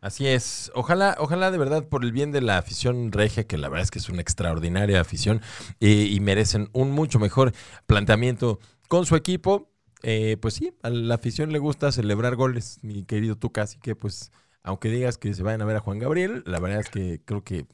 Así 0.00 0.26
es. 0.26 0.70
Ojalá, 0.74 1.16
ojalá 1.18 1.50
de 1.50 1.58
verdad 1.58 1.88
por 1.88 2.04
el 2.04 2.12
bien 2.12 2.30
de 2.30 2.40
la 2.40 2.58
afición 2.58 3.10
regia, 3.12 3.44
que 3.44 3.58
la 3.58 3.68
verdad 3.68 3.84
es 3.84 3.90
que 3.90 3.98
es 3.98 4.08
una 4.08 4.20
extraordinaria 4.20 5.00
afición 5.00 5.40
eh, 5.80 6.06
y 6.10 6.20
merecen 6.20 6.68
un 6.72 6.92
mucho 6.92 7.18
mejor 7.18 7.52
planteamiento 7.86 8.60
con 8.88 9.06
su 9.06 9.16
equipo. 9.16 9.70
Eh, 10.02 10.36
pues 10.40 10.54
sí, 10.54 10.72
a 10.82 10.90
la 10.90 11.16
afición 11.16 11.50
le 11.50 11.58
gusta 11.58 11.90
celebrar 11.90 12.36
goles, 12.36 12.78
mi 12.82 13.04
querido 13.04 13.36
Tuca, 13.36 13.62
así 13.62 13.78
que 13.78 13.96
pues 13.96 14.30
aunque 14.62 14.90
digas 14.90 15.16
que 15.16 15.32
se 15.32 15.42
vayan 15.42 15.62
a 15.62 15.64
ver 15.64 15.76
a 15.76 15.80
Juan 15.80 15.98
Gabriel, 15.98 16.42
la 16.46 16.60
verdad 16.60 16.80
es 16.80 16.90
que 16.90 17.20
creo 17.24 17.42
que 17.42 17.66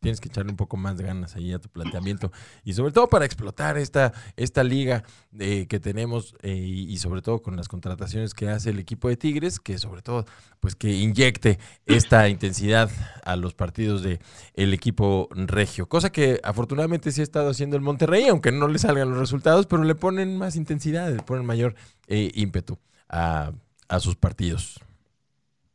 tienes 0.00 0.20
que 0.20 0.28
echarle 0.28 0.50
un 0.50 0.56
poco 0.56 0.76
más 0.76 0.96
de 0.96 1.04
ganas 1.04 1.36
ahí 1.36 1.52
a 1.52 1.58
tu 1.58 1.68
planteamiento 1.68 2.30
y 2.64 2.74
sobre 2.74 2.92
todo 2.92 3.08
para 3.08 3.24
explotar 3.24 3.78
esta, 3.78 4.12
esta 4.36 4.62
liga 4.62 5.04
eh, 5.38 5.66
que 5.68 5.80
tenemos 5.80 6.34
eh, 6.42 6.54
y, 6.54 6.96
sobre 6.98 7.22
todo 7.22 7.42
con 7.42 7.56
las 7.56 7.68
contrataciones 7.68 8.34
que 8.34 8.48
hace 8.48 8.70
el 8.70 8.78
equipo 8.78 9.08
de 9.08 9.16
Tigres, 9.16 9.58
que 9.58 9.78
sobre 9.78 10.02
todo 10.02 10.24
pues 10.60 10.74
que 10.76 10.92
inyecte 10.92 11.58
esta 11.86 12.28
intensidad 12.28 12.90
a 13.24 13.36
los 13.36 13.54
partidos 13.54 14.02
de 14.02 14.20
el 14.54 14.74
equipo 14.74 15.28
regio, 15.32 15.88
cosa 15.88 16.10
que 16.10 16.40
afortunadamente 16.42 17.12
sí 17.12 17.20
ha 17.20 17.24
estado 17.24 17.50
haciendo 17.50 17.76
el 17.76 17.82
Monterrey, 17.82 18.26
aunque 18.28 18.52
no 18.52 18.68
le 18.68 18.78
salgan 18.78 19.10
los 19.10 19.18
resultados, 19.18 19.66
pero 19.66 19.84
le 19.84 19.94
ponen 19.94 20.36
más 20.36 20.56
intensidad, 20.56 21.10
le 21.10 21.22
ponen 21.22 21.46
mayor 21.46 21.74
eh, 22.06 22.30
ímpetu 22.34 22.78
a, 23.08 23.52
a 23.88 24.00
sus 24.00 24.16
partidos. 24.16 24.80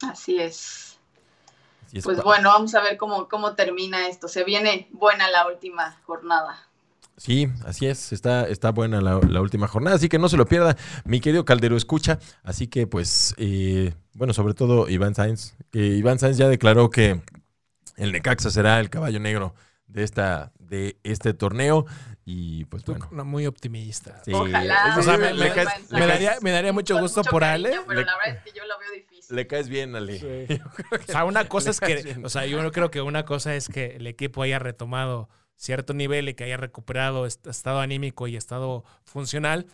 Así 0.02 0.40
es. 0.40 0.91
Pues 2.04 2.24
bueno, 2.24 2.50
vamos 2.50 2.74
a 2.76 2.82
ver 2.82 2.98
cómo, 2.98 3.28
cómo 3.28 3.54
termina 3.56 4.08
esto. 4.08 4.28
Se 4.28 4.44
viene 4.44 4.88
buena 4.92 5.30
la 5.30 5.48
última 5.48 5.98
jornada. 6.06 6.68
Sí, 7.18 7.50
así 7.66 7.86
es, 7.86 8.14
está, 8.14 8.48
está 8.48 8.72
buena 8.72 9.00
la, 9.00 9.20
la 9.20 9.42
última 9.42 9.68
jornada, 9.68 9.96
así 9.96 10.10
que 10.10 10.18
no 10.18 10.28
se 10.28 10.38
lo 10.38 10.48
pierda, 10.48 10.76
mi 11.06 11.20
querido 11.20 11.46
Caldero 11.46 11.78
escucha, 11.78 12.18
así 12.42 12.66
que 12.66 12.88
pues, 12.88 13.36
eh, 13.38 13.94
bueno, 14.14 14.34
sobre 14.34 14.56
todo 14.56 14.90
Iván 14.90 15.14
Sainz, 15.14 15.54
que 15.72 15.86
Iván 15.86 16.18
Sainz 16.18 16.38
ya 16.38 16.48
declaró 16.48 16.90
que 16.90 17.22
el 17.98 18.12
Necaxa 18.12 18.50
será 18.50 18.80
el 18.80 18.90
caballo 18.90 19.20
negro 19.20 19.54
de, 19.92 20.04
esta, 20.04 20.52
de 20.60 20.98
este 21.04 21.34
torneo 21.34 21.86
y 22.26 22.66
pues 22.66 22.84
Tú, 22.84 22.94
bueno. 22.94 23.10
no, 23.12 23.26
muy 23.26 23.46
optimista. 23.46 24.22
Sí, 24.24 24.32
Ojalá. 24.34 24.96
O 24.98 25.02
sea, 25.04 25.18
me- 25.18 25.34
me 25.34 25.52
caes- 25.52 25.90
Me 25.92 26.06
daría, 26.06 26.36
me 26.42 26.52
daría 26.52 26.72
mucho 26.74 26.98
gusto 27.00 27.24
por 27.24 27.42
cariño, 27.42 27.70
Ale. 27.70 27.80
Pero 27.88 28.00
Le- 28.00 28.06
la 28.06 28.18
verdad 28.18 28.36
es 28.38 28.44
que 28.44 28.58
yo 28.58 28.66
lo 28.66 28.80
veo 28.80 28.92
difícil. 28.94 29.36
Le 29.36 29.48
caes 29.48 29.68
bien, 29.70 29.96
Ale. 29.96 30.20
Sí. 30.48 30.60
O 31.10 31.12
sea, 31.12 31.26
una 31.26 31.48
cosa 31.48 31.72
es 31.72 31.80
que, 31.80 32.02
bien. 32.04 32.26
o 32.26 32.30
sea, 32.30 32.46
yo 32.46 32.62
no 32.64 32.72
creo 32.72 32.90
que 32.92 33.02
una 33.02 33.26
cosa 33.26 33.56
es 33.56 33.68
que 33.68 33.96
el 33.98 34.08
equipo 34.08 34.44
haya 34.44 34.60
retomado 34.60 35.30
cierto 35.56 35.94
nivel 35.94 36.28
y 36.30 36.34
que 36.34 36.46
haya 36.46 36.58
recuperado 36.58 37.26
est- 37.26 37.46
estado 37.48 37.80
anímico 37.82 38.28
y 38.28 38.36
estado 38.36 38.84
funcional, 39.04 39.68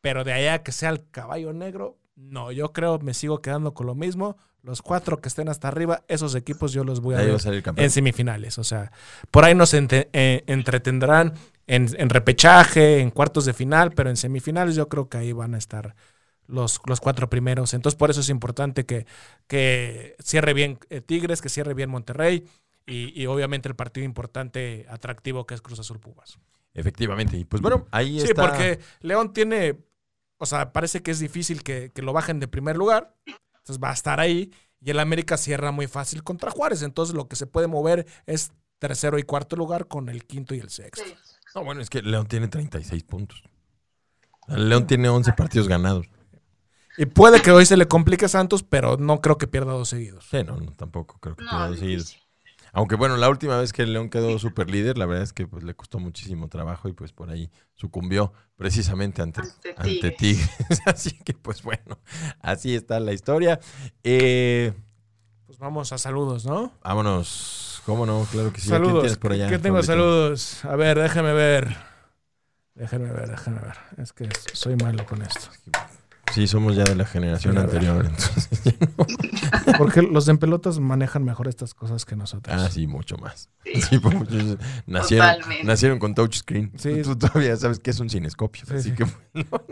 pero 0.00 0.24
de 0.24 0.32
allá 0.32 0.62
que 0.62 0.72
sea 0.72 0.90
el 0.90 1.08
caballo 1.10 1.52
negro, 1.52 1.98
no, 2.16 2.50
yo 2.52 2.72
creo 2.72 2.98
me 2.98 3.14
sigo 3.14 3.40
quedando 3.40 3.74
con 3.74 3.86
lo 3.86 3.94
mismo. 3.94 4.36
Los 4.62 4.80
cuatro 4.80 5.20
que 5.20 5.28
estén 5.28 5.48
hasta 5.48 5.68
arriba, 5.68 6.04
esos 6.06 6.34
equipos 6.36 6.72
yo 6.72 6.84
los 6.84 7.00
voy 7.00 7.16
a 7.16 7.18
Ahí 7.18 7.24
a 7.30 7.32
ver 7.32 7.62
en 7.76 7.90
semifinales. 7.90 8.58
O 8.58 8.64
sea, 8.64 8.92
por 9.30 9.44
ahí 9.44 9.54
nos 9.54 9.74
ente- 9.74 10.08
eh, 10.12 10.44
entretendrán 10.46 11.34
en, 11.66 11.88
en 11.98 12.08
repechaje, 12.10 13.00
en 13.00 13.10
cuartos 13.10 13.44
de 13.44 13.54
final, 13.54 13.90
pero 13.92 14.08
en 14.08 14.16
semifinales 14.16 14.76
yo 14.76 14.88
creo 14.88 15.08
que 15.08 15.18
ahí 15.18 15.32
van 15.32 15.54
a 15.54 15.58
estar 15.58 15.96
los, 16.46 16.80
los 16.86 17.00
cuatro 17.00 17.28
primeros. 17.28 17.74
Entonces, 17.74 17.96
por 17.98 18.10
eso 18.10 18.20
es 18.20 18.28
importante 18.28 18.86
que, 18.86 19.06
que 19.48 20.14
cierre 20.22 20.54
bien 20.54 20.78
eh, 20.90 21.00
Tigres, 21.00 21.42
que 21.42 21.48
cierre 21.48 21.74
bien 21.74 21.90
Monterrey 21.90 22.46
y, 22.86 23.20
y 23.20 23.26
obviamente 23.26 23.68
el 23.68 23.74
partido 23.74 24.04
importante, 24.04 24.86
atractivo 24.88 25.44
que 25.46 25.54
es 25.54 25.60
Cruz 25.62 25.80
Azul 25.80 25.98
Pumas. 25.98 26.38
Efectivamente, 26.74 27.36
y 27.36 27.44
pues 27.44 27.60
bueno, 27.60 27.86
ahí 27.90 28.18
Sí, 28.20 28.28
está. 28.28 28.42
porque 28.42 28.78
León 29.00 29.32
tiene, 29.32 29.76
o 30.38 30.46
sea, 30.46 30.72
parece 30.72 31.02
que 31.02 31.10
es 31.10 31.18
difícil 31.18 31.62
que, 31.62 31.90
que 31.94 32.02
lo 32.02 32.12
bajen 32.12 32.40
de 32.40 32.48
primer 32.48 32.76
lugar, 32.76 33.14
entonces 33.62 33.82
va 33.82 33.90
a 33.90 33.94
estar 33.94 34.20
ahí 34.20 34.52
y 34.80 34.90
el 34.90 34.98
América 34.98 35.36
cierra 35.36 35.70
muy 35.70 35.86
fácil 35.86 36.22
contra 36.22 36.50
Juárez, 36.50 36.82
entonces 36.82 37.14
lo 37.14 37.28
que 37.28 37.36
se 37.36 37.46
puede 37.46 37.68
mover 37.68 38.06
es 38.26 38.52
tercero 38.78 39.18
y 39.18 39.22
cuarto 39.22 39.54
lugar 39.54 39.86
con 39.86 40.08
el 40.08 40.24
quinto 40.24 40.54
y 40.54 40.58
el 40.58 40.68
sexto. 40.68 41.04
No, 41.54 41.64
bueno, 41.64 41.80
es 41.80 41.88
que 41.88 42.02
León 42.02 42.26
tiene 42.26 42.48
36 42.48 43.04
puntos. 43.04 43.42
El 44.48 44.68
León 44.68 44.86
tiene 44.86 45.08
11 45.08 45.32
partidos 45.34 45.68
ganados. 45.68 46.06
Y 46.98 47.06
puede 47.06 47.40
que 47.40 47.52
hoy 47.52 47.64
se 47.64 47.76
le 47.76 47.86
complique 47.86 48.24
a 48.24 48.28
Santos, 48.28 48.62
pero 48.62 48.96
no 48.96 49.20
creo 49.20 49.38
que 49.38 49.46
pierda 49.46 49.72
dos 49.72 49.88
seguidos. 49.88 50.26
Sí, 50.30 50.42
no, 50.44 50.56
no, 50.56 50.72
tampoco 50.72 51.18
creo 51.20 51.36
que 51.36 51.44
No, 51.44 51.50
pierda 51.50 51.68
dos 51.68 51.78
seguidos. 51.78 52.18
Aunque 52.72 52.96
bueno, 52.96 53.16
la 53.18 53.28
última 53.28 53.58
vez 53.58 53.72
que 53.72 53.82
el 53.82 53.92
León 53.92 54.08
quedó 54.08 54.38
super 54.38 54.70
líder, 54.70 54.96
la 54.96 55.04
verdad 55.06 55.22
es 55.24 55.32
que 55.34 55.46
pues 55.46 55.62
le 55.62 55.74
costó 55.74 55.98
muchísimo 55.98 56.48
trabajo 56.48 56.88
y 56.88 56.94
pues 56.94 57.12
por 57.12 57.28
ahí 57.30 57.50
sucumbió 57.74 58.32
precisamente 58.56 59.20
ante, 59.20 59.42
Ante 59.42 59.74
ante 59.76 60.10
Tigres. 60.12 60.50
Tigres. 60.56 60.80
Así 60.86 61.10
que 61.24 61.34
pues 61.34 61.62
bueno, 61.62 61.98
así 62.40 62.74
está 62.74 62.98
la 63.00 63.12
historia. 63.12 63.60
Eh, 64.02 64.72
Pues 65.46 65.58
vamos 65.58 65.92
a 65.92 65.98
saludos, 65.98 66.46
¿no? 66.46 66.72
vámonos, 66.82 67.82
cómo 67.84 68.06
no, 68.06 68.26
claro 68.30 68.52
que 68.52 68.60
sí. 68.62 68.68
¿A 68.72 68.76
quién 68.76 68.84
saludos. 68.86 69.02
tienes 69.02 69.18
por 69.18 69.32
allá? 69.32 69.48
¿Qué 69.50 69.58
tengo 69.58 69.82
saludos? 69.82 70.64
A 70.64 70.74
ver, 70.76 70.98
déjame 70.98 71.34
ver. 71.34 71.76
Déjenme 72.74 73.12
ver, 73.12 73.28
déjenme 73.28 73.60
ver. 73.60 73.76
Es 73.98 74.14
que 74.14 74.30
soy 74.54 74.76
malo 74.76 75.04
con 75.04 75.20
esto. 75.20 75.50
Sí, 76.32 76.46
somos 76.46 76.74
ya 76.76 76.84
de 76.84 76.94
la 76.94 77.04
generación 77.04 77.58
anterior. 77.58 78.04
Entonces, 78.06 78.74
no- 78.96 79.06
Porque 79.78 80.02
los 80.02 80.26
en 80.28 80.38
pelotas 80.38 80.78
manejan 80.80 81.24
mejor 81.24 81.48
estas 81.48 81.74
cosas 81.74 82.04
que 82.04 82.16
nosotros. 82.16 82.56
Ah, 82.58 82.68
sí, 82.70 82.86
mucho 82.86 83.16
más. 83.18 83.48
Sí. 83.64 84.00
Nacieron, 84.86 85.34
Totalmente. 85.34 85.64
nacieron 85.64 85.98
con 85.98 86.14
touchscreen. 86.14 86.72
Sí. 86.76 87.02
Tú, 87.02 87.16
tú 87.16 87.18
todavía 87.28 87.56
sabes 87.56 87.78
que 87.78 87.90
es 87.90 88.00
un 88.00 88.08
cinescopio. 88.10 88.64
Sí, 88.66 88.74
así 88.74 88.90
sí. 88.90 88.96
que 88.96 89.06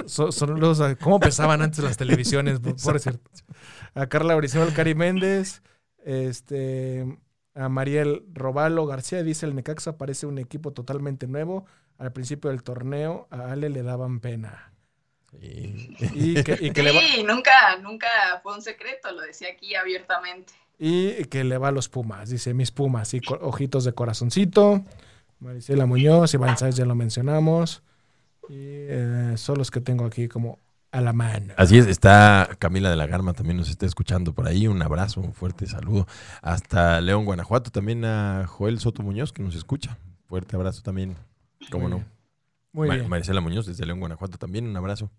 So- 0.06 0.32
son 0.32 0.60
los, 0.60 0.80
¿Cómo 1.02 1.18
pesaban 1.20 1.62
antes 1.62 1.82
las 1.84 1.96
televisiones? 1.96 2.60
Por, 2.60 3.00
cierto. 3.00 3.30
A 3.94 4.06
Carla 4.06 4.34
Brizuela, 4.34 4.72
Cari 4.72 4.94
Méndez, 4.94 5.62
este, 6.04 7.18
a 7.54 7.68
Mariel 7.68 8.24
Robalo 8.32 8.86
García, 8.86 9.22
dice 9.22 9.46
el 9.46 9.54
Necaxa 9.54 9.96
parece 9.98 10.26
un 10.26 10.38
equipo 10.38 10.72
totalmente 10.72 11.26
nuevo. 11.26 11.64
Al 11.98 12.12
principio 12.12 12.50
del 12.50 12.62
torneo 12.62 13.28
a 13.30 13.50
Ale 13.52 13.68
le 13.68 13.82
daban 13.82 14.20
pena. 14.20 14.69
Sí. 15.38 15.96
Y 16.14 16.42
que, 16.42 16.58
y 16.60 16.70
que 16.70 16.82
le 16.82 16.92
va, 16.92 17.00
Sí, 17.00 17.22
nunca, 17.22 17.76
nunca 17.82 18.08
fue 18.42 18.54
un 18.54 18.62
secreto, 18.62 19.12
lo 19.12 19.22
decía 19.22 19.48
aquí 19.52 19.74
abiertamente. 19.74 20.52
y 20.78 21.24
que 21.26 21.44
le 21.44 21.58
va 21.58 21.68
a 21.68 21.72
los 21.72 21.88
Pumas, 21.88 22.30
dice 22.30 22.54
mis 22.54 22.70
Pumas, 22.70 23.12
y 23.14 23.20
ojitos 23.40 23.84
de 23.84 23.92
corazoncito. 23.92 24.84
Marisela 25.38 25.86
Muñoz, 25.86 26.34
Iván 26.34 26.58
Sáenz 26.58 26.76
ya 26.76 26.84
lo 26.84 26.94
mencionamos. 26.94 27.82
Y 28.48 28.54
eh, 28.56 29.34
son 29.36 29.58
los 29.58 29.70
que 29.70 29.80
tengo 29.80 30.04
aquí 30.04 30.28
como 30.28 30.58
a 30.92 31.00
la 31.00 31.12
mano. 31.12 31.54
Así 31.56 31.78
es, 31.78 31.86
está 31.86 32.50
Camila 32.58 32.90
de 32.90 32.96
la 32.96 33.06
Garma, 33.06 33.32
también 33.32 33.56
nos 33.56 33.70
está 33.70 33.86
escuchando 33.86 34.32
por 34.34 34.48
ahí. 34.48 34.66
Un 34.66 34.82
abrazo, 34.82 35.20
un 35.20 35.32
fuerte 35.32 35.66
saludo. 35.66 36.06
Hasta 36.42 37.00
León, 37.00 37.24
Guanajuato, 37.24 37.70
también 37.70 38.04
a 38.04 38.46
Joel 38.48 38.80
Soto 38.80 39.02
Muñoz, 39.02 39.32
que 39.32 39.42
nos 39.42 39.54
escucha. 39.54 39.96
Fuerte 40.26 40.56
abrazo 40.56 40.82
también. 40.82 41.16
¿Cómo 41.70 41.88
Muy 41.88 41.98
no? 42.00 42.04
Muy 42.72 42.88
Ma- 42.88 42.94
bien. 42.94 43.08
Marisela 43.08 43.40
Muñoz, 43.40 43.66
desde 43.66 43.84
León, 43.86 44.00
Guanajuato, 44.00 44.38
también 44.38 44.66
un 44.66 44.76
abrazo. 44.76 45.10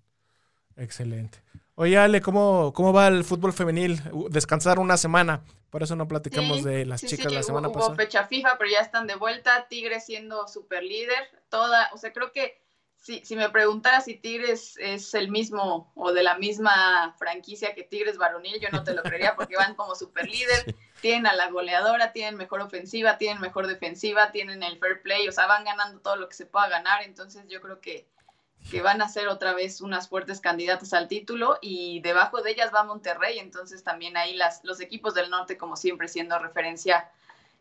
Excelente. 0.78 1.40
Oye, 1.76 1.98
Ale, 1.98 2.22
¿cómo, 2.22 2.74
¿cómo 2.74 2.94
va 2.94 3.08
el 3.08 3.24
fútbol 3.24 3.54
femenil? 3.54 4.02
Descansar 4.30 4.80
una 4.80 4.98
semana. 4.98 5.42
Por 5.70 5.84
eso 5.84 5.96
no 5.96 6.08
platicamos 6.08 6.60
Sí, 6.60 6.64
de 6.66 6.86
las 6.86 7.02
sí, 7.02 7.08
chicas 7.08 7.28
sí, 7.30 7.34
la 7.36 7.44
semana 7.44 7.68
hubo, 7.70 7.76
pasada. 7.76 7.94
Hubo 7.94 7.98
fecha 7.98 8.26
FIFA, 8.28 8.58
pero 8.58 8.70
ya 8.70 8.80
están 8.82 9.08
de 9.08 9.16
vuelta. 9.16 9.68
Tigres 9.70 10.06
siendo 10.06 10.48
super 10.48 10.84
líder. 10.84 11.18
Toda, 11.50 11.90
o 11.94 11.98
sea, 11.98 12.12
creo 12.14 12.32
que 12.32 12.61
si, 13.02 13.26
si 13.26 13.36
me 13.36 13.50
preguntara 13.50 14.00
si 14.00 14.16
Tigres 14.16 14.78
es 14.78 15.16
el 15.16 15.32
mismo 15.32 15.92
o 15.96 16.14
de 16.14 16.22
la 16.22 16.38
misma 16.38 17.16
franquicia 17.18 17.74
que 17.74 17.82
Tigres 17.82 18.18
varonil, 18.18 18.60
yo 18.62 18.70
no 18.72 18.84
te 18.84 18.94
lo 18.94 19.02
creería 19.02 19.36
porque 19.36 19.56
van 19.58 19.74
como 19.74 19.96
super 19.96 20.30
líder. 20.30 20.76
Tienen 21.02 21.26
a 21.26 21.34
la 21.34 21.50
goleadora, 21.50 22.12
tienen 22.12 22.36
mejor 22.36 22.62
ofensiva, 22.62 23.18
tienen 23.18 23.42
mejor 23.42 23.66
defensiva, 23.66 24.32
tienen 24.32 24.62
el 24.62 24.78
fair 24.78 25.02
play, 25.02 25.28
o 25.28 25.32
sea, 25.32 25.48
van 25.48 25.64
ganando 25.64 26.00
todo 26.00 26.16
lo 26.16 26.30
que 26.30 26.36
se 26.36 26.46
pueda 26.46 26.70
ganar. 26.70 27.02
Entonces 27.02 27.44
yo 27.50 27.60
creo 27.60 27.82
que, 27.82 28.08
que 28.70 28.84
van 28.84 29.02
a 29.02 29.10
ser 29.10 29.30
otra 29.30 29.56
vez 29.56 29.82
unas 29.82 30.08
fuertes 30.08 30.40
candidatas 30.40 30.94
al 30.94 31.08
título 31.08 31.58
y 31.60 32.02
debajo 32.02 32.44
de 32.44 32.52
ellas 32.52 32.72
va 32.72 32.84
Monterrey, 32.84 33.40
entonces 33.40 33.84
también 33.84 34.16
ahí 34.16 34.36
las, 34.36 34.64
los 34.64 34.80
equipos 34.80 35.16
del 35.16 35.32
norte 35.32 35.58
como 35.58 35.76
siempre 35.76 36.08
siendo 36.08 36.38
referencia 36.38 37.10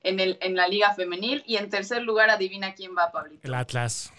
en, 0.03 0.21
el, 0.21 0.37
en 0.43 0.55
la 0.55 0.69
liga 0.69 0.93
femenil 0.93 1.43
y 1.47 1.57
en 1.57 1.71
tercer 1.71 2.03
lugar 2.03 2.29
adivina 2.29 2.75
quién 2.75 2.95
va, 2.95 3.11
Pablito. 3.11 3.49
El 3.49 3.55
Atlas. 3.55 4.13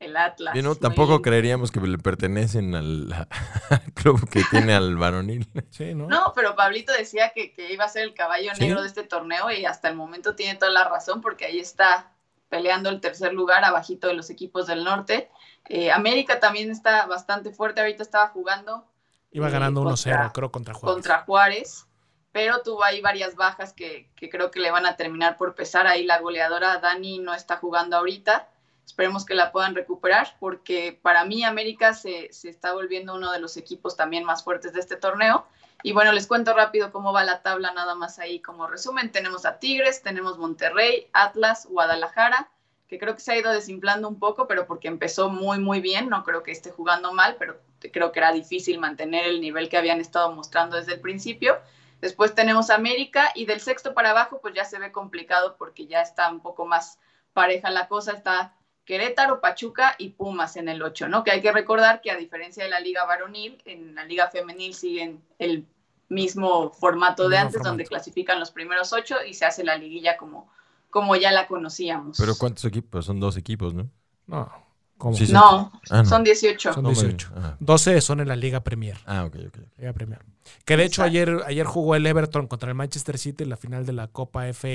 El 0.00 0.16
Atlas. 0.16 0.52
Bien, 0.52 0.64
¿no? 0.64 0.74
Tampoco 0.74 1.12
bien. 1.12 1.22
creeríamos 1.22 1.70
que 1.70 1.80
le 1.80 1.98
pertenecen 1.98 2.74
al, 2.74 3.12
al 3.70 3.92
club 3.94 4.28
que 4.28 4.42
tiene 4.50 4.74
al 4.74 4.96
varonil. 4.96 5.48
Sí, 5.70 5.94
¿no? 5.94 6.06
No, 6.08 6.32
pero 6.34 6.54
Pablito 6.56 6.92
decía 6.92 7.30
que, 7.34 7.52
que 7.52 7.72
iba 7.72 7.84
a 7.84 7.88
ser 7.88 8.02
el 8.02 8.14
caballo 8.14 8.50
¿Sí? 8.54 8.60
negro 8.62 8.82
de 8.82 8.88
este 8.88 9.04
torneo 9.04 9.50
y 9.50 9.64
hasta 9.64 9.88
el 9.88 9.94
momento 9.96 10.34
tiene 10.34 10.56
toda 10.58 10.72
la 10.72 10.84
razón 10.88 11.20
porque 11.20 11.46
ahí 11.46 11.58
está 11.58 12.10
peleando 12.48 12.90
el 12.90 13.00
tercer 13.00 13.32
lugar 13.32 13.64
abajito 13.64 14.06
de 14.08 14.14
los 14.14 14.30
equipos 14.30 14.66
del 14.66 14.84
norte. 14.84 15.30
Eh, 15.68 15.90
América 15.90 16.38
también 16.40 16.70
está 16.70 17.06
bastante 17.06 17.50
fuerte, 17.50 17.80
ahorita 17.80 18.02
estaba 18.02 18.28
jugando 18.28 18.84
Iba 19.32 19.48
eh, 19.48 19.52
ganando 19.52 19.80
1-0, 19.82 19.86
contra- 19.86 20.32
creo, 20.32 20.52
contra 20.52 20.74
Juárez. 20.74 20.94
contra 20.94 21.18
Juárez, 21.22 21.86
pero 22.30 22.60
tuvo 22.62 22.84
ahí 22.84 23.00
varias 23.00 23.34
bajas 23.36 23.72
que, 23.72 24.10
que 24.14 24.28
creo 24.28 24.50
que 24.50 24.60
le 24.60 24.70
van 24.70 24.86
a 24.86 24.96
terminar 24.96 25.36
por 25.36 25.54
pesar. 25.54 25.86
Ahí 25.86 26.04
la 26.04 26.18
goleadora 26.20 26.78
Dani 26.78 27.18
no 27.20 27.32
está 27.34 27.56
jugando 27.56 27.96
ahorita. 27.96 28.48
Esperemos 28.84 29.24
que 29.24 29.34
la 29.34 29.50
puedan 29.50 29.74
recuperar 29.74 30.36
porque 30.38 30.98
para 31.02 31.24
mí 31.24 31.42
América 31.42 31.94
se, 31.94 32.32
se 32.32 32.48
está 32.48 32.72
volviendo 32.72 33.14
uno 33.14 33.32
de 33.32 33.40
los 33.40 33.56
equipos 33.56 33.96
también 33.96 34.24
más 34.24 34.44
fuertes 34.44 34.72
de 34.72 34.80
este 34.80 34.96
torneo. 34.96 35.46
Y 35.82 35.92
bueno, 35.92 36.12
les 36.12 36.26
cuento 36.26 36.54
rápido 36.54 36.92
cómo 36.92 37.12
va 37.12 37.24
la 37.24 37.42
tabla 37.42 37.72
nada 37.72 37.94
más 37.94 38.18
ahí 38.18 38.40
como 38.40 38.66
resumen. 38.66 39.12
Tenemos 39.12 39.44
a 39.44 39.58
Tigres, 39.58 40.02
tenemos 40.02 40.38
Monterrey, 40.38 41.08
Atlas, 41.12 41.66
Guadalajara, 41.66 42.48
que 42.88 42.98
creo 42.98 43.14
que 43.14 43.20
se 43.20 43.32
ha 43.32 43.38
ido 43.38 43.52
desinflando 43.52 44.08
un 44.08 44.18
poco, 44.18 44.46
pero 44.46 44.66
porque 44.66 44.88
empezó 44.88 45.28
muy, 45.28 45.58
muy 45.58 45.80
bien. 45.80 46.08
No 46.08 46.24
creo 46.24 46.42
que 46.42 46.52
esté 46.52 46.70
jugando 46.70 47.12
mal, 47.12 47.36
pero 47.38 47.60
creo 47.92 48.12
que 48.12 48.18
era 48.18 48.32
difícil 48.32 48.78
mantener 48.78 49.26
el 49.26 49.42
nivel 49.42 49.68
que 49.68 49.76
habían 49.76 50.00
estado 50.00 50.32
mostrando 50.32 50.76
desde 50.76 50.94
el 50.94 51.00
principio. 51.00 51.58
Después 52.00 52.34
tenemos 52.34 52.70
América 52.70 53.30
y 53.34 53.44
del 53.46 53.60
sexto 53.60 53.92
para 53.92 54.12
abajo 54.12 54.40
pues 54.40 54.54
ya 54.54 54.64
se 54.64 54.78
ve 54.78 54.92
complicado 54.92 55.56
porque 55.58 55.86
ya 55.86 56.00
está 56.00 56.30
un 56.30 56.40
poco 56.40 56.64
más 56.64 56.98
pareja 57.34 57.70
la 57.70 57.88
cosa. 57.88 58.12
Está 58.12 58.54
Querétaro, 58.84 59.40
Pachuca 59.40 59.94
y 59.98 60.10
Pumas 60.10 60.56
en 60.56 60.68
el 60.68 60.82
8, 60.82 61.08
¿no? 61.08 61.24
Que 61.24 61.30
hay 61.30 61.40
que 61.40 61.52
recordar 61.52 62.00
que 62.00 62.10
a 62.10 62.16
diferencia 62.16 62.64
de 62.64 62.70
la 62.70 62.80
liga 62.80 63.04
varonil, 63.04 63.62
en 63.64 63.94
la 63.94 64.04
liga 64.04 64.28
femenil 64.28 64.74
siguen 64.74 65.22
el 65.38 65.66
mismo 66.08 66.70
formato 66.70 67.28
de 67.28 67.38
antes, 67.38 67.62
donde 67.62 67.84
clasifican 67.86 68.38
los 68.38 68.50
primeros 68.50 68.92
ocho 68.92 69.16
y 69.26 69.34
se 69.34 69.46
hace 69.46 69.64
la 69.64 69.76
liguilla 69.76 70.16
como, 70.16 70.50
como 70.90 71.16
ya 71.16 71.32
la 71.32 71.46
conocíamos. 71.46 72.18
Pero 72.18 72.34
¿cuántos 72.36 72.64
equipos? 72.66 73.06
Son 73.06 73.20
dos 73.20 73.36
equipos, 73.36 73.74
¿no? 73.74 73.88
No. 74.26 74.64
¿Cómo? 74.96 75.18
no, 75.32 75.72
ah, 75.90 76.02
no, 76.02 76.04
son 76.04 76.22
18. 76.22 76.72
Son 76.72 76.84
18. 76.84 77.32
12 77.58 78.00
son 78.00 78.20
en 78.20 78.28
la 78.28 78.36
Liga 78.36 78.60
Premier. 78.60 78.96
Ah, 79.06 79.24
ok, 79.24 79.36
ok. 79.48 79.58
Liga 79.76 79.92
Premier. 79.92 80.20
Que 80.64 80.76
de 80.76 80.84
hecho 80.84 81.02
ayer, 81.02 81.42
ayer 81.46 81.66
jugó 81.66 81.96
el 81.96 82.06
Everton 82.06 82.46
contra 82.46 82.68
el 82.68 82.74
Manchester 82.76 83.18
City 83.18 83.42
en 83.42 83.50
la 83.50 83.56
final 83.56 83.86
de 83.86 83.92
la 83.92 84.06
Copa 84.06 84.46
FA, 84.52 84.68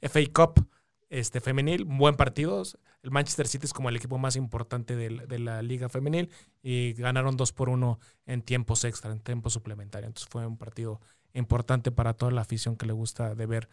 FA 0.00 0.20
Cup 0.32 0.66
este, 1.10 1.40
femenil. 1.40 1.84
Buen 1.84 2.16
partido. 2.16 2.62
El 3.02 3.10
Manchester 3.10 3.46
City 3.46 3.66
es 3.66 3.72
como 3.72 3.88
el 3.88 3.96
equipo 3.96 4.18
más 4.18 4.36
importante 4.36 4.96
de, 4.96 5.38
la 5.38 5.62
liga 5.62 5.88
femenil 5.88 6.30
y 6.62 6.94
ganaron 6.94 7.36
2 7.36 7.52
por 7.52 7.68
1 7.68 7.98
en 8.26 8.42
tiempos 8.42 8.84
extra, 8.84 9.12
en 9.12 9.20
tiempo 9.20 9.50
suplementario. 9.50 10.08
Entonces 10.08 10.28
fue 10.28 10.46
un 10.46 10.56
partido 10.56 11.00
importante 11.32 11.92
para 11.92 12.14
toda 12.14 12.32
la 12.32 12.40
afición 12.40 12.76
que 12.76 12.86
le 12.86 12.92
gusta 12.92 13.34
de 13.34 13.46
ver 13.46 13.68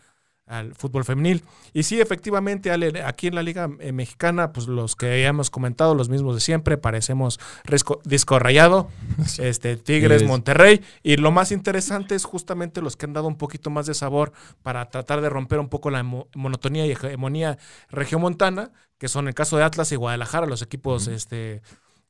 al 0.48 0.76
fútbol 0.76 1.04
femenil. 1.04 1.43
Y 1.74 1.84
sí, 1.84 2.00
efectivamente, 2.00 2.72
aquí 3.04 3.28
en 3.28 3.36
la 3.36 3.43
Liga 3.43 3.70
eh, 3.80 3.91
Mexicana, 3.91 4.54
pues 4.54 4.68
los 4.68 4.96
que 4.96 5.26
hemos 5.26 5.50
comentado, 5.50 5.96
los 5.96 6.10
mismos 6.10 6.36
de 6.36 6.41
siempre, 6.41 6.78
parecemos 6.78 7.39
disco 8.04 8.39
rayado, 8.39 8.89
este, 9.39 9.78
Tigres, 9.78 10.24
Monterrey. 10.24 10.82
Y 11.04 11.18
lo 11.18 11.32
más 11.32 11.52
interesante 11.52 12.16
es 12.16 12.26
justamente 12.26 12.82
los 12.82 12.96
que 12.96 13.06
han 13.06 13.14
dado 13.14 13.28
un 13.28 13.38
poquito 13.38 13.70
más 13.70 13.88
de 13.88 13.93
sabor 13.93 14.34
para 14.62 14.89
tratar 14.89 15.22
de 15.22 15.30
romper 15.30 15.60
un 15.60 15.70
poco 15.70 15.89
la 15.89 16.04
monotonía 16.04 16.86
y 16.86 16.91
hegemonía 16.91 17.58
regiomontana, 17.89 18.72
que 18.98 19.08
son 19.08 19.28
el 19.28 19.34
caso 19.34 19.58
de 19.58 19.64
Atlas 19.64 19.91
y 19.91 19.96
Guadalajara, 19.96 20.46
los 20.46 20.62
equipos 20.62 21.08
este, 21.08 21.62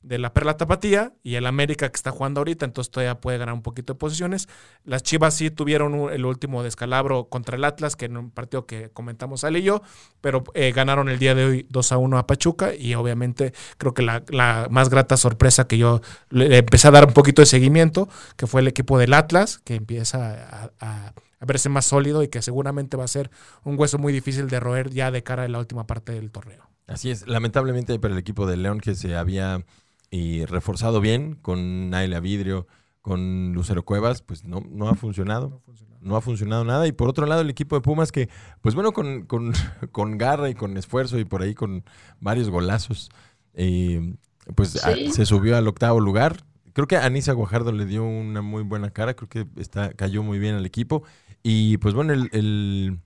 de 0.06 0.18
la 0.18 0.32
Perla 0.32 0.56
Tapatía 0.56 1.12
y 1.22 1.34
el 1.34 1.46
América 1.46 1.88
que 1.88 1.96
está 1.96 2.12
jugando 2.12 2.40
ahorita, 2.40 2.64
entonces 2.64 2.90
todavía 2.90 3.20
puede 3.20 3.38
ganar 3.38 3.54
un 3.54 3.62
poquito 3.62 3.94
de 3.94 3.98
posiciones. 3.98 4.48
Las 4.84 5.02
Chivas 5.02 5.34
sí 5.34 5.50
tuvieron 5.50 6.12
el 6.12 6.24
último 6.24 6.62
descalabro 6.62 7.28
contra 7.28 7.56
el 7.56 7.64
Atlas, 7.64 7.96
que 7.96 8.04
en 8.04 8.16
un 8.16 8.30
partido 8.30 8.66
que 8.66 8.90
comentamos 8.90 9.42
Ale 9.42 9.58
y 9.58 9.64
yo, 9.64 9.82
pero 10.20 10.44
eh, 10.54 10.72
ganaron 10.72 11.08
el 11.08 11.18
día 11.18 11.34
de 11.34 11.44
hoy 11.44 11.66
2 11.70 11.92
a 11.92 11.98
1 11.98 12.18
a 12.18 12.26
Pachuca 12.26 12.74
y 12.74 12.94
obviamente 12.94 13.52
creo 13.78 13.94
que 13.94 14.02
la, 14.02 14.68
más 14.70 14.90
grata 14.90 15.16
sorpresa 15.16 15.66
que 15.66 15.78
yo 15.78 16.00
le 16.30 16.58
empecé 16.58 16.86
a 16.88 16.92
dar 16.92 17.06
un 17.06 17.12
poquito 17.12 17.42
de 17.42 17.46
seguimiento, 17.46 18.08
que 18.36 18.46
fue 18.46 18.60
el 18.60 18.68
equipo 18.68 18.98
del 18.98 19.12
Atlas, 19.12 19.58
que 19.58 19.74
empieza 19.74 20.70
a, 20.80 21.12
a 21.40 21.46
verse 21.46 21.68
más 21.68 21.84
sólido 21.84 22.22
y 22.22 22.28
que 22.28 22.42
seguramente 22.42 22.96
va 22.96 23.04
a 23.04 23.08
ser 23.08 23.30
un 23.64 23.78
hueso 23.78 23.98
muy 23.98 24.12
difícil 24.12 24.48
de 24.48 24.60
roer 24.60 24.90
ya 24.90 25.10
de 25.10 25.22
cara 25.22 25.42
a 25.42 25.48
la 25.48 25.58
última 25.58 25.86
parte 25.86 26.12
del 26.12 26.30
torneo. 26.30 26.70
Así 26.86 27.10
es, 27.10 27.26
lamentablemente 27.26 27.98
para 27.98 28.14
el 28.14 28.20
equipo 28.20 28.46
de 28.46 28.56
León 28.56 28.80
que 28.80 28.94
se 28.94 29.16
había 29.16 29.64
y 30.10 30.44
reforzado 30.44 31.00
bien 31.00 31.34
con 31.34 31.90
Naila 31.90 32.20
Vidrio, 32.20 32.66
con 33.02 33.52
Lucero 33.52 33.84
Cuevas, 33.84 34.22
pues 34.22 34.44
no, 34.44 34.62
no 34.68 34.88
ha 34.88 34.94
funcionado. 34.94 35.62
No 36.00 36.16
ha 36.16 36.20
funcionado 36.20 36.64
nada. 36.64 36.86
Y 36.86 36.92
por 36.92 37.08
otro 37.08 37.26
lado, 37.26 37.40
el 37.40 37.50
equipo 37.50 37.76
de 37.76 37.80
Pumas 37.80 38.10
que, 38.10 38.28
pues 38.62 38.74
bueno, 38.74 38.92
con, 38.92 39.26
con, 39.26 39.52
con 39.92 40.18
garra 40.18 40.50
y 40.50 40.54
con 40.54 40.76
esfuerzo 40.76 41.18
y 41.18 41.24
por 41.24 41.42
ahí 41.42 41.54
con 41.54 41.84
varios 42.20 42.50
golazos, 42.50 43.10
eh, 43.54 44.14
pues 44.54 44.70
se 44.70 45.26
subió 45.26 45.56
al 45.56 45.68
octavo 45.68 46.00
lugar. 46.00 46.44
Creo 46.72 46.86
que 46.86 46.96
Anisa 46.96 47.32
Guajardo 47.32 47.72
le 47.72 47.86
dio 47.86 48.04
una 48.04 48.42
muy 48.42 48.62
buena 48.62 48.90
cara, 48.90 49.14
creo 49.14 49.28
que 49.28 49.46
está, 49.60 49.92
cayó 49.92 50.22
muy 50.22 50.38
bien 50.38 50.54
al 50.56 50.66
equipo. 50.66 51.04
Y 51.42 51.78
pues 51.78 51.94
bueno, 51.94 52.12
el, 52.12 52.28
el, 52.32 52.98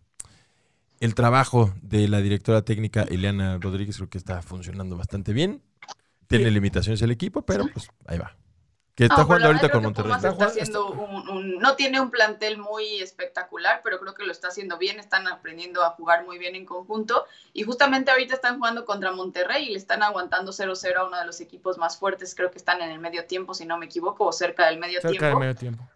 el 1.01 1.15
trabajo 1.15 1.75
de 1.83 2.09
la 2.09 2.21
directora 2.21 2.63
técnica 2.63 3.03
Eliana 3.03 3.59
Rodríguez 3.59 3.97
creo 3.97 4.09
que 4.09 4.19
está 4.19 4.43
funcionando 4.43 4.97
bastante 4.97 5.33
bien. 5.33 5.63
Tiene 6.39 6.51
limitaciones 6.51 7.03
el 7.03 7.11
equipo, 7.11 7.43
pero 7.43 7.67
pues 7.73 7.91
ahí 8.07 8.19
va. 8.19 8.37
Que 8.95 9.05
está 9.05 9.25
jugando 9.25 9.47
ahorita 9.47 9.71
con 9.71 9.83
Monterrey. 9.83 10.13
no 11.59 11.75
tiene 11.75 12.01
un 12.01 12.11
plantel 12.11 12.59
muy 12.59 13.01
espectacular, 13.01 13.81
pero 13.83 13.99
creo 13.99 14.15
que 14.15 14.25
lo 14.25 14.31
está 14.31 14.49
haciendo 14.49 14.77
bien. 14.77 15.01
Están 15.01 15.27
aprendiendo 15.27 15.83
a 15.83 15.91
jugar 15.91 16.25
muy 16.27 16.39
bien 16.39 16.55
en 16.55 16.67
conjunto. 16.67 17.25
Y 17.53 17.63
justamente 17.63 18.11
ahorita 18.11 18.35
están 18.35 18.59
jugando 18.59 18.85
contra 18.85 19.11
Monterrey 19.11 19.69
y 19.69 19.71
le 19.71 19.79
están 19.79 20.03
aguantando 20.03 20.53
0-0 20.53 20.97
a 20.97 21.07
uno 21.07 21.19
de 21.19 21.25
los 21.25 21.41
equipos 21.41 21.79
más 21.79 21.97
fuertes. 21.97 22.35
Creo 22.35 22.51
que 22.51 22.59
están 22.59 22.83
en 22.83 22.91
el 22.91 22.99
medio 22.99 23.25
tiempo, 23.25 23.55
si 23.55 23.65
no 23.65 23.79
me 23.79 23.87
equivoco, 23.87 24.27
o 24.27 24.33
cerca 24.33 24.67
del 24.67 24.79
medio 24.79 25.01
tiempo. 25.01 25.13
Cerca 25.13 25.29
del 25.29 25.39
medio 25.39 25.55
tiempo. 25.57 25.89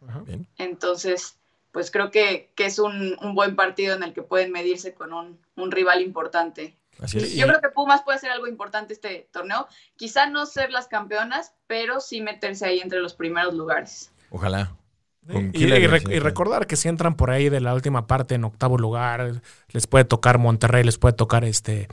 Entonces, 0.56 1.36
pues 1.72 1.90
creo 1.90 2.10
que, 2.10 2.50
que 2.54 2.66
es 2.66 2.78
un, 2.78 3.18
un, 3.20 3.34
buen 3.34 3.54
partido 3.54 3.96
en 3.96 4.02
el 4.02 4.14
que 4.14 4.22
pueden 4.22 4.50
medirse 4.50 4.94
con 4.94 5.12
un, 5.12 5.38
un 5.56 5.70
rival 5.70 6.00
importante. 6.00 6.74
Yo 7.06 7.46
creo 7.46 7.60
que 7.60 7.68
Pumas 7.68 8.02
puede 8.02 8.18
ser 8.18 8.30
algo 8.30 8.46
importante 8.46 8.92
este 8.92 9.28
torneo. 9.32 9.66
Quizá 9.96 10.26
no 10.26 10.46
ser 10.46 10.70
las 10.70 10.88
campeonas, 10.88 11.54
pero 11.66 12.00
sí 12.00 12.20
meterse 12.20 12.66
ahí 12.66 12.80
entre 12.80 13.00
los 13.00 13.14
primeros 13.14 13.54
lugares. 13.54 14.12
Ojalá. 14.30 14.72
Y, 15.54 15.66
recordar 16.18 16.66
que 16.66 16.76
si 16.76 16.88
entran 16.88 17.16
por 17.16 17.30
ahí 17.30 17.48
de 17.48 17.60
la 17.60 17.72
última 17.72 18.06
parte 18.06 18.34
en 18.34 18.44
octavo 18.44 18.76
lugar, 18.76 19.40
les 19.68 19.86
puede 19.86 20.04
tocar 20.04 20.38
Monterrey, 20.38 20.84
les 20.84 20.98
puede 20.98 21.14
tocar 21.14 21.44
este 21.44 21.88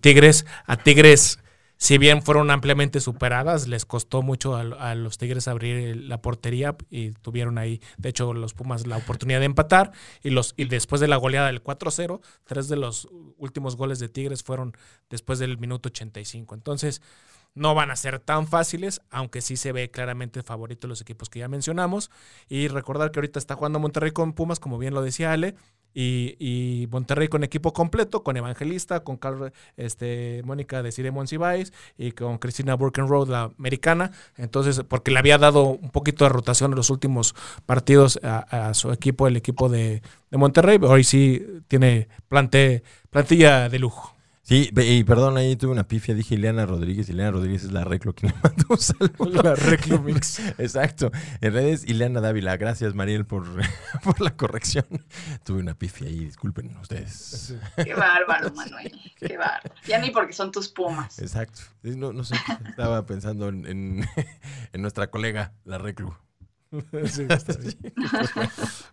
Tigres. 0.00 0.46
A 0.66 0.76
Tigres 0.76 1.38
si 1.82 1.96
bien 1.96 2.22
fueron 2.22 2.50
ampliamente 2.50 3.00
superadas, 3.00 3.66
les 3.66 3.86
costó 3.86 4.20
mucho 4.20 4.54
a, 4.54 4.94
los 4.94 5.16
Tigres 5.16 5.48
abrir 5.48 5.96
la 5.96 6.20
portería 6.20 6.76
y 6.90 7.12
tuvieron 7.12 7.56
ahí, 7.56 7.80
de 7.96 8.10
hecho, 8.10 8.34
los 8.34 8.52
Pumas 8.52 8.86
la 8.86 8.98
oportunidad 8.98 9.38
de 9.38 9.46
empatar 9.46 9.90
y, 10.22 10.28
los, 10.28 10.52
y 10.58 10.66
después 10.66 11.00
de 11.00 11.08
la 11.08 11.16
goleada 11.16 11.46
del 11.46 11.64
4-0, 11.64 12.20
tres 12.44 12.68
de 12.68 12.76
los 12.76 13.08
últimos 13.38 13.76
goles 13.76 13.98
de 13.98 14.10
Tigres 14.10 14.42
fueron 14.42 14.76
después 15.08 15.38
del 15.38 15.56
minuto 15.56 15.88
85. 15.88 16.54
Entonces, 16.54 17.00
no 17.54 17.74
van 17.74 17.90
a 17.90 17.96
ser 17.96 18.20
tan 18.20 18.46
fáciles, 18.46 19.00
aunque 19.08 19.40
sí 19.40 19.56
se 19.56 19.72
ve 19.72 19.90
claramente 19.90 20.42
favorito 20.42 20.86
los 20.86 21.00
equipos 21.00 21.30
que 21.30 21.38
ya 21.38 21.48
mencionamos. 21.48 22.10
Y 22.46 22.68
recordar 22.68 23.10
que 23.10 23.20
ahorita 23.20 23.38
está 23.38 23.56
jugando 23.56 23.78
Monterrey 23.78 24.10
con 24.10 24.34
Pumas, 24.34 24.60
como 24.60 24.76
bien 24.76 24.92
lo 24.92 25.00
decía 25.00 25.32
Ale, 25.32 25.56
y, 25.94 26.86
Monterrey 26.90 27.28
con 27.28 27.44
equipo 27.44 27.72
completo, 27.72 28.22
con 28.22 28.36
Evangelista, 28.36 29.00
con 29.00 29.16
Carl, 29.16 29.52
este, 29.76 30.42
Mónica 30.44 30.82
de 30.82 30.92
Cire 30.92 31.10
Monsiváis 31.10 31.72
y 31.98 32.12
con 32.12 32.38
Cristina 32.38 32.74
Burkenroad, 32.74 33.28
la 33.28 33.50
americana. 33.58 34.12
Entonces, 34.36 34.82
porque 34.88 35.10
le 35.10 35.18
había 35.18 35.38
dado 35.38 35.64
un 35.64 35.90
poquito 35.90 36.24
de 36.24 36.30
rotación 36.30 36.72
en 36.72 36.76
los 36.76 36.90
últimos 36.90 37.34
partidos 37.66 38.18
a, 38.22 38.74
su 38.74 38.92
equipo, 38.92 39.26
el 39.26 39.36
equipo 39.36 39.68
de, 39.68 40.02
de 40.30 40.38
Monterrey. 40.38 40.78
Hoy 40.82 41.04
sí 41.04 41.44
tiene 41.68 42.08
plante, 42.28 42.82
plantilla 43.10 43.68
de 43.68 43.78
lujo. 43.78 44.19
Sí, 44.50 44.68
y 44.74 45.04
perdón, 45.04 45.36
ahí 45.36 45.54
tuve 45.54 45.70
una 45.70 45.86
pifia, 45.86 46.12
dije 46.12 46.34
Ileana 46.34 46.66
Rodríguez, 46.66 47.08
Ileana 47.08 47.30
Rodríguez 47.30 47.62
es 47.62 47.70
la 47.70 47.84
Reclo 47.84 48.16
quien 48.16 48.32
le 48.32 48.38
mandó 48.42 48.64
un 48.70 48.78
saludo. 48.78 49.42
La 49.44 49.54
Reclo 49.54 50.02
Mix. 50.02 50.40
Exacto. 50.58 51.12
En 51.40 51.52
redes, 51.52 51.84
Ileana 51.88 52.20
Dávila. 52.20 52.56
Gracias, 52.56 52.92
Mariel, 52.96 53.26
por, 53.26 53.44
por 54.02 54.20
la 54.20 54.36
corrección. 54.36 54.86
Tuve 55.44 55.60
una 55.60 55.74
pifia 55.74 56.08
ahí, 56.08 56.24
disculpen 56.24 56.76
ustedes. 56.78 57.54
Qué 57.76 57.94
bárbaro, 57.94 58.52
Manuel. 58.52 58.92
Qué 59.20 59.36
bárbaro. 59.36 59.72
Ya 59.86 60.00
ni 60.00 60.10
porque 60.10 60.32
son 60.32 60.50
tus 60.50 60.66
pumas. 60.66 61.20
Exacto. 61.20 61.60
No, 61.84 62.12
no 62.12 62.24
sé, 62.24 62.34
estaba 62.68 63.06
pensando 63.06 63.50
en, 63.50 64.04
en, 64.72 64.82
nuestra 64.82 65.10
colega, 65.10 65.52
la 65.64 65.78
Reclu. 65.78 66.12
Sí, 67.06 67.28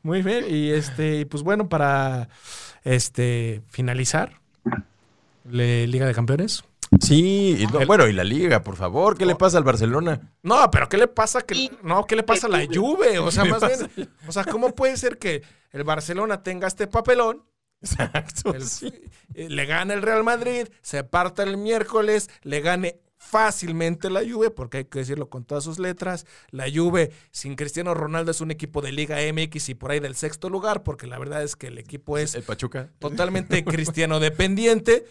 Muy 0.03 0.22
bien, 0.22 0.45
y 0.47 0.70
este, 0.70 1.26
pues 1.26 1.41
bueno, 1.41 1.68
para 1.68 2.30
este 2.84 3.64
finalizar, 3.70 4.39
Liga 5.50 6.06
de 6.06 6.14
Campeones. 6.14 6.64
Sí, 7.02 7.68
bueno, 7.86 8.08
y 8.08 8.14
la 8.14 8.24
liga, 8.24 8.64
por 8.64 8.78
favor, 8.78 9.18
¿qué 9.18 9.26
le 9.26 9.36
pasa 9.36 9.58
al 9.58 9.66
Barcelona? 9.66 10.34
No, 10.41 10.72
pero 10.72 10.88
¿qué 10.88 10.98
le 10.98 11.08
pasa 11.08 11.41
que 11.41 11.70
no, 11.84 12.06
qué 12.06 12.16
le 12.16 12.24
pasa 12.24 12.48
a 12.48 12.50
la 12.50 12.66
Juve? 12.66 13.20
O 13.20 13.30
sea, 13.30 13.43
más 13.43 13.62
bien, 13.62 14.10
o 14.26 14.32
sea, 14.32 14.45
¿cómo 14.45 14.74
puede 14.74 14.95
ser 14.95 15.18
que 15.18 15.43
el 15.72 15.84
Barcelona 15.84 16.43
tenga 16.43 16.68
este 16.68 16.88
papelón? 16.88 17.43
Exacto. 17.82 18.54
Eh, 19.34 19.50
le 19.50 19.66
gane 19.66 19.93
el 19.93 20.02
Real 20.02 20.24
Madrid, 20.24 20.68
se 20.82 21.04
parta 21.04 21.43
el 21.43 21.58
miércoles, 21.58 22.30
le 22.43 22.62
gane 22.62 23.02
fácilmente 23.18 24.10
la 24.10 24.22
Juve, 24.22 24.50
porque 24.50 24.78
hay 24.78 24.86
que 24.86 25.00
decirlo 25.00 25.30
con 25.30 25.43
todas 25.43 25.64
sus 25.64 25.80
letras. 25.80 26.26
La 26.52 26.66
Juve 26.74 27.12
sin 27.32 27.56
Cristiano 27.56 27.93
Ronaldo 27.93 28.32
es 28.32 28.41
un 28.41 28.52
equipo 28.52 28.82
de 28.82 28.91
Liga 28.91 29.18
MX 29.32 29.70
y 29.70 29.76
por 29.76 29.91
ahí 29.91 30.00
del 30.00 30.16
sexto 30.16 30.50
lugar, 30.50 30.84
porque 30.84 31.08
la 31.08 31.20
verdad 31.20 31.43
es 31.43 31.56
que 31.56 31.68
el 31.68 31.78
equipo 31.78 32.18
es 32.18 32.36
el 32.36 32.43
Pachuca. 32.43 32.89
totalmente 33.00 33.64
cristiano 33.66 34.20
dependiente. 34.20 35.06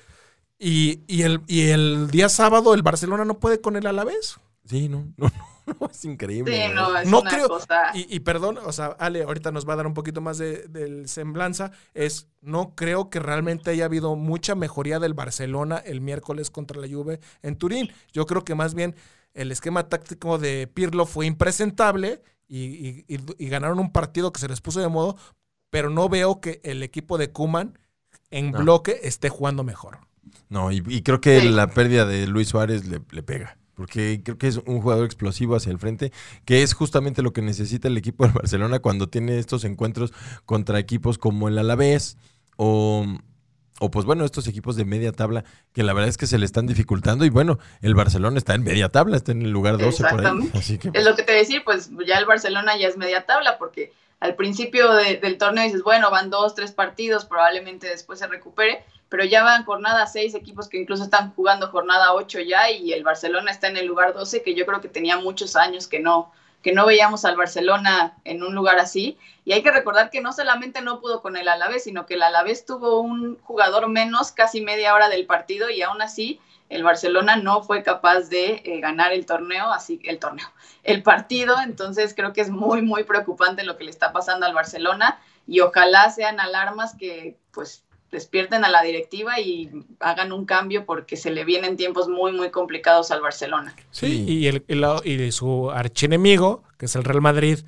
Y, 0.59 1.01
y 1.07 1.23
el, 1.23 1.43
y 1.47 1.69
el 1.69 2.11
día 2.11 2.29
sábado 2.29 2.75
el 2.75 2.83
Barcelona 2.83 3.25
no 3.25 3.39
puede 3.39 3.61
con 3.61 3.77
el 3.77 3.87
Alavés. 3.87 4.39
Sí, 4.65 4.89
no, 4.89 5.07
no, 5.17 5.31
no, 5.67 5.89
es 5.91 6.05
increíble. 6.05 6.67
Sí, 6.69 6.75
no, 6.75 6.97
es 6.99 7.09
No 7.09 7.21
una 7.21 7.31
creo- 7.31 7.49
cosa. 7.49 7.91
Y, 7.95 8.07
y 8.15 8.21
perdón, 8.21 8.59
o 8.65 8.73
sea, 8.73 8.87
Ale, 8.99 9.23
ahorita 9.23 9.53
nos 9.53 9.69
va 9.69 9.75
a 9.75 9.77
dar 9.77 9.87
un 9.87 9.95
poquito 9.95 10.21
más 10.21 10.39
de, 10.39 10.67
del 10.69 11.09
semblanza. 11.09 11.71
Es, 11.95 12.29
no 12.41 12.75
creo 12.75 13.11
que 13.11 13.21
realmente 13.21 13.71
haya 13.71 13.85
habido 13.85 14.17
mucha 14.17 14.55
mejoría 14.55 14.99
del 14.99 15.15
Barcelona 15.15 15.77
el 15.77 16.01
miércoles 16.01 16.51
contra 16.51 16.81
la 16.81 16.89
Juve 16.89 17.21
en 17.43 17.57
Turín. 17.57 17.93
Yo 18.13 18.27
creo 18.27 18.43
que 18.45 18.55
más 18.55 18.75
bien 18.75 18.97
el 19.35 19.53
esquema 19.53 19.89
táctico 19.89 20.39
de 20.39 20.67
Pirlo 20.67 21.05
fue 21.07 21.27
impresentable 21.27 22.23
y, 22.49 22.61
y- 22.65 23.05
y- 23.09 23.45
y 23.45 23.49
ganaron 23.49 23.79
un 23.79 23.93
partido 23.93 24.33
que 24.33 24.41
se 24.41 24.49
les 24.49 24.61
puso 24.63 24.81
de 24.81 24.89
modo, 24.89 25.17
pero 25.71 25.91
no 25.91 26.09
veo 26.09 26.41
que 26.41 26.61
el 26.65 26.83
equipo 26.83 27.19
de 27.19 27.31
Kuman 27.31 27.79
en 28.31 28.51
No. 28.53 28.59
bloque 28.61 28.99
esté 29.03 29.29
jugando 29.29 29.63
mejor. 29.63 29.99
No, 30.49 30.71
y, 30.73 30.83
y 30.87 31.03
creo 31.03 31.21
que 31.21 31.41
Sí. 31.41 31.49
la 31.49 31.69
pérdida 31.69 32.05
de 32.07 32.27
Luis 32.27 32.49
Suárez 32.49 32.87
le, 32.87 33.01
le 33.11 33.23
pega. 33.23 33.57
Porque 33.75 34.23
creo 34.25 34.39
que 34.39 34.49
es 34.49 34.57
un 34.65 34.81
jugador 34.81 35.05
explosivo 35.05 35.55
hacia 35.55 35.71
el 35.71 35.79
frente, 35.79 36.11
que 36.47 36.63
es 36.63 36.73
justamente 36.73 37.21
lo 37.23 37.35
que 37.35 37.43
necesita 37.43 37.89
el 37.89 37.99
equipo 37.99 38.25
del 38.25 38.33
Barcelona 38.33 38.79
cuando 38.79 39.09
tiene 39.09 39.39
estos 39.39 39.65
encuentros 39.65 40.13
contra 40.47 40.79
equipos 40.79 41.19
como 41.19 41.47
el 41.49 41.59
Alavés 41.59 42.17
o, 42.57 43.05
o 43.79 43.91
pues 43.91 44.07
bueno, 44.07 44.25
estos 44.25 44.47
equipos 44.49 44.77
de 44.77 44.87
media 44.87 45.13
tabla 45.13 45.45
que 45.75 45.83
la 45.83 45.93
verdad 45.93 46.09
es 46.09 46.17
que 46.17 46.27
se 46.27 46.39
le 46.39 46.47
están 46.47 46.67
dificultando 46.67 47.27
y 47.27 47.29
bueno, 47.29 47.59
el 47.83 47.95
Barcelona 47.95 48.39
está 48.39 48.55
en 48.55 48.65
media 48.65 48.89
tabla, 48.89 49.19
está 49.19 49.33
en 49.33 49.43
el 49.43 49.51
lugar 49.51 49.77
12 49.77 50.05
por 50.09 50.25
ahí. 50.27 50.51
Así 50.55 50.79
que 50.79 50.91
Es 50.95 51.05
lo 51.05 51.15
que 51.15 51.23
te 51.23 51.33
decía, 51.33 51.61
pues 51.63 51.91
ya 52.07 52.17
el 52.17 52.25
Barcelona 52.25 52.79
ya 52.79 52.89
es 52.89 52.97
media 52.97 53.27
tabla, 53.27 53.59
porque 53.59 53.93
al 54.21 54.35
principio 54.35 54.93
de- 54.95 55.17
del 55.19 55.39
torneo 55.39 55.65
dices, 55.65 55.83
bueno, 55.83 56.11
van 56.11 56.31
dos, 56.31 56.55
tres 56.55 56.73
partidos, 56.73 57.25
probablemente 57.25 57.89
después 57.89 58.19
se 58.19 58.27
recupere, 58.27 58.85
pero 59.09 59.25
ya 59.25 59.45
van 59.45 59.65
jornada 59.65 60.07
seis 60.07 60.35
equipos 60.35 60.69
que 60.69 60.79
incluso 60.79 61.05
están 61.05 61.33
jugando 61.35 61.69
jornada 61.69 62.13
ocho 62.13 62.41
ya, 62.41 62.71
y 62.71 62.93
el 62.93 63.05
Barcelona 63.05 63.51
está 63.51 63.69
en 63.69 63.77
el 63.77 63.87
lugar 63.87 64.15
12, 64.15 64.43
que 64.43 64.55
yo 64.55 64.67
creo 64.67 64.81
que 64.81 64.89
tenía 64.89 65.17
muchos 65.19 65.55
años 65.55 65.87
que 65.87 66.01
no, 66.01 66.33
que 66.63 66.73
no 66.73 66.87
veíamos 66.87 67.25
al 67.25 67.37
Barcelona 67.37 68.15
en 68.25 68.43
un 68.43 68.55
lugar 68.55 68.79
así. 68.79 69.17
Y 69.45 69.53
hay 69.53 69.63
que 69.63 69.71
recordar 69.71 70.11
que 70.11 70.21
no 70.21 70.33
solamente 70.33 70.81
no 70.81 71.01
pudo 71.01 71.23
con 71.23 71.37
el 71.37 71.47
Alavés, 71.47 71.85
sino 71.85 72.07
que 72.07 72.15
el 72.15 72.23
Alavés 72.25 72.67
tuvo 72.67 73.01
un 73.01 73.39
jugador 73.43 73.89
menos 73.89 74.33
casi 74.33 74.61
media 74.61 74.93
hora 74.93 75.09
del 75.09 75.27
partido 75.27 75.71
y 75.71 75.83
aún 75.83 76.03
así 76.03 76.41
el 76.69 76.83
Barcelona 76.83 77.37
no 77.37 77.63
fue 77.63 77.83
capaz 77.83 78.29
de 78.29 78.63
eh, 78.65 78.81
ganar 78.81 79.13
el 79.13 79.27
torneo, 79.27 79.73
así 79.73 80.01
el 80.05 80.19
torneo, 80.19 80.47
el 80.83 81.03
partido, 81.03 81.57
entonces 81.63 82.15
creo 82.15 82.33
que 82.33 82.41
es 82.41 82.51
muy, 82.51 82.83
muy 82.83 83.05
preocupante 83.05 83.65
lo 83.65 83.77
que 83.77 83.85
le 83.85 83.91
está 83.91 84.13
pasando 84.13 84.47
al 84.47 84.55
Barcelona 84.55 85.19
y 85.47 85.61
ojalá 85.61 86.11
sean 86.11 86.41
alarmas 86.41 86.95
que 86.97 87.37
pues 87.53 87.85
despierten 88.11 88.65
a 88.65 88.69
la 88.69 88.83
directiva 88.83 89.41
y 89.41 89.71
hagan 90.01 90.33
un 90.33 90.45
cambio 90.47 90.87
porque 90.87 91.17
se 91.17 91.31
le 91.31 91.45
vienen 91.45 91.77
tiempos 91.77 92.09
muy, 92.09 92.33
muy 92.33 92.51
complicados 92.51 93.11
al 93.11 93.21
Barcelona. 93.21 93.75
Sí, 93.91 94.25
y, 94.27 94.47
el, 94.47 94.65
y 95.05 95.33
su 95.33 95.71
archienemigo, 95.71 96.63
que 96.79 96.87
es 96.87 96.97
el 96.97 97.05
Real 97.05 97.21
Madrid, 97.21 97.61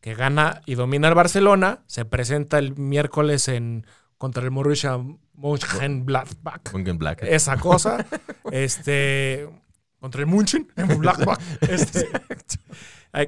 que 0.00 0.14
gana 0.14 0.62
y 0.66 0.74
domina 0.74 1.08
al 1.08 1.14
Barcelona, 1.14 1.82
se 1.86 2.04
presenta 2.04 2.58
el 2.58 2.76
miércoles 2.76 3.48
en 3.48 3.86
contra 4.18 4.42
el 4.42 4.50
Borussia 4.50 4.98
Mönchengladbach. 5.38 6.62
Black. 6.98 7.22
Esa 7.22 7.56
cosa, 7.58 8.04
este 8.50 9.48
contra 10.00 10.20
el 10.20 10.26
München, 10.26 10.68
en 10.76 10.98
Gladbach. 11.00 11.40
Este, 11.60 12.08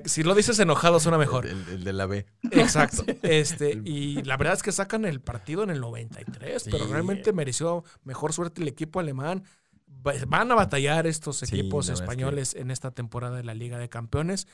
si 0.08 0.22
lo 0.22 0.34
dices 0.34 0.58
enojado 0.60 1.00
suena 1.00 1.18
mejor. 1.18 1.46
El, 1.46 1.64
el 1.68 1.84
de 1.84 1.92
la 1.92 2.06
B. 2.06 2.26
Exacto. 2.52 3.04
Este, 3.22 3.80
y 3.84 4.22
la 4.22 4.36
verdad 4.36 4.54
es 4.54 4.62
que 4.62 4.72
sacan 4.72 5.04
el 5.04 5.20
partido 5.20 5.62
en 5.64 5.70
el 5.70 5.80
93, 5.80 6.64
pero 6.70 6.86
realmente 6.86 7.32
mereció 7.32 7.84
mejor 8.04 8.32
suerte 8.32 8.62
el 8.62 8.68
equipo 8.68 9.00
alemán. 9.00 9.44
Va- 10.06 10.12
Van 10.28 10.50
a 10.52 10.54
batallar 10.54 11.06
estos 11.06 11.42
equipos 11.42 11.88
es 11.88 11.98
que- 11.98 12.04
españoles 12.04 12.54
en 12.54 12.70
esta 12.70 12.90
temporada 12.92 13.36
de 13.36 13.44
la 13.44 13.54
Liga 13.54 13.78
de 13.78 13.88
Campeones. 13.88 14.46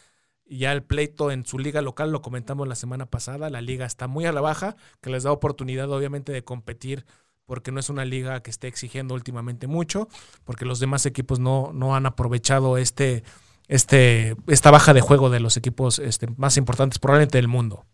Y 0.48 0.58
ya 0.58 0.70
el 0.72 0.84
pleito 0.84 1.32
en 1.32 1.44
su 1.44 1.58
liga 1.58 1.82
local, 1.82 2.12
lo 2.12 2.22
comentamos 2.22 2.68
la 2.68 2.76
semana 2.76 3.06
pasada, 3.06 3.50
la 3.50 3.60
liga 3.60 3.84
está 3.84 4.06
muy 4.06 4.26
a 4.26 4.32
la 4.32 4.40
baja, 4.40 4.76
que 5.00 5.10
les 5.10 5.24
da 5.24 5.32
oportunidad 5.32 5.90
obviamente 5.90 6.30
de 6.30 6.44
competir 6.44 7.04
porque 7.46 7.72
no 7.72 7.80
es 7.80 7.88
una 7.88 8.04
liga 8.04 8.42
que 8.42 8.50
esté 8.50 8.68
exigiendo 8.68 9.14
últimamente 9.14 9.66
mucho, 9.66 10.08
porque 10.44 10.64
los 10.64 10.80
demás 10.80 11.06
equipos 11.06 11.38
no, 11.38 11.70
no 11.72 11.94
han 11.94 12.04
aprovechado 12.06 12.76
este, 12.76 13.22
este, 13.68 14.36
esta 14.48 14.70
baja 14.70 14.92
de 14.92 15.00
juego 15.00 15.30
de 15.30 15.40
los 15.40 15.56
equipos 15.56 15.98
este, 15.98 16.28
más 16.36 16.56
importantes 16.56 16.98
probablemente 16.98 17.38
del 17.38 17.48
mundo. 17.48 17.84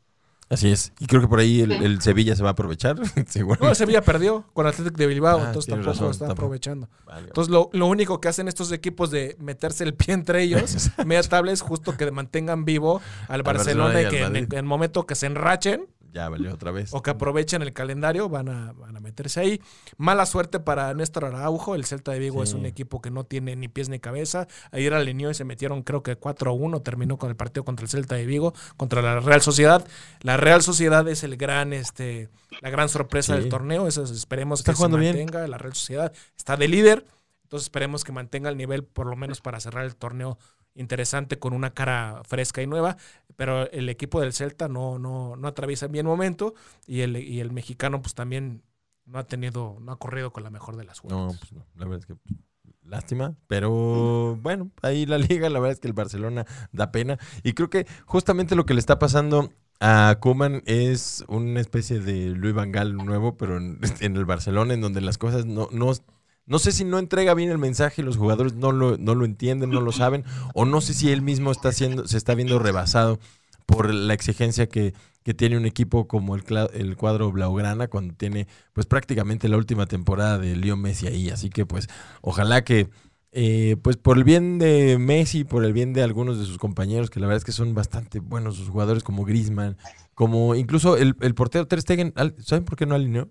Así 0.49 0.71
es. 0.71 0.93
Y 0.99 1.07
creo 1.07 1.23
que 1.23 1.29
por 1.29 1.39
ahí 1.39 1.63
el, 1.63 2.03
Sevilla 2.03 2.37
se 2.37 2.43
va 2.43 2.51
a 2.51 2.53
aprovechar. 2.53 2.97
No, 3.61 3.71
el 3.71 3.77
Sevilla 3.77 4.03
perdió 4.03 4.45
con 4.53 4.67
Atlético 4.67 4.99
de 4.99 5.07
Bilbao, 5.07 5.39
Ah, 5.41 5.47
entonces 5.47 5.71
tampoco 5.71 5.93
razón, 5.93 6.11
está 6.11 6.27
tampoco. 6.27 6.47
aprovechando. 6.47 6.91
Vale. 7.07 7.29
Entonces 7.29 7.51
lo, 7.51 7.71
lo 7.73 7.87
único 7.87 8.21
que 8.21 8.29
hacen 8.29 8.49
estos 8.49 8.71
equipos 8.73 9.11
de 9.11 9.37
meterse 9.39 9.85
el 9.85 9.95
pie 9.95 10.13
entre 10.13 10.43
ellos, 10.43 10.91
media 11.07 11.23
tabla, 11.23 11.53
es 11.53 11.63
justo 11.63 11.97
que 11.97 12.11
mantengan 12.11 12.67
vivo 12.67 13.01
al 13.29 13.43
Barcelona 13.43 13.95
Barcelona 13.95 14.01
y 14.01 14.03
y 14.03 14.19
al 14.19 14.33
que 14.49 14.57
en 14.57 14.59
el 14.59 14.65
momento 14.65 15.07
que 15.07 15.15
se 15.15 15.25
enrachen 15.27 15.87
ya 16.13 16.29
valió 16.29 16.53
otra 16.53 16.71
vez. 16.71 16.93
o 16.93 17.03
que 17.03 17.11
aprovechen 17.11 17.63
el 17.63 17.73
calendario 17.73 18.29
van 18.29 18.49
a, 18.49 18.73
van 18.73 18.97
a 18.97 19.01
meterse 19.01 19.41
ahí. 19.41 19.61
Mala 19.97 20.27
suerte 20.27 20.61
para 20.61 20.93
Néstor 20.95 21.25
Araujo, 21.25 21.75
el 21.75 21.85
Celta 21.85 22.13
de 22.13 22.19
Vigo 22.19 22.45
Sí. 22.45 22.51
es 22.51 22.55
un 22.55 22.67
equipo 22.67 23.01
que 23.01 23.11
no 23.11 23.25
tiene 23.25 23.57
ni 23.57 23.69
pies 23.69 23.89
ni 23.89 23.99
cabeza. 23.99 24.47
Ayer 24.71 24.93
alineó 24.95 25.31
y 25.31 25.35
se 25.35 25.45
metieron 25.45 25.83
creo 25.83 26.03
que 26.03 26.19
4-1, 26.19 26.83
terminó 26.83 27.17
con 27.19 27.31
el 27.31 27.37
partido 27.37 27.65
contra 27.65 27.85
el 27.85 27.91
Celta 27.91 28.15
de 28.15 28.27
Vigo, 28.27 28.53
contra 28.77 29.01
la 29.03 29.21
Real 29.21 29.41
Sociedad. 29.41 29.87
La 30.21 30.37
Real 30.37 30.63
Sociedad 30.63 31.09
es 31.09 31.23
el 31.25 31.37
gran, 31.37 31.73
este, 31.73 32.29
la 32.61 32.71
gran 32.71 32.89
sorpresa 32.89 33.35
Sí. 33.35 33.41
del 33.41 33.49
torneo, 33.49 33.87
eso 33.87 34.03
es- 34.03 34.11
esperemos 34.11 34.61
Está 34.61 34.73
que 34.73 34.79
se 34.79 34.89
bien. 34.89 35.01
mantenga. 35.17 35.49
La 35.49 35.59
Real 35.59 35.75
Sociedad 35.75 36.13
está 36.37 36.57
de 36.57 36.69
líder, 36.69 37.07
entonces 37.45 37.65
esperemos 37.67 38.05
que 38.05 38.13
mantenga 38.13 38.51
el 38.51 38.57
nivel 38.57 38.85
por 38.85 39.07
lo 39.07 39.17
menos 39.17 39.41
para 39.41 39.61
cerrar 39.61 39.85
el 39.85 39.97
torneo 39.97 40.39
interesante 40.75 41.39
con 41.39 41.53
una 41.53 41.71
cara 41.75 42.23
fresca 42.25 42.63
y 42.63 42.67
nueva, 42.67 42.97
pero 43.37 43.71
el 43.71 43.89
equipo 43.89 44.21
del 44.21 44.33
Celta 44.33 44.69
no, 44.69 44.99
no, 44.99 45.37
no 45.37 45.49
atraviesa 45.49 45.87
bien 45.87 46.07
momento 46.07 46.55
y 46.87 47.01
el, 47.01 47.17
y 47.17 47.41
el 47.41 47.53
mexicano 47.53 48.01
pues 48.03 48.15
también 48.15 48.63
no 49.05 49.19
ha 49.19 49.25
tenido, 49.25 49.79
no 49.81 49.93
ha 49.93 49.99
corrido 49.99 50.33
con 50.33 50.43
la 50.43 50.51
mejor 50.51 50.77
de 50.77 50.85
las 50.85 50.99
suertes. 50.99 51.19
No, 51.19 51.29
pues 51.39 51.53
no. 51.53 51.67
La 51.75 51.85
verdad 51.85 52.01
es 52.01 52.07
que 52.07 52.15
pues, 52.15 52.39
lástima. 52.85 53.35
Pero 53.49 54.37
bueno, 54.37 54.71
ahí 54.83 55.07
la 55.07 55.19
liga, 55.19 55.49
la 55.49 55.59
verdad 55.59 55.73
es 55.73 55.81
que 55.81 55.89
el 55.89 55.95
Barcelona 55.95 56.47
da 56.73 56.93
pena. 56.93 57.19
Y 57.43 57.53
creo 57.53 57.71
que 57.71 57.87
justamente 58.07 58.55
lo 58.55 58.67
que 58.67 58.75
le 58.75 58.81
está 58.81 58.99
pasando 58.99 59.53
a 59.81 60.17
Kuman 60.21 60.63
es 60.67 61.25
una 61.27 61.61
especie 61.61 61.99
de 61.99 62.31
Luis 62.31 62.55
Van 62.55 62.71
Gaal 62.71 62.97
nuevo, 62.97 63.37
pero 63.37 63.57
en, 63.57 63.81
en 64.01 64.17
el 64.17 64.25
Barcelona, 64.25 64.75
en 64.75 64.81
donde 64.81 65.01
las 65.01 65.19
cosas 65.19 65.45
no, 65.45 65.69
no, 65.73 65.93
no 66.47 66.59
sé 66.59 66.73
si 66.73 66.85
no 66.85 66.99
entrega 66.99 67.35
bien 67.35 67.51
el 67.51 67.59
mensaje, 67.59 68.03
los 68.03 68.17
jugadores 68.17 68.55
no 68.55 68.73
lo, 68.73 68.99
no 68.99 69.15
lo 69.15 69.25
entienden, 69.25 69.71
no 69.71 69.81
lo 69.81 69.93
saben, 69.93 70.25
o 70.55 70.65
no 70.65 70.81
sé 70.81 70.95
si 70.95 71.11
él 71.11 71.23
mismo 71.23 71.51
está 71.51 71.69
haciendo, 71.71 72.07
se 72.07 72.17
está 72.17 72.35
viendo 72.35 72.59
rebasado 72.59 73.19
por 73.67 73.93
la 73.93 74.15
exigencia 74.15 74.69
que, 74.69 74.95
que 75.23 75.35
tiene 75.35 75.57
un 75.57 75.67
equipo 75.67 76.09
como 76.09 76.35
el, 76.35 76.45
el 76.75 76.97
cuadro 76.97 77.31
Blaugrana 77.33 77.89
cuando 77.89 78.15
tiene 78.15 78.47
pues 78.73 78.87
prácticamente 78.87 79.49
la 79.49 79.57
última 79.57 79.87
temporada 79.87 80.39
de 80.39 80.57
Leo 80.57 80.77
Messi 80.77 81.07
ahí. 81.07 81.31
Así 81.31 81.49
que 81.49 81.65
pues 81.65 81.89
ojalá 82.21 82.65
que 82.65 82.91
eh, 83.33 83.77
pues 83.83 83.97
por 83.97 84.19
el 84.19 84.25
bien 84.25 84.59
de 84.59 84.99
Messi, 84.99 85.45
por 85.45 85.65
el 85.65 85.73
bien 85.73 85.93
de 85.93 86.03
algunos 86.03 86.39
de 86.39 86.45
sus 86.45 86.59
compañeros, 86.59 87.09
que 87.09 87.21
la 87.21 87.27
verdad 87.27 87.39
es 87.39 87.45
que 87.45 87.53
son 87.53 87.75
bastante 87.75 88.21
buenos 88.21 88.57
sus 88.57 88.69
jugadores 88.69 89.03
como 89.03 89.25
Griezmann, 89.25 89.79
como 90.15 90.55
incluso 90.55 90.97
el, 90.97 91.17
el 91.21 91.35
portero 91.35 91.67
Ter 91.67 91.81
Stegen, 91.81 92.13
¿saben 92.39 92.65
por 92.65 92.77
qué 92.77 92.85
no 92.85 92.95
alineó? 92.95 93.31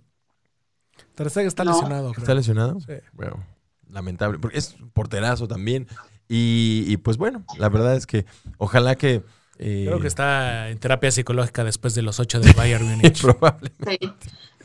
Ter 1.16 1.30
Stegen 1.30 1.48
está 1.48 1.64
No. 1.64 1.72
lesionado, 1.72 2.12
creo. 2.12 2.22
¿Está 2.24 2.34
lesionado? 2.34 2.80
Sí. 2.82 2.94
Bueno, 3.14 3.44
lamentable, 3.90 4.40
porque 4.40 4.58
es 4.58 4.76
porterazo 4.94 5.48
también. 5.48 5.88
Y, 6.28 6.86
y, 6.88 6.98
pues 6.98 7.18
bueno, 7.18 7.44
la 7.58 7.70
verdad 7.70 7.96
es 7.96 8.08
que 8.08 8.26
ojalá 8.58 8.96
que... 8.96 9.22
eh, 9.60 9.84
Creo 9.88 10.00
que 10.00 10.08
está 10.08 10.70
en 10.70 10.80
terapia 10.80 11.12
psicológica 11.12 11.64
después 11.66 11.94
de 11.94 12.02
los 12.02 12.20
ocho 12.20 12.40
del 12.40 12.54
Bayern 12.54 12.86
Múnich. 12.90 13.22
probablemente. 13.22 13.98
Sí. 14.00 14.14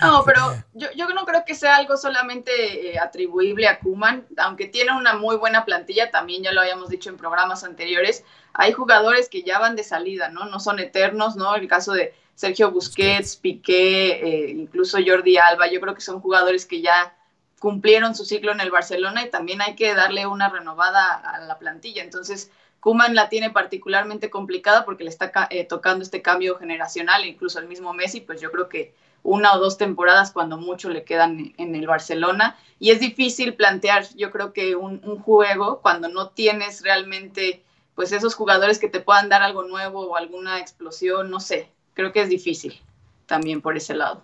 No, 0.01 0.23
pero 0.27 0.41
yo, 0.75 0.89
yo 0.95 1.09
no 1.15 1.25
creo 1.25 1.43
que 1.47 1.55
sea 1.55 1.77
algo 1.77 1.97
solamente 1.97 2.93
eh, 2.93 2.99
atribuible 2.99 3.67
a 3.67 3.79
Kuman, 3.79 4.27
aunque 4.37 4.67
tiene 4.69 4.95
una 4.95 5.17
muy 5.17 5.37
buena 5.37 5.65
plantilla, 5.65 6.11
también 6.11 6.43
ya 6.43 6.53
lo 6.53 6.61
habíamos 6.61 6.91
dicho 6.91 7.09
en 7.09 7.17
programas 7.17 7.65
anteriores, 7.65 8.23
hay 8.53 8.73
jugadores 8.73 9.31
que 9.31 9.43
ya 9.43 9.59
van 9.59 9.75
de 9.75 9.85
salida, 9.85 10.29
¿no? 10.29 10.45
No 10.45 10.61
son 10.61 10.81
eternos, 10.81 11.37
¿no? 11.37 11.55
El 11.57 11.67
caso 11.67 11.95
de 11.95 12.13
Sergio 12.37 12.71
Busquets, 12.71 13.37
Piqué, 13.37 14.11
eh, 14.13 14.51
incluso 14.51 14.99
Jordi 15.05 15.39
Alba, 15.39 15.69
yo 15.69 15.81
creo 15.81 15.95
que 15.95 16.03
son 16.03 16.21
jugadores 16.21 16.67
que 16.67 16.83
ya 16.83 17.17
cumplieron 17.59 18.15
su 18.15 18.27
ciclo 18.27 18.53
en 18.53 18.61
el 18.61 18.71
Barcelona 18.71 19.25
y 19.25 19.31
también 19.31 19.63
hay 19.63 19.75
que 19.75 19.95
darle 19.95 20.27
una 20.27 20.51
renovada 20.51 21.15
a 21.15 21.41
la 21.41 21.59
plantilla. 21.59 22.03
Entonces, 22.03 22.51
Kuman 22.81 23.15
la 23.15 23.31
tiene 23.31 23.51
particularmente 23.51 24.29
complicada 24.29 24.85
porque 24.85 25.05
le 25.05 25.11
está 25.11 25.33
eh, 25.49 25.65
tocando 25.65 26.05
este 26.05 26.21
cambio 26.21 26.59
generacional, 26.59 27.25
incluso 27.25 27.59
el 27.59 27.69
mismo 27.69 27.95
Messi, 27.95 28.21
pues 28.21 28.39
yo 28.43 28.53
creo 28.53 28.69
que 28.69 28.95
una 29.23 29.55
o 29.55 29.59
dos 29.59 29.79
temporadas 29.79 30.31
cuando 30.31 30.59
mucho 30.59 30.91
le 30.91 31.05
quedan 31.05 31.55
en 31.57 31.75
el 31.75 31.87
Barcelona. 31.87 32.59
Y 32.79 32.91
es 32.91 33.01
difícil 33.01 33.55
plantear, 33.55 34.07
yo 34.15 34.31
creo 34.31 34.53
que 34.53 34.77
un, 34.77 35.01
un 35.05 35.19
juego 35.19 35.81
cuando 35.81 36.09
no 36.09 36.29
tienes 36.29 36.83
realmente 36.83 37.65
pues 37.95 38.13
esos 38.13 38.35
jugadores 38.35 38.79
que 38.79 38.91
te 38.91 39.01
puedan 39.01 39.31
dar 39.31 39.43
algo 39.43 39.65
nuevo 39.65 40.03
o 40.03 40.17
alguna 40.17 40.61
explosión, 40.61 41.31
no 41.31 41.41
sé, 41.41 41.73
creo 41.97 42.13
que 42.13 42.23
es 42.23 42.29
difícil 42.31 42.81
también 43.27 43.61
por 43.63 43.77
ese 43.77 43.97
lado. 43.97 44.23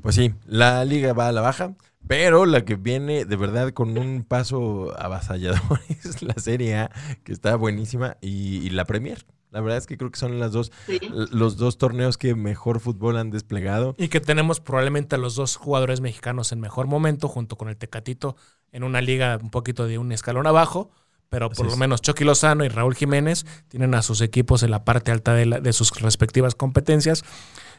Pues 0.00 0.14
sí, 0.14 0.34
la 0.46 0.84
liga 0.84 1.12
va 1.12 1.28
a 1.28 1.32
la 1.32 1.40
baja, 1.40 1.74
Pero 2.06 2.46
la 2.46 2.64
que 2.64 2.76
viene 2.76 3.24
de 3.26 3.36
verdad 3.36 3.72
con 3.72 3.98
un 3.98 4.24
paso 4.24 4.94
avasallador 4.98 5.80
es 5.88 6.22
la 6.22 6.34
Serie 6.34 6.76
A, 6.76 6.90
que 7.24 7.32
está 7.32 7.56
buenísima, 7.56 8.16
y, 8.20 8.58
y 8.66 8.70
la 8.70 8.84
Premier. 8.86 9.26
La 9.50 9.60
verdad 9.60 9.78
es 9.78 9.86
que 9.86 9.96
creo 9.98 10.10
que 10.10 10.18
son 10.18 10.38
las 10.38 10.52
dos, 10.52 10.72
Sí. 10.86 11.00
los 11.10 11.56
dos 11.56 11.78
torneos 11.78 12.18
que 12.18 12.34
mejor 12.34 12.80
fútbol 12.80 13.16
han 13.16 13.30
desplegado. 13.30 13.94
Y 13.98 14.08
que 14.08 14.20
tenemos 14.20 14.60
probablemente 14.60 15.16
a 15.16 15.18
los 15.18 15.34
dos 15.34 15.56
jugadores 15.56 16.00
mexicanos 16.00 16.52
en 16.52 16.60
mejor 16.60 16.86
momento, 16.86 17.28
junto 17.28 17.56
con 17.56 17.68
el 17.68 17.76
Tecatito, 17.76 18.36
en 18.72 18.84
una 18.84 19.00
liga 19.00 19.38
un 19.42 19.50
poquito 19.50 19.86
de 19.86 19.98
un 19.98 20.12
escalón 20.12 20.46
abajo. 20.46 20.90
Pero 21.30 21.46
Así 21.46 21.56
por 21.56 21.66
lo 21.66 21.72
es. 21.72 21.78
menos 21.78 22.00
Chucky 22.02 22.24
Lozano 22.24 22.64
y 22.64 22.68
Raúl 22.68 22.94
Jiménez 22.94 23.44
tienen 23.68 23.94
a 23.94 24.02
sus 24.02 24.20
equipos 24.22 24.62
en 24.62 24.70
la 24.70 24.84
parte 24.84 25.12
alta 25.12 25.34
de, 25.34 25.46
la- 25.46 25.60
de 25.60 25.72
sus 25.72 25.90
respectivas 26.00 26.54
competencias. 26.54 27.22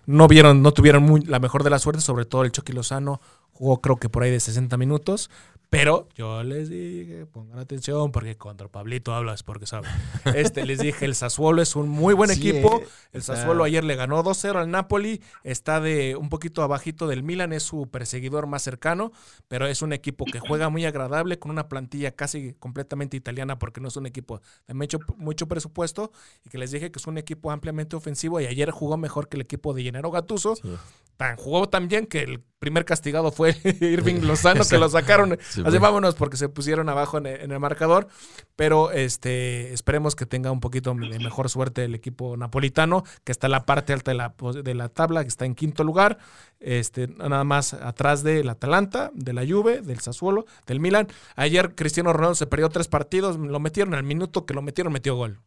No 0.06 0.28
vieron, 0.28 0.62
no 0.62 0.72
tuvieron 0.72 1.04
muy- 1.04 1.22
la 1.22 1.40
mejor 1.40 1.64
de 1.64 1.70
la 1.72 1.80
suerte, 1.80 2.02
sobre 2.02 2.26
todo 2.26 2.44
el 2.44 2.52
Chucky 2.52 2.74
Lozano 2.74 3.22
jugó 3.52 3.82
creo 3.82 3.98
que 3.98 4.08
por 4.10 4.24
ahí 4.24 4.32
de 4.32 4.40
60 4.40 4.78
minutos. 4.78 5.30
Pero 5.72 6.08
yo 6.16 6.42
les 6.42 6.68
dije, 6.68 7.28
pongan 7.28 7.60
atención 7.60 8.12
porque 8.12 8.36
contra 8.36 8.68
Pablito 8.68 9.14
hablas 9.14 9.44
porque 9.44 9.68
sabe. 9.68 9.88
Este 10.34 10.66
les 10.66 10.80
dije, 10.80 11.06
el 11.06 11.14
Sassuolo 11.14 11.62
es 11.62 11.76
un 11.76 11.88
muy 11.88 12.16
buen 12.16 12.32
Sí, 12.32 12.50
equipo. 12.50 12.80
eh, 12.82 12.88
El 13.12 13.22
Sassuolo 13.22 13.64
ayer 13.64 13.84
le 13.84 13.96
ganó 13.96 14.24
2-0 14.24 14.56
al 14.56 14.72
Napoli. 14.72 15.22
Está 15.44 15.80
de 15.80 16.16
un 16.16 16.30
poquito 16.30 16.64
abajito 16.64 17.08
del 17.08 17.22
Milan, 17.22 17.54
es 17.54 17.62
su 17.62 17.88
perseguidor 17.88 18.48
más 18.48 18.64
cercano, 18.64 19.12
pero 19.48 19.68
es 19.68 19.84
un 19.84 19.94
equipo 19.94 20.26
que 20.26 20.40
juega 20.40 20.70
muy 20.70 20.86
agradable 20.86 21.38
con 21.38 21.52
una 21.52 21.68
plantilla 21.70 22.16
casi 22.16 22.54
completamente 22.56 23.16
italiana 23.16 23.60
porque 23.60 23.80
no 23.80 23.90
es 23.90 23.96
un 23.96 24.08
equipo 24.08 24.42
de 24.68 24.74
mucho, 24.74 24.98
mucho 25.18 25.48
presupuesto 25.48 26.12
y 26.44 26.50
que 26.50 26.58
les 26.58 26.72
dije 26.72 26.92
que 26.92 26.98
es 26.98 27.06
un 27.06 27.20
equipo 27.20 27.52
ampliamente 27.52 27.96
ofensivo 27.96 28.42
y 28.42 28.48
ayer 28.48 28.72
jugó 28.72 28.98
mejor 28.98 29.30
que 29.30 29.38
el 29.38 29.42
equipo 29.42 29.76
de 29.76 29.84
Gennaro 29.84 30.10
Gattuso. 30.10 30.56
Sí. 30.56 30.70
Tan, 31.16 31.36
jugó 31.36 31.70
tan 31.70 31.88
bien 31.90 32.08
que 32.08 32.22
el 32.24 32.44
primer 32.60 32.86
castigado 32.86 33.32
fue 33.32 33.56
Irving 33.82 34.22
Lozano, 34.22 34.64
que 34.70 34.78
lo 34.78 34.90
sacaron. 34.90 35.38
Sí, 35.50 35.64
así 35.66 35.78
vámonos 35.78 36.16
porque 36.16 36.38
se 36.38 36.50
pusieron 36.50 36.90
abajo 36.90 37.18
en 37.18 37.26
el, 37.26 37.42
en 37.42 37.52
el 37.52 37.60
marcador. 37.60 38.08
Pero 38.56 38.92
este 38.92 39.74
esperemos 39.74 40.16
que 40.16 40.26
tenga 40.26 40.52
un 40.52 40.60
poquito 40.60 40.94
de 40.94 41.20
mejor 41.20 41.50
suerte 41.50 41.86
el 41.86 41.96
equipo 41.96 42.36
napolitano, 42.38 43.04
que 43.24 43.32
está 43.32 43.48
en 43.48 43.52
la 43.52 43.66
parte 43.66 43.94
alta 43.94 44.12
de 44.12 44.18
la, 44.18 44.34
pos- 44.34 44.64
de 44.64 44.76
la 44.76 44.90
tabla, 44.90 45.24
que 45.24 45.30
está 45.30 45.46
en 45.46 45.56
quinto 45.56 45.84
lugar. 45.84 46.18
Este, 46.60 47.08
nada 47.08 47.46
más 47.46 47.74
atrás 47.74 48.22
del 48.22 48.50
Atalanta, 48.50 49.12
de 49.14 49.32
la 49.32 49.48
Juve, 49.48 49.82
del 49.82 50.00
Sassuolo, 50.02 50.46
del 50.68 50.82
Milan. 50.82 51.08
Ayer 51.38 51.74
Cristiano 51.74 52.12
Ronaldo 52.12 52.36
se 52.36 52.48
perdió 52.48 52.68
tres 52.70 52.90
partidos, 52.90 53.38
lo 53.38 53.60
metieron 53.62 53.94
al 53.94 54.04
minuto 54.04 54.46
que 54.46 54.54
lo 54.54 54.62
metieron, 54.62 54.92
metió 54.92 55.16
gol. 55.16 55.40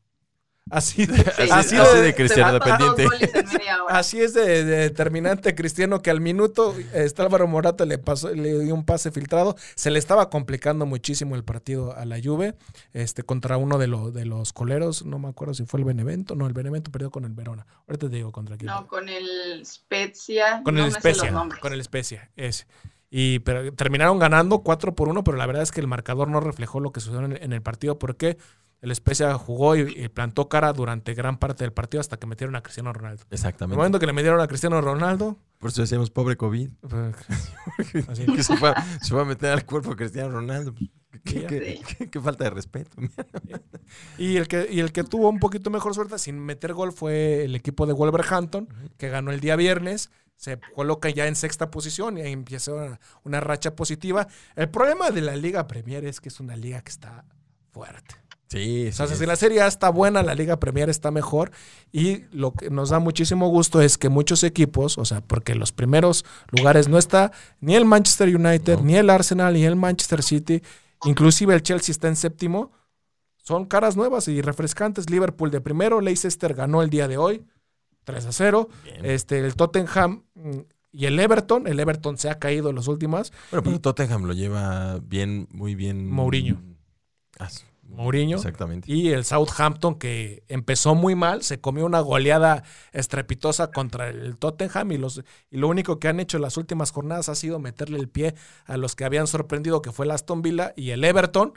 Así 0.71 1.07
de, 1.07 1.17
Sí, 1.17 1.51
Así- 1.51 1.77
de- 1.77 2.03
de 2.03 2.15
Cristiano 2.15 2.53
dependiente. 2.55 3.07
Así 3.89 4.21
es 4.21 4.33
de, 4.33 4.65
de 4.65 4.77
determinante 4.77 5.55
Cristiano 5.55 6.01
que 6.01 6.11
al 6.11 6.21
minuto 6.21 6.75
este 6.95 7.21
Álvaro 7.21 7.47
Morata 7.47 7.85
le 7.85 7.99
pasó, 7.99 8.31
le 8.33 8.59
dio 8.61 8.75
un 8.75 8.85
pase 8.85 9.11
filtrado. 9.11 9.57
Se 9.75 9.91
le 9.91 9.99
estaba 9.99 10.31
complicando 10.31 10.87
muchísimo 10.87 11.35
el 11.37 11.45
partido 11.45 11.95
a 11.97 12.05
la 12.07 12.19
Juve, 12.23 12.55
este, 12.93 13.23
contra 13.23 13.57
uno 13.57 13.77
de, 13.79 13.87
los 13.89 14.15
de 14.15 14.25
los 14.25 14.53
coleros, 14.53 15.05
no 15.05 15.19
me 15.19 15.29
acuerdo 15.29 15.53
si 15.53 15.65
fue 15.67 15.81
el 15.81 15.85
Benevento, 15.85 16.37
no, 16.37 16.47
el 16.47 16.53
Benevento 16.55 16.91
perdió 16.91 17.11
con 17.11 17.25
el 17.25 17.33
Verona. 17.33 17.67
Ahorita 17.89 18.09
te 18.09 18.17
digo 18.17 18.33
contra 18.33 18.57
quién. 18.57 18.71
No, 18.71 18.87
con 18.87 19.09
el 19.09 19.67
Spezia. 19.67 20.63
con 20.65 20.75
no 20.77 20.85
el 20.87 20.93
Spezia, 20.93 21.31
nombres. 21.33 21.61
con 21.61 21.73
el 21.73 21.83
Spezia, 21.83 22.31
ese. 22.37 22.67
Y 23.11 23.41
pero 23.41 23.75
terminaron 23.75 24.19
ganando 24.19 24.61
4 24.61 24.95
por 24.95 25.09
1, 25.09 25.23
pero 25.23 25.37
la 25.37 25.45
verdad 25.45 25.63
es 25.65 25.71
que 25.73 25.81
el 25.81 25.87
marcador 25.87 26.29
no 26.29 26.41
reflejó 26.41 26.81
lo 26.81 26.93
que 26.93 27.01
sucedió 27.01 27.27
en 27.27 27.33
el, 27.33 27.43
en 27.43 27.53
el 27.53 27.61
partido 27.61 27.99
porque 27.99 28.39
el 28.83 28.95
Spezia 28.95 29.33
jugó 29.35 29.75
y, 29.77 29.81
y 29.97 30.09
plantó 30.09 30.49
cara 30.51 30.73
durante 30.75 31.15
gran 31.15 31.39
parte 31.39 31.65
del 31.65 31.73
partido 31.73 32.01
hasta 32.03 32.19
que 32.19 32.27
metieron 32.27 32.55
a 32.57 32.63
Cristiano 32.63 32.93
Ronaldo. 32.93 33.23
En 33.23 33.29
el 33.31 33.35
Exactamente. 33.35 33.77
momento 33.77 33.99
que 33.99 34.07
le 34.07 34.13
metieron 34.13 34.41
a 34.41 34.47
Cristiano 34.49 34.81
Ronaldo, 34.81 35.39
Por 35.59 35.71
eso 35.71 35.81
decíamos 35.83 36.11
pobre 36.11 36.37
COVID. 36.37 36.69
pues, 36.81 37.17
así. 38.09 38.27
Que 38.27 38.43
se 38.43 38.57
fue, 38.59 38.75
se 39.01 39.09
fue 39.11 39.23
a 39.23 39.25
meter 39.25 39.53
al 39.53 39.65
cuerpo 39.65 39.97
Cristiano 39.97 40.29
Ronaldo. 40.31 40.75
¿Qué, 40.75 40.89
Sí, 41.25 41.47
qué- 41.47 41.77
sí. 41.87 41.95
qué- 41.99 42.11
qué 42.11 42.21
falta 42.21 42.45
de 42.45 42.51
respeto. 42.51 42.97
Y 44.19 44.37
el, 44.37 44.49
que, 44.49 44.67
y 44.71 44.81
el 44.81 44.93
que 44.93 45.05
tuvo 45.05 45.29
un 45.29 45.39
poquito 45.39 45.71
mejor 45.71 45.95
suerte 45.95 46.19
sin 46.19 46.39
meter 46.39 46.73
gol 46.75 46.93
fue 46.93 47.45
el 47.45 47.55
equipo 47.55 47.87
de 47.87 47.93
Wolverhampton, 47.93 48.69
que 48.97 49.09
ganó 49.09 49.31
el 49.31 49.41
día 49.41 49.57
viernes. 49.57 50.11
Se 50.37 50.59
coloca 50.75 51.09
ya 51.11 51.29
en 51.29 51.37
sexta 51.37 51.71
posición 51.71 52.19
y 52.19 52.23
ahí 52.23 52.33
empieza 52.33 52.73
una, 52.73 52.99
una 53.23 53.41
racha 53.41 53.77
positiva. 53.77 54.27
El 54.57 54.71
problema 54.71 55.11
de 55.11 55.21
la 55.21 55.37
Liga 55.37 55.69
Premier 55.69 56.05
es 56.05 56.21
que 56.21 56.31
es 56.31 56.41
una 56.41 56.57
liga 56.57 56.81
que 56.83 56.91
está 56.91 57.25
fuerte. 57.71 58.17
Sí, 58.53 58.89
O 58.89 58.93
sea, 58.93 59.07
sí, 59.07 59.17
si 59.17 59.25
la 59.27 59.37
Serie 59.37 59.63
A 59.63 59.67
está 59.67 59.89
buena, 59.89 60.23
la 60.23 60.35
Liga 60.35 60.61
Premier 60.61 60.91
está 60.91 61.11
mejor. 61.11 61.51
Y 61.91 62.25
lo 62.33 62.53
que 62.53 62.69
nos 62.71 62.91
da 62.91 62.99
muchísimo 62.99 63.49
gusto 63.49 63.81
es 63.81 63.97
que 63.97 64.11
muchos 64.11 64.45
equipos, 64.45 64.99
o 64.99 65.05
sea, 65.07 65.23
porque 65.23 65.53
en 65.53 65.59
los 65.59 65.73
primeros 65.73 66.25
lugares 66.51 66.89
no 66.89 66.99
está 66.99 67.33
ni 67.61 67.75
el 67.75 67.85
Manchester 67.87 68.29
United, 68.35 68.79
No. 68.79 68.85
ni 68.85 68.97
el 68.97 69.09
Arsenal, 69.09 69.55
ni 69.55 69.65
el 69.65 69.77
Manchester 69.77 70.23
City, 70.23 70.63
inclusive 71.05 71.55
el 71.55 71.63
Chelsea 71.63 71.93
está 71.93 72.09
en 72.09 72.17
séptimo. 72.17 72.73
Son 73.39 73.65
caras 73.65 73.97
nuevas 73.97 74.29
y 74.29 74.41
refrescantes. 74.43 75.09
Liverpool 75.11 75.51
de 75.51 75.61
primero, 75.61 76.01
Leicester 76.01 76.55
ganó 76.55 76.83
el 76.83 76.91
día 76.91 77.09
de 77.09 77.17
hoy, 77.17 77.45
3 78.05 78.27
a 78.27 78.33
0. 78.33 78.69
Bien. 78.85 79.05
Este, 79.05 79.39
el 79.41 79.57
Tottenham 79.57 80.25
mm, 80.35 80.59
y 80.93 81.07
el 81.07 81.19
Everton, 81.19 81.67
el 81.67 81.81
Everton 81.81 82.19
se 82.19 82.29
ha 82.29 82.39
caído 82.39 82.69
en 82.69 82.77
los 82.77 82.87
últimos. 82.87 83.33
Bueno, 83.51 83.63
pero 83.65 83.81
Tottenham 83.81 84.25
lo 84.25 84.35
lleva 84.35 84.99
bien, 85.03 85.49
muy 85.51 85.75
bien. 85.75 86.09
Mourinho. 86.09 86.61
Ah. 87.39 87.49
Mourinho. 87.93 88.37
Exactamente. 88.37 88.91
Y 88.93 89.11
el 89.11 89.25
Southampton, 89.25 89.97
que 89.99 90.45
empezó 90.49 90.95
muy 90.95 91.15
mal, 91.15 91.43
se 91.43 91.61
comió 91.61 91.85
una 91.87 92.01
goleada 92.01 92.63
estrepitosa 92.93 93.71
contra 93.71 94.09
el 94.09 94.37
Tottenham 94.39 94.93
y, 94.93 94.99
los, 94.99 95.23
y 95.51 95.57
lo 95.59 95.69
único 95.69 95.99
que 95.99 96.09
han 96.09 96.21
hecho 96.21 96.37
en 96.39 96.43
las 96.43 96.57
últimas 96.57 96.91
jornadas 96.91 97.29
ha 97.29 97.35
sido 97.35 97.59
meterle 97.59 97.99
el 97.99 98.09
pie 98.09 98.35
a 98.67 98.77
los 98.77 98.95
que 98.97 99.05
habían 99.05 99.27
sorprendido, 99.27 99.83
que 99.83 99.93
fue 99.93 100.05
el 100.07 100.11
Aston 100.13 100.43
Villa 100.43 100.73
y 100.77 100.91
el 100.91 101.05
Everton. 101.05 101.53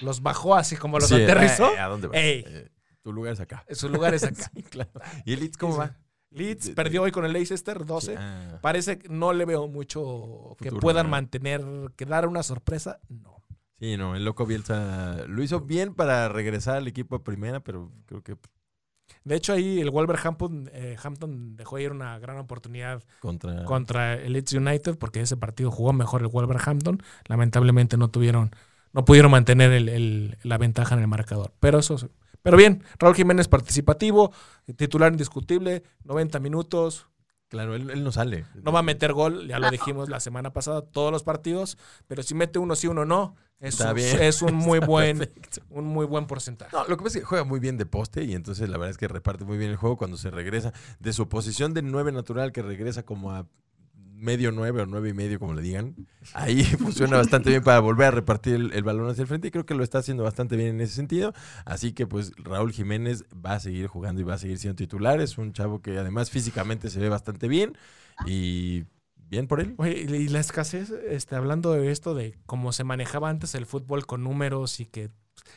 Los 0.00 0.22
bajó 0.22 0.54
así 0.54 0.76
como 0.76 0.98
los 0.98 1.08
Sí, 1.08 1.22
aterrizó. 1.22 1.70
eh, 1.74 1.78
¿A 1.78 1.88
dónde 1.88 2.06
vas? 2.08 2.16
Ey. 2.16 2.44
Eh, 2.46 2.68
tu 3.02 3.12
lugar 3.12 3.32
es 3.34 3.40
acá. 3.40 3.64
Su 3.70 3.88
lugar 3.88 4.14
es 4.14 4.22
acá. 4.24 4.50
Sí, 4.54 4.62
claro. 4.62 4.90
¿Y 5.24 5.32
el 5.34 5.40
Leeds 5.40 5.56
cómo 5.56 5.76
va? 5.76 5.96
Leeds 6.30 6.70
perdió 6.70 7.02
hoy 7.02 7.10
con 7.12 7.26
el 7.26 7.32
Leicester 7.34 7.84
12. 7.84 8.14
Ah, 8.16 8.58
Parece 8.62 8.98
que 8.98 9.08
no 9.10 9.34
le 9.34 9.44
veo 9.44 9.68
mucho 9.68 10.56
que 10.58 10.70
Futuro, 10.70 10.80
puedan 10.80 11.06
¿no? 11.06 11.10
mantener, 11.10 11.62
que 11.94 12.06
dar 12.06 12.26
una 12.26 12.42
sorpresa. 12.42 13.00
No. 13.10 13.41
Sí, 13.82 13.96
no, 13.96 14.14
el 14.14 14.24
loco 14.24 14.46
Bielsa 14.46 15.24
lo 15.26 15.42
hizo 15.42 15.60
bien 15.62 15.92
para 15.92 16.28
regresar 16.28 16.76
al 16.76 16.86
equipo 16.86 17.16
a 17.16 17.24
primera, 17.24 17.58
pero 17.58 17.90
creo 18.06 18.22
que 18.22 18.36
De 19.24 19.34
hecho, 19.34 19.52
ahí 19.54 19.80
el 19.80 19.90
Wolverhampton 19.90 20.70
eh, 20.72 20.96
Hampton 21.02 21.56
dejó 21.56 21.80
ir 21.80 21.90
una 21.90 22.16
gran 22.20 22.38
oportunidad 22.38 23.02
contra. 23.18 23.64
contra 23.64 24.14
el 24.14 24.34
Leeds 24.34 24.52
United 24.52 24.96
porque 24.98 25.20
ese 25.20 25.36
partido 25.36 25.72
jugó 25.72 25.92
mejor 25.92 26.20
el 26.20 26.28
Wolverhampton. 26.28 27.02
Lamentablemente 27.26 27.96
no 27.96 28.08
tuvieron, 28.08 28.52
no 28.92 29.04
pudieron 29.04 29.32
mantener 29.32 29.72
el- 29.72 29.88
el- 29.88 30.38
la 30.44 30.58
ventaja 30.58 30.94
en 30.94 31.00
el 31.00 31.08
marcador. 31.08 31.52
Pero 31.58 31.80
eso, 31.80 31.96
pero 32.42 32.56
bien, 32.56 32.84
Raúl 33.00 33.16
Jiménez 33.16 33.48
participativo, 33.48 34.32
titular 34.76 35.10
indiscutible, 35.10 35.82
90 36.04 36.38
minutos, 36.38 37.08
Claro, 37.52 37.74
él, 37.74 37.90
él 37.90 38.02
no 38.02 38.12
sale. 38.12 38.46
no 38.62 38.72
va 38.72 38.78
a 38.78 38.82
meter 38.82 39.12
gol, 39.12 39.46
ya 39.46 39.58
lo 39.58 39.70
dijimos 39.70 40.08
la 40.08 40.20
semana 40.20 40.54
pasada, 40.54 40.80
todos 40.80 41.12
los 41.12 41.22
partidos, 41.22 41.76
pero 42.08 42.22
si 42.22 42.34
mete 42.34 42.58
uno 42.58 42.74
sí, 42.76 42.86
uno 42.86 43.04
no, 43.04 43.36
es, 43.60 43.74
Está 43.74 43.90
un, 43.90 43.96
bien. 43.96 44.22
es 44.22 44.40
un 44.40 44.54
muy 44.54 44.78
Está 44.78 44.86
buen, 44.86 45.18
perfecto. 45.18 45.60
un 45.68 45.84
muy 45.84 46.06
buen 46.06 46.26
porcentaje. 46.26 46.74
No, 46.74 46.84
lo 46.88 46.96
que 46.96 47.04
pasa 47.04 47.18
es 47.18 47.24
que 47.24 47.26
juega 47.28 47.44
muy 47.44 47.60
bien 47.60 47.76
de 47.76 47.84
poste 47.84 48.24
y 48.24 48.32
entonces 48.34 48.70
la 48.70 48.78
verdad 48.78 48.88
es 48.92 48.96
que 48.96 49.06
reparte 49.06 49.44
muy 49.44 49.58
bien 49.58 49.70
el 49.70 49.76
juego 49.76 49.98
cuando 49.98 50.16
se 50.16 50.30
regresa 50.30 50.72
de 50.98 51.12
su 51.12 51.28
posición 51.28 51.74
de 51.74 51.82
nueve 51.82 52.10
natural 52.10 52.52
que 52.52 52.62
regresa 52.62 53.02
como 53.02 53.32
a 53.32 53.46
medio 54.22 54.52
nueve 54.52 54.80
o 54.82 54.86
nueve 54.86 55.10
y 55.10 55.12
medio, 55.14 55.38
como 55.38 55.52
le 55.54 55.62
digan. 55.62 55.94
Ahí 56.32 56.62
funciona 56.78 57.16
bastante 57.16 57.50
bien 57.50 57.62
para 57.62 57.80
volver 57.80 58.06
a 58.06 58.10
repartir 58.12 58.54
el, 58.54 58.72
el 58.72 58.82
balón 58.84 59.08
hacia 59.10 59.22
el 59.22 59.28
frente 59.28 59.48
y 59.48 59.50
creo 59.50 59.66
que 59.66 59.74
lo 59.74 59.82
está 59.84 59.98
haciendo 59.98 60.22
bastante 60.22 60.56
bien 60.56 60.68
en 60.68 60.80
ese 60.80 60.94
sentido. 60.94 61.34
Así 61.64 61.92
que 61.92 62.06
pues 62.06 62.32
Raúl 62.36 62.72
Jiménez 62.72 63.24
va 63.34 63.54
a 63.54 63.60
seguir 63.60 63.86
jugando 63.88 64.20
y 64.20 64.24
va 64.24 64.34
a 64.34 64.38
seguir 64.38 64.58
siendo 64.58 64.76
titular. 64.76 65.20
Es 65.20 65.36
un 65.38 65.52
chavo 65.52 65.82
que 65.82 65.98
además 65.98 66.30
físicamente 66.30 66.88
se 66.88 67.00
ve 67.00 67.08
bastante 67.08 67.48
bien 67.48 67.76
y 68.26 68.84
bien 69.16 69.46
por 69.46 69.60
él. 69.60 69.74
Oye, 69.78 70.00
y 70.00 70.28
la 70.28 70.40
escasez, 70.40 70.90
este, 71.08 71.34
hablando 71.36 71.72
de 71.72 71.90
esto, 71.90 72.14
de 72.14 72.38
cómo 72.46 72.72
se 72.72 72.84
manejaba 72.84 73.28
antes 73.30 73.54
el 73.54 73.66
fútbol 73.66 74.06
con 74.06 74.22
números 74.22 74.78
y 74.80 74.86
que 74.86 75.10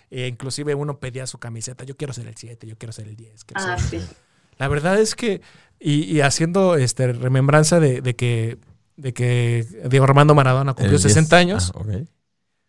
eh, 0.09 0.28
inclusive 0.28 0.74
uno 0.76 0.99
pedía 0.99 1.28
su 1.28 1.38
camiseta, 1.38 1.84
yo 1.84 1.95
quiero 1.97 2.13
ser 2.13 2.28
el 2.28 2.36
7, 2.38 2.66
yo 2.68 2.78
quiero 2.78 2.93
ser 2.93 3.07
el 3.07 3.16
10. 3.16 3.43
quiero 3.45 3.61
Ah, 3.61 3.78
ser 3.78 3.99
el-". 3.99 4.07
sí. 4.07 4.13
La 4.58 4.68
verdad 4.68 4.99
es 4.99 5.16
que, 5.16 5.41
y, 5.80 6.03
y 6.03 6.22
haciendo 6.22 6.76
este, 6.76 7.12
remembranza 7.14 7.80
de, 7.80 8.01
de 8.01 8.16
que, 8.16 8.58
de 8.95 9.14
que 9.14 9.66
Diego 9.89 10.06
Armando 10.06 10.36
Maradona 10.36 10.74
cumplió 10.74 10.95
El 10.95 11.01
60 11.01 11.38
10. 11.38 11.41
años, 11.47 11.74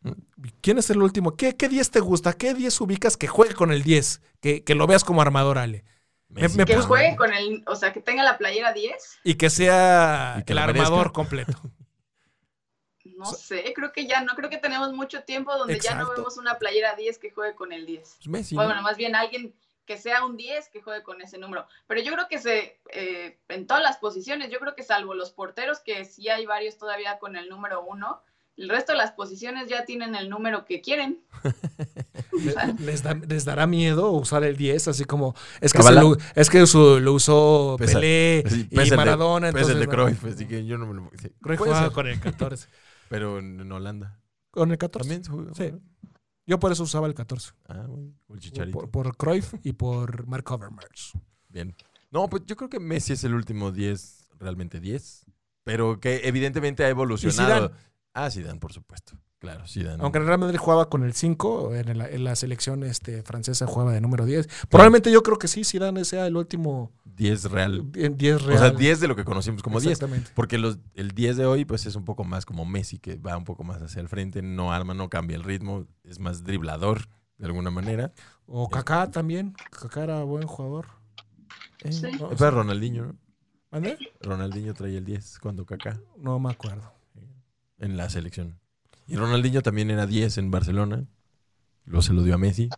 Ah. 0.05 0.12
¿quién 0.61 0.78
es 0.78 0.91
el 0.91 1.03
último? 1.03 1.37
¿Qué, 1.37 1.57
¿Qué 1.57 1.68
10 1.68 1.91
te 1.91 2.01
gusta? 2.01 2.32
¿Qué 2.32 2.55
10 2.55 2.80
ubicas 2.80 3.16
que 3.16 3.26
juegue 3.26 3.55
con 3.55 3.72
el 3.72 3.82
10? 3.82 4.20
Que, 4.41 4.62
que 4.62 4.74
lo 4.74 4.87
veas 4.87 5.05
como 5.05 5.20
armador, 5.22 5.59
Ale. 5.59 5.84
Me 6.28 6.49
Que 6.64 6.76
juegue 6.76 7.16
con 7.16 7.32
el, 7.32 7.62
o 7.66 7.76
sea, 7.76 7.93
que 7.93 8.01
tenga 8.01 8.22
la 8.22 8.37
playera 8.37 8.72
10. 8.72 8.95
Y 9.24 9.34
que 9.34 9.49
sea 9.49 10.37
Y 10.41 10.45
que 10.45 10.53
el 10.53 10.59
armador 10.59 11.12
completo. 11.12 11.59
No 13.16 13.24
sé, 13.24 13.72
creo 13.74 13.93
que 13.93 14.07
ya 14.07 14.20
no, 14.20 14.34
creo 14.34 14.51
que 14.51 14.59
tenemos 14.59 14.93
mucho 14.93 15.22
tiempo 15.22 15.57
donde 15.57 15.80
ya 15.80 15.95
no 15.95 16.11
vemos 16.11 16.37
una 16.37 16.59
playera 16.59 16.95
10 16.97 17.16
que 17.18 17.30
juegue 17.30 17.55
con 17.55 17.72
el 17.72 17.87
10. 17.87 18.18
Pues. 18.30 18.53
Bueno, 18.53 18.82
más 18.82 18.99
bien 18.99 19.14
alguien 19.14 19.55
que 19.87 19.97
sea 19.99 20.24
un 20.24 20.37
10 20.37 20.68
que 20.68 20.82
juegue 20.82 21.03
con 21.03 21.20
ese 21.22 21.39
número. 21.39 21.66
Pero 21.87 22.03
yo 22.03 22.12
creo 22.12 22.26
que 22.28 22.39
se, 22.39 22.80
eh, 22.93 23.39
en 23.49 23.66
todas 23.66 23.82
las 23.82 23.97
posiciones, 23.99 24.51
yo 24.51 24.59
creo 24.59 24.74
que 24.74 24.82
salvo 24.82 25.14
los 25.14 25.30
porteros, 25.30 25.80
que 25.80 26.05
sí 26.05 26.28
hay 26.28 26.45
varios 26.47 26.76
todavía 26.76 27.18
con 27.18 27.37
el 27.37 27.49
número 27.49 27.82
1, 27.84 28.22
el 28.57 28.68
resto 28.70 28.93
de 28.93 28.99
las 28.99 29.12
posiciones 29.12 29.68
ya 29.68 29.84
tienen 29.84 30.14
el 30.14 30.28
número 30.30 30.64
que 30.64 30.80
quieren. 30.80 31.22
¿Les, 32.78 33.03
da- 33.03 33.14
les 33.28 33.45
dará 33.45 33.66
miedo 33.66 34.11
usar 34.12 34.45
el 34.45 34.57
10? 34.57 34.89
Así 34.89 35.05
como. 35.05 35.34
Es 35.61 35.72
que, 35.72 35.82
se 35.82 35.93
lo, 35.93 36.16
es 36.34 36.51
que 36.51 36.66
su- 36.66 37.01
lo 37.01 37.12
usó 37.12 37.76
Pesa- 37.78 37.95
Pelé 38.01 38.45
sí, 38.49 38.61
y 38.70 38.74
pesa 38.74 38.82
el 38.82 38.91
de- 38.91 38.97
Maradona. 38.97 39.53
pesa 39.53 39.72
el 39.72 39.78
de 39.78 39.84
entonces, 39.84 40.18
Cruyff, 40.20 40.34
así 40.34 40.47
que 40.49 40.64
yo 40.64 40.78
no 40.78 40.87
me 40.87 40.95
lo... 40.95 41.11
sí, 41.20 41.30
Cruyff 41.43 41.59
jugaba 41.59 41.91
con 41.93 42.07
el 42.07 42.18
14. 42.20 42.68
Pero 43.09 43.39
en, 43.39 43.61
en 43.61 43.70
Holanda. 43.72 44.18
Con 44.51 44.70
el 44.72 44.78
14. 44.78 45.09
¿También 45.22 45.55
se? 45.55 45.70
Sí. 45.70 45.76
Yo 46.47 46.59
por 46.61 46.70
eso 46.72 46.84
usaba 46.84 47.07
el 47.07 47.14
14. 47.14 47.53
Ah, 47.68 47.84
güey, 47.88 48.14
el 48.30 48.40
chicharito. 48.40 48.78
Por, 48.78 48.90
por 48.90 49.16
Cruyff 49.16 49.55
y 49.64 49.72
por 49.72 50.26
Mark 50.26 50.51
Overmars. 50.51 51.12
Bien. 51.49 51.74
No, 52.11 52.28
pues 52.28 52.44
yo 52.47 52.57
creo 52.57 52.70
que 52.70 52.78
Messi 52.78 53.14
es 53.14 53.24
el 53.24 53.34
último 53.34 53.72
10, 53.72 54.28
realmente 54.38 54.80
10. 54.80 55.26
Pero 55.64 55.99
que 55.99 56.20
evidentemente 56.28 56.84
ha 56.84 56.88
evolucionado. 56.88 57.68
Zidane? 57.68 57.74
Ah, 58.14 58.30
Zidane, 58.30 58.61
por 58.61 58.72
supuesto. 58.72 59.18
Claro, 59.53 59.66
Zidane. 59.66 60.03
Aunque 60.03 60.18
el 60.18 60.26
Real 60.26 60.38
Madrid 60.38 60.59
jugaba 60.59 60.88
con 60.88 61.05
el 61.05 61.12
5, 61.14 61.74
en 61.74 61.99
la, 61.99 62.09
en 62.09 62.24
la 62.24 62.34
selección 62.36 62.82
este, 62.84 63.22
francesa 63.22 63.66
jugaba 63.66 63.92
de 63.92 64.01
número 64.01 64.24
10. 64.24 64.49
Probablemente 64.68 65.11
yo 65.12 65.22
creo 65.22 65.38
que 65.38 65.49
sí, 65.49 65.62
Zidane 65.64 66.05
sea 66.05 66.26
el 66.26 66.36
último 66.36 66.92
10 67.05 67.44
real. 67.51 67.84
en 67.94 68.16
10 68.16 68.42
real. 68.42 68.57
O 68.57 68.61
sea, 68.61 68.70
10 68.70 69.01
de 69.01 69.09
lo 69.09 69.16
que 69.16 69.24
conocimos 69.24 69.62
como 69.62 69.80
10. 69.80 69.92
Exactamente. 69.92 70.30
Porque 70.34 70.59
los, 70.59 70.78
el 70.94 71.12
10 71.12 71.36
de 71.36 71.47
hoy 71.47 71.64
pues 71.64 71.86
es 71.86 71.94
un 71.97 72.05
poco 72.05 72.24
más 72.24 72.44
como 72.44 72.64
Messi, 72.64 72.99
que 72.99 73.16
va 73.16 73.36
un 73.36 73.44
poco 73.44 73.62
más 73.64 73.80
hacia 73.82 74.01
el 74.01 74.09
frente, 74.09 74.42
no 74.42 74.72
arma, 74.72 74.94
no 74.94 75.09
cambia 75.09 75.36
el 75.36 75.44
ritmo, 75.44 75.86
es 76.05 76.18
más 76.18 76.42
driblador 76.44 77.09
de 77.38 77.47
alguna 77.47 77.70
manera. 77.70 78.12
O 78.47 78.68
Kaká 78.68 79.11
también. 79.11 79.55
Kaká 79.70 80.03
era 80.05 80.22
buen 80.24 80.47
jugador. 80.47 80.86
Eh, 81.84 81.92
Sí. 81.92 82.07
no, 82.18 82.30
pero 82.30 82.51
Ronaldinho, 82.51 83.07
¿no? 83.07 83.16
¿Mande? 83.70 83.99
Ronaldinho 84.20 84.74
traía 84.74 84.99
el 84.99 85.05
10 85.05 85.38
cuando 85.38 85.64
Kaká 85.66 86.01
No 86.16 86.38
me 86.38 86.51
acuerdo. 86.51 86.92
en 87.78 87.97
la 87.97 88.09
selección. 88.09 88.59
Y 89.07 89.16
Ronaldinho 89.16 89.62
también 89.62 89.90
era 89.90 90.07
10 90.07 90.38
en 90.38 90.50
Barcelona. 90.50 91.04
Luego 91.84 92.02
se 92.02 92.12
lo 92.12 92.22
dio 92.22 92.34
a 92.34 92.38
Messi. 92.38 92.68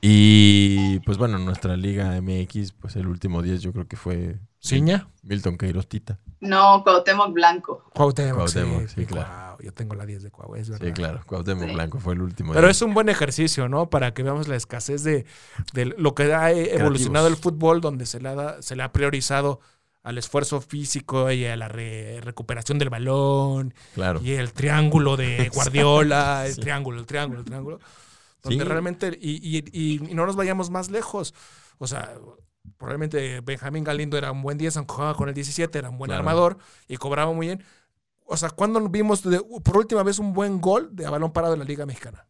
Y 0.00 1.00
pues 1.00 1.18
bueno, 1.18 1.38
nuestra 1.38 1.76
liga 1.76 2.20
MX, 2.20 2.72
pues 2.72 2.96
el 2.96 3.06
último 3.08 3.42
10 3.42 3.60
yo 3.62 3.72
creo 3.72 3.86
que 3.88 3.96
fue 3.96 4.38
¿Ciña? 4.60 5.08
Milton 5.22 5.58
Queiroz 5.58 5.88
Tita. 5.88 6.18
no, 6.40 6.82
Cuauhtémoc 6.84 7.32
Blanco. 7.32 7.84
Cuauhtémoc, 7.94 8.36
Cuauhtémoc, 8.36 8.82
sí, 8.88 8.94
sí, 9.00 9.06
claro. 9.06 9.28
Cuau, 9.28 9.58
yo 9.62 9.72
tengo 9.72 9.94
la 9.96 10.06
10 10.06 10.22
de 10.22 10.30
Cuau, 10.30 10.54
es 10.54 10.70
verdad. 10.70 10.86
Sí, 10.86 10.92
claro, 10.92 11.20
Cuauhtémoc 11.26 11.66
Sí. 11.68 11.74
Blanco 11.74 11.98
fue 11.98 12.14
el 12.14 12.22
último. 12.22 12.52
Pero 12.52 12.66
10. 12.68 12.76
es 12.76 12.82
un 12.82 12.94
buen 12.94 13.08
ejercicio, 13.08 13.68
¿no? 13.68 13.90
Para 13.90 14.14
que 14.14 14.22
veamos 14.22 14.46
la 14.48 14.56
escasez 14.56 15.02
de, 15.02 15.26
de 15.74 15.84
lo 15.86 16.14
que 16.14 16.32
ha 16.32 16.52
evolucionado 16.52 17.26
el 17.26 17.36
fútbol, 17.36 17.80
donde 17.80 18.06
se 18.06 18.20
le, 18.20 18.28
ha, 18.28 18.62
se 18.62 18.76
le 18.76 18.84
ha 18.84 18.92
priorizado 18.92 19.60
al 20.08 20.18
esfuerzo 20.18 20.60
físico 20.60 21.30
y 21.30 21.44
a 21.44 21.56
la 21.56 21.68
re- 21.68 22.20
recuperación 22.22 22.78
del 22.78 22.88
balón 22.90 23.74
Claro. 23.94 24.20
y 24.22 24.32
el 24.32 24.52
triángulo 24.52 25.16
de 25.16 25.50
Guardiola, 25.54 26.46
el 26.46 26.54
Sí. 26.54 26.60
triángulo, 26.62 26.98
el 27.00 27.06
triángulo, 27.06 27.40
el 27.40 27.44
triángulo. 27.44 27.78
Donde 28.42 28.64
Sí. 28.64 28.68
realmente, 28.68 29.18
y, 29.20 29.32
y- 29.58 29.64
y- 29.72 30.10
y 30.10 30.14
no 30.14 30.24
nos 30.24 30.36
vayamos 30.36 30.70
más 30.70 30.90
lejos. 30.90 31.34
O 31.78 31.86
sea, 31.86 32.14
probablemente 32.76 33.40
Benjamín 33.40 33.84
Galindo 33.84 34.16
era 34.16 34.32
un 34.32 34.42
buen 34.42 34.56
10, 34.58 34.76
aunque 34.76 34.94
jugaba 34.94 35.14
con 35.14 35.28
el 35.28 35.34
17, 35.34 35.78
era 35.78 35.90
un 35.90 35.98
buen 35.98 36.08
Claro. 36.08 36.20
armador 36.20 36.58
y 36.86 36.96
cobraba 36.96 37.32
muy 37.32 37.46
bien. 37.48 37.62
O 38.24 38.36
sea, 38.36 38.50
¿cuándo 38.50 38.80
vimos 38.88 39.22
de- 39.22 39.40
por 39.64 39.76
última 39.76 40.02
vez 40.02 40.18
un 40.18 40.32
buen 40.32 40.60
gol 40.60 40.88
de 40.92 41.06
a 41.06 41.10
balón 41.10 41.32
parado 41.32 41.54
en 41.54 41.60
la 41.60 41.64
Liga 41.64 41.86
Mexicana? 41.86 42.26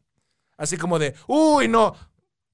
Así 0.57 0.77
como 0.77 0.99
de, 0.99 1.15
uy, 1.29 1.69
no, 1.69 1.95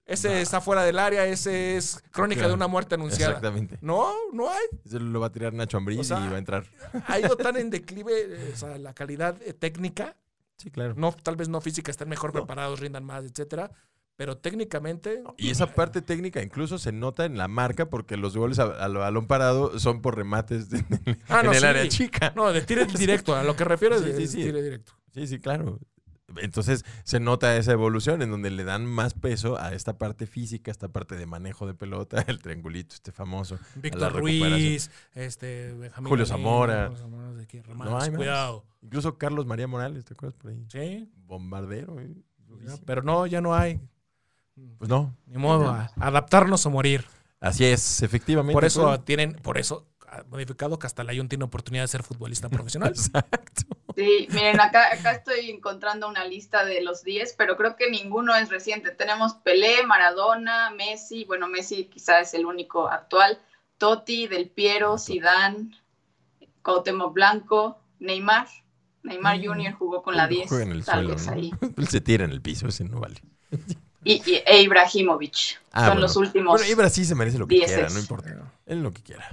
ese 0.07 0.29
Nah. 0.29 0.35
está 0.37 0.61
fuera 0.61 0.83
del 0.83 0.99
área, 0.99 1.25
ese 1.27 1.77
es 1.77 2.03
crónica 2.11 2.41
Claro. 2.41 2.49
de 2.51 2.55
una 2.57 2.67
muerte 2.69 2.95
anunciada. 2.95 3.33
Exactamente. 3.33 3.79
No, 3.81 4.13
no 4.33 4.51
hay. 4.51 4.67
Eso 4.85 4.99
lo 4.99 5.21
va 5.21 5.27
a 5.29 5.33
tirar 5.33 5.53
Nacho 5.55 5.77
Ambriz 5.79 5.99
O 5.99 6.05
sea, 6.05 6.25
y 6.25 6.29
va 6.29 6.37
a 6.37 6.39
entrar. 6.39 6.67
Ha 7.07 7.19
ido 7.19 7.37
tan 7.37 7.57
en 7.57 7.71
declive 7.71 8.13
eh, 8.29 8.51
o 8.53 8.57
sea, 8.57 8.77
la 8.79 8.93
calidad 8.95 9.37
eh, 9.43 9.53
técnica 9.55 10.17
Sí, 10.57 10.71
claro. 10.71 10.95
no, 10.97 11.13
tal 11.13 11.37
vez 11.37 11.49
no 11.49 11.61
física, 11.61 11.91
estén 11.91 12.09
mejor 12.09 12.35
No. 12.35 12.41
preparados, 12.41 12.79
rindan 12.81 13.05
más, 13.05 13.25
etcétera. 13.25 13.71
Pero 14.17 14.37
técnicamente. 14.39 15.25
Y 15.37 15.51
esa 15.51 15.75
parte 15.75 16.01
técnica 16.01 16.41
incluso 16.41 16.79
se 16.79 16.93
nota 16.93 17.25
en 17.25 17.37
la 17.37 17.49
marca 17.49 17.91
porque 17.91 18.17
los 18.17 18.37
goles 18.37 18.61
a- 18.61 18.67
al 18.85 18.95
balón 18.95 19.27
parado 19.27 19.77
son 19.81 20.01
por 20.03 20.15
remates 20.17 20.71
de- 20.71 20.85
Ah, 21.29 21.41
en 21.41 21.47
no, 21.47 21.53
el 21.53 21.59
sí. 21.59 21.67
área 21.67 21.89
chica. 21.89 22.33
No, 22.37 22.53
de 22.53 22.63
tire 22.63 22.85
directo, 22.97 23.35
a 23.35 23.43
lo 23.43 23.57
que 23.57 23.65
refiero 23.65 23.99
Sí, 23.99 24.05
de 24.13 24.27
sí, 24.29 24.43
directo. 24.45 24.93
Sí, 25.13 25.27
sí, 25.27 25.41
claro. 25.41 25.81
Entonces 26.37 26.85
se 27.05 27.21
nota 27.21 27.57
esa 27.57 27.73
evolución 27.73 28.23
en 28.23 28.31
donde 28.31 28.51
le 28.51 28.65
dan 28.65 28.87
más 28.87 29.15
peso 29.15 29.59
a 29.61 29.75
esta 29.75 29.99
parte 29.99 30.27
física, 30.27 30.71
esta 30.71 30.89
parte 30.89 31.17
de 31.17 31.27
manejo 31.27 31.67
de 31.67 31.75
pelota, 31.75 32.25
el 32.29 32.41
triangulito 32.41 32.95
este 32.95 33.13
famoso. 33.13 33.59
Víctor. 33.77 34.13
Ruiz, 34.15 34.91
este, 35.15 35.73
Benjamín 35.75 36.09
Julio 36.09 36.27
Zamora. 36.27 36.91
Zamora, 36.97 37.43
aquí, 37.43 37.61
No 37.69 37.99
cuidado. 38.17 38.65
Incluso 38.83 39.19
Carlos 39.19 39.47
María 39.47 39.67
Morales, 39.67 40.05
¿te 40.05 40.15
acuerdas 40.15 40.37
por 40.41 40.51
ahí? 40.51 40.65
Sí, 40.69 41.11
Bombardero. 41.27 42.01
eh. 42.01 42.15
pero 42.85 43.03
no, 43.03 43.27
ya 43.27 43.41
no 43.41 43.55
hay. 43.55 43.81
Pues 44.79 44.89
no. 44.89 45.15
Ni 45.27 45.39
modo, 45.39 45.69
a- 45.69 45.91
adaptarnos 45.97 46.65
o 46.67 46.71
morir. 46.71 47.05
Así 47.41 47.65
es, 47.65 48.03
efectivamente. 48.03 48.55
Por 48.55 48.65
eso 48.65 49.01
tienen, 49.01 49.35
por 49.35 49.59
eso 49.59 49.87
modificado 50.29 50.79
que 50.79 50.87
hasta 50.87 51.03
Layun 51.05 51.29
tiene 51.29 51.45
oportunidad 51.45 51.85
de 51.85 51.89
ser 51.89 52.03
futbolista 52.03 52.49
profesional. 52.49 52.91
Exacto. 52.97 53.74
Sí, 53.97 54.27
miren, 54.33 54.61
acá, 54.61 54.93
acá 54.93 55.13
estoy 55.13 55.51
encontrando 55.51 56.09
una 56.09 56.25
lista 56.25 56.65
de 56.65 56.83
los 56.83 57.05
10, 57.05 57.35
pero 57.39 57.57
creo 57.57 57.77
que 57.77 57.91
ninguno 57.91 58.35
es 58.35 58.49
reciente. 58.49 58.91
Tenemos 58.91 59.35
Pelé, 59.35 59.85
Maradona, 59.87 60.71
Messi, 60.71 61.25
bueno, 61.25 61.47
Messi 61.49 61.85
quizás 61.85 62.29
es 62.29 62.35
el 62.35 62.45
único 62.47 62.89
actual, 62.89 63.39
Totti, 63.79 64.27
Del 64.27 64.49
Piero, 64.51 64.99
Zidane, 64.99 65.71
Cuauhtémoc 66.63 67.13
Blanco, 67.15 67.79
Neymar. 68.01 68.49
Neymar 69.03 69.39
Mm. 69.39 69.45
Jr. 69.45 69.73
jugó 69.75 70.03
con 70.03 70.17
la 70.17 70.27
10, 70.27 70.49
Juega 70.49 70.65
en 70.65 70.73
el 70.73 70.85
tal 70.85 71.01
suelo, 71.01 71.15
vez 71.15 71.27
¿no? 71.27 71.33
ahí. 71.33 71.53
Él 71.77 71.89
se 71.89 72.01
tira 72.01 72.25
en 72.25 72.31
el 72.33 72.41
piso, 72.41 72.67
ese 72.67 72.85
no 72.85 73.01
vale. 73.01 73.21
Y, 74.03 74.15
y- 74.31 74.43
e 74.47 74.63
Ibrahimovic. 74.63 75.61
Ah, 75.73 75.81
Son 75.81 75.89
bueno. 75.89 76.01
los 76.01 76.17
últimos. 76.17 76.53
Bueno, 76.59 76.71
Ibra 76.73 76.89
sí 76.91 77.05
se 77.05 77.15
merece 77.15 77.39
lo 77.39 77.47
que 77.47 77.59
quiera, 77.59 77.89
no 77.91 77.99
importa. 77.99 78.31
Él 78.67 78.83
lo 78.83 78.93
que 78.93 79.03
quiera. 79.03 79.31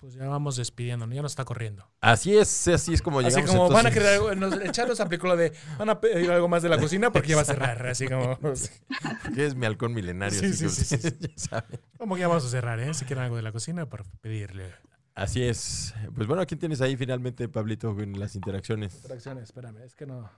Pues 0.00 0.14
ya 0.14 0.26
vamos 0.28 0.56
despidiéndonos, 0.56 1.14
ya 1.14 1.20
nos 1.20 1.32
está 1.32 1.44
corriendo. 1.44 1.86
Así 2.00 2.34
es, 2.34 2.68
así 2.68 2.94
es 2.94 3.02
como 3.02 3.20
Así 3.20 3.28
llegamos. 3.28 3.50
como 3.50 3.68
van 3.68 3.86
a 3.86 3.90
querer 3.90 4.14
algo, 4.14 4.34
nos, 4.34 4.56
nos 4.56 5.00
aplicó 5.00 5.26
lo 5.26 5.36
de, 5.36 5.52
van 5.78 5.90
a 5.90 6.00
pedir 6.00 6.30
algo 6.30 6.48
más 6.48 6.62
de 6.62 6.70
la 6.70 6.78
cocina 6.78 7.12
porque 7.12 7.28
ya 7.28 7.36
va 7.36 7.42
a 7.42 7.44
cerrar, 7.44 7.86
así 7.86 8.08
como, 8.08 8.38
Que 9.34 9.44
es 9.44 9.54
mi 9.54 9.66
halcón 9.66 9.92
milenario, 9.92 10.38
Sí, 10.40 10.46
así 10.46 10.56
sí, 10.70 10.96
que 10.96 11.02
sí, 11.02 11.16
sí, 11.20 11.48
ya 11.50 11.66
como 11.98 12.14
que 12.14 12.22
ya 12.22 12.28
vamos 12.28 12.46
a 12.46 12.48
cerrar, 12.48 12.80
¿eh? 12.80 12.94
Si 12.94 13.04
quieren 13.04 13.24
algo 13.24 13.36
de 13.36 13.42
la 13.42 13.52
cocina, 13.52 13.84
para 13.90 14.04
pedirle. 14.22 14.72
Así 15.14 15.42
es. 15.42 15.92
Pues 16.14 16.26
bueno, 16.26 16.46
¿quién 16.46 16.58
tienes 16.58 16.80
ahí 16.80 16.96
finalmente, 16.96 17.46
Pablito, 17.50 17.90
en 18.00 18.18
las 18.18 18.34
interacciones? 18.34 18.94
Fracciones, 19.06 19.44
espérame, 19.44 19.82
es 19.84 19.94
que 19.94 20.06
no, 20.06 20.30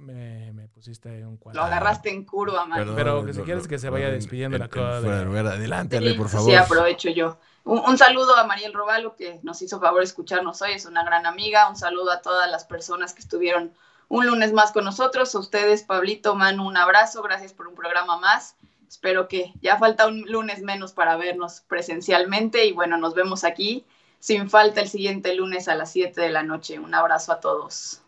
me, 0.00 0.52
me 0.52 0.68
pusiste 0.68 1.24
un 1.26 1.36
cuadro. 1.36 1.60
Lo 1.60 1.66
agarraste 1.66 2.10
en 2.10 2.24
curva, 2.24 2.64
man. 2.66 2.78
Perdón, 2.78 2.96
Pero 2.96 3.24
que 3.26 3.32
si 3.32 3.38
lo- 3.40 3.44
quieres 3.44 3.68
que 3.68 3.78
se 3.78 3.90
vaya 3.90 4.08
en- 4.08 4.14
despidiendo 4.14 4.56
en- 4.56 4.62
la 4.62 4.68
cosa 4.68 5.00
de- 5.00 5.24
lugar. 5.24 5.46
Adelante, 5.46 5.98
Sí, 5.98 6.14
por 6.14 6.28
favor. 6.28 6.48
Sí, 6.50 6.54
aprovecho 6.56 7.10
yo. 7.10 7.38
Un, 7.64 7.78
un 7.86 7.96
saludo 7.98 8.36
a 8.36 8.44
Mariel 8.44 8.72
Robalo, 8.72 9.14
que 9.14 9.38
nos 9.42 9.62
hizo 9.62 9.78
favor 9.80 10.02
escucharnos 10.02 10.60
hoy, 10.62 10.72
es 10.72 10.86
una 10.86 11.04
gran 11.04 11.26
amiga. 11.26 11.68
Un 11.68 11.76
saludo 11.76 12.10
a 12.10 12.20
todas 12.20 12.50
las 12.50 12.64
personas 12.64 13.12
que 13.14 13.20
estuvieron 13.20 13.72
un 14.08 14.26
lunes 14.26 14.52
más 14.52 14.72
con 14.72 14.84
nosotros. 14.84 15.34
A 15.34 15.38
ustedes, 15.38 15.82
Pablito, 15.84 16.34
Manu, 16.34 16.66
un 16.66 16.76
abrazo. 16.76 17.22
Gracias 17.22 17.52
por 17.52 17.68
un 17.68 17.74
programa 17.74 18.18
más. 18.18 18.56
Espero 18.88 19.28
que 19.28 19.52
ya 19.62 19.78
falta 19.78 20.06
un 20.06 20.22
lunes 20.22 20.60
menos 20.62 20.92
para 20.92 21.16
vernos 21.16 21.62
presencialmente 21.68 22.66
y 22.66 22.72
bueno, 22.72 22.98
nos 22.98 23.14
vemos 23.14 23.44
aquí 23.44 23.86
sin 24.18 24.50
falta 24.50 24.80
el 24.80 24.88
siguiente 24.88 25.34
lunes 25.34 25.66
a 25.68 25.74
las 25.74 25.90
7 25.92 26.20
de 26.20 26.30
la 26.30 26.42
noche. 26.42 26.78
Un 26.78 26.94
abrazo 26.94 27.32
a 27.32 27.40
todos. 27.40 28.00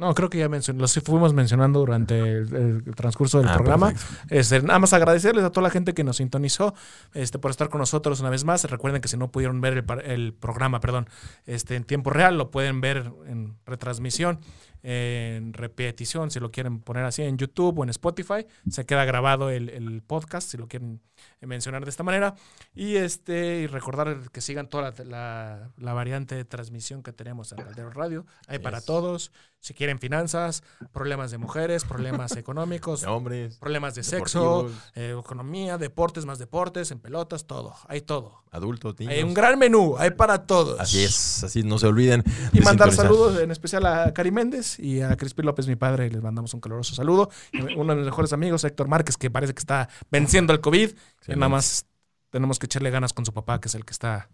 No, 0.00 0.14
creo 0.14 0.30
que 0.30 0.38
ya 0.38 0.48
mencioné, 0.48 0.80
los 0.80 0.94
fuimos 1.04 1.34
mencionando 1.34 1.78
durante 1.80 2.18
el, 2.18 2.82
el 2.86 2.94
transcurso 2.96 3.38
del 3.38 3.48
Ah, 3.50 3.54
programa. 3.54 3.92
Este, 4.30 4.62
nada 4.62 4.78
más 4.78 4.94
agradecerles 4.94 5.44
a 5.44 5.50
toda 5.52 5.64
la 5.64 5.70
gente 5.70 5.92
que 5.92 6.02
nos 6.04 6.16
sintonizó 6.16 6.72
este, 7.12 7.38
por 7.38 7.50
estar 7.50 7.68
con 7.68 7.80
nosotros 7.80 8.18
una 8.20 8.30
vez 8.30 8.44
más. 8.44 8.64
Recuerden 8.64 9.02
que 9.02 9.08
si 9.08 9.18
no 9.18 9.30
pudieron 9.30 9.60
ver 9.60 9.84
el, 10.04 10.32
programa 10.32 10.80
perdón, 10.80 11.06
este, 11.44 11.76
en 11.76 11.84
tiempo 11.84 12.08
real, 12.08 12.38
lo 12.38 12.50
pueden 12.50 12.80
ver 12.80 13.12
en 13.26 13.58
retransmisión, 13.66 14.40
en 14.82 15.52
repetición, 15.52 16.30
si 16.30 16.40
lo 16.40 16.50
quieren 16.50 16.80
poner 16.80 17.04
así, 17.04 17.20
en 17.20 17.36
YouTube 17.36 17.78
o 17.78 17.82
en 17.84 17.90
Spotify. 17.90 18.46
Se 18.70 18.86
queda 18.86 19.04
grabado 19.04 19.50
el, 19.50 19.68
el 19.68 20.00
podcast, 20.02 20.48
si 20.48 20.56
lo 20.56 20.66
quieren 20.66 21.02
mencionar 21.42 21.84
de 21.84 21.90
esta 21.90 22.02
manera. 22.02 22.34
Y, 22.74 22.96
este, 22.96 23.58
y 23.60 23.66
recordar 23.66 24.30
que 24.32 24.40
sigan 24.40 24.68
toda 24.70 24.94
la, 24.98 25.04
la- 25.04 25.70
la 25.76 25.92
variante 25.92 26.34
de 26.34 26.46
transmisión 26.46 27.02
que 27.02 27.12
tenemos 27.12 27.52
en 27.52 27.58
Caldero 27.58 27.90
Radio. 27.90 28.24
Hay 28.48 28.58
para 28.60 28.80
todos. 28.80 29.30
Si 29.60 29.74
quieren 29.74 29.98
finanzas, 29.98 30.62
problemas 30.90 31.30
de 31.30 31.36
mujeres, 31.36 31.84
problemas 31.84 32.34
económicos, 32.36 33.00
De 33.02 33.06
hombres, 33.08 33.56
problemas 33.58 33.94
de 33.94 34.02
sexo, 34.02 34.70
eh, 34.94 35.14
economía, 35.18 35.76
deportes, 35.76 36.24
más 36.24 36.38
deportes, 36.38 36.90
en 36.90 36.98
pelotas, 36.98 37.46
todo. 37.46 37.74
Hay 37.86 38.00
todo. 38.00 38.42
adultos, 38.50 38.98
niños. 38.98 39.14
Hay 39.14 39.22
un 39.22 39.34
gran 39.34 39.58
menú, 39.58 39.96
hay 39.98 40.12
para 40.12 40.46
todos. 40.46 40.80
Así 40.80 41.04
es, 41.04 41.44
así 41.44 41.62
no 41.62 41.78
se 41.78 41.86
olviden. 41.86 42.24
Y 42.52 42.60
mandar 42.60 42.90
saludos 42.92 43.38
en 43.38 43.50
especial 43.50 43.84
a 43.84 44.12
Cari 44.14 44.30
Méndez 44.30 44.78
y 44.78 45.02
a 45.02 45.14
Crispy 45.16 45.42
López, 45.42 45.66
mi 45.68 45.76
padre, 45.76 46.06
y 46.06 46.10
les 46.10 46.22
mandamos 46.22 46.54
un 46.54 46.60
caluroso 46.60 46.94
saludo. 46.94 47.30
Uno 47.76 47.92
de 47.92 47.96
mis 47.96 48.06
mejores 48.06 48.32
amigos, 48.32 48.64
Héctor 48.64 48.88
Márquez, 48.88 49.18
que 49.18 49.30
parece 49.30 49.52
que 49.52 49.60
está 49.60 49.90
venciendo 50.10 50.54
el 50.54 50.60
COVID. 50.60 50.90
Y 51.28 51.32
nada 51.32 51.50
más 51.50 51.84
tenemos 52.30 52.58
que 52.58 52.66
echarle 52.66 52.90
ganas 52.90 53.12
con 53.12 53.26
su 53.26 53.32
papá, 53.34 53.60
que 53.60 53.68
es 53.68 53.74
el 53.74 53.84
que 53.84 53.92
está 53.92 54.30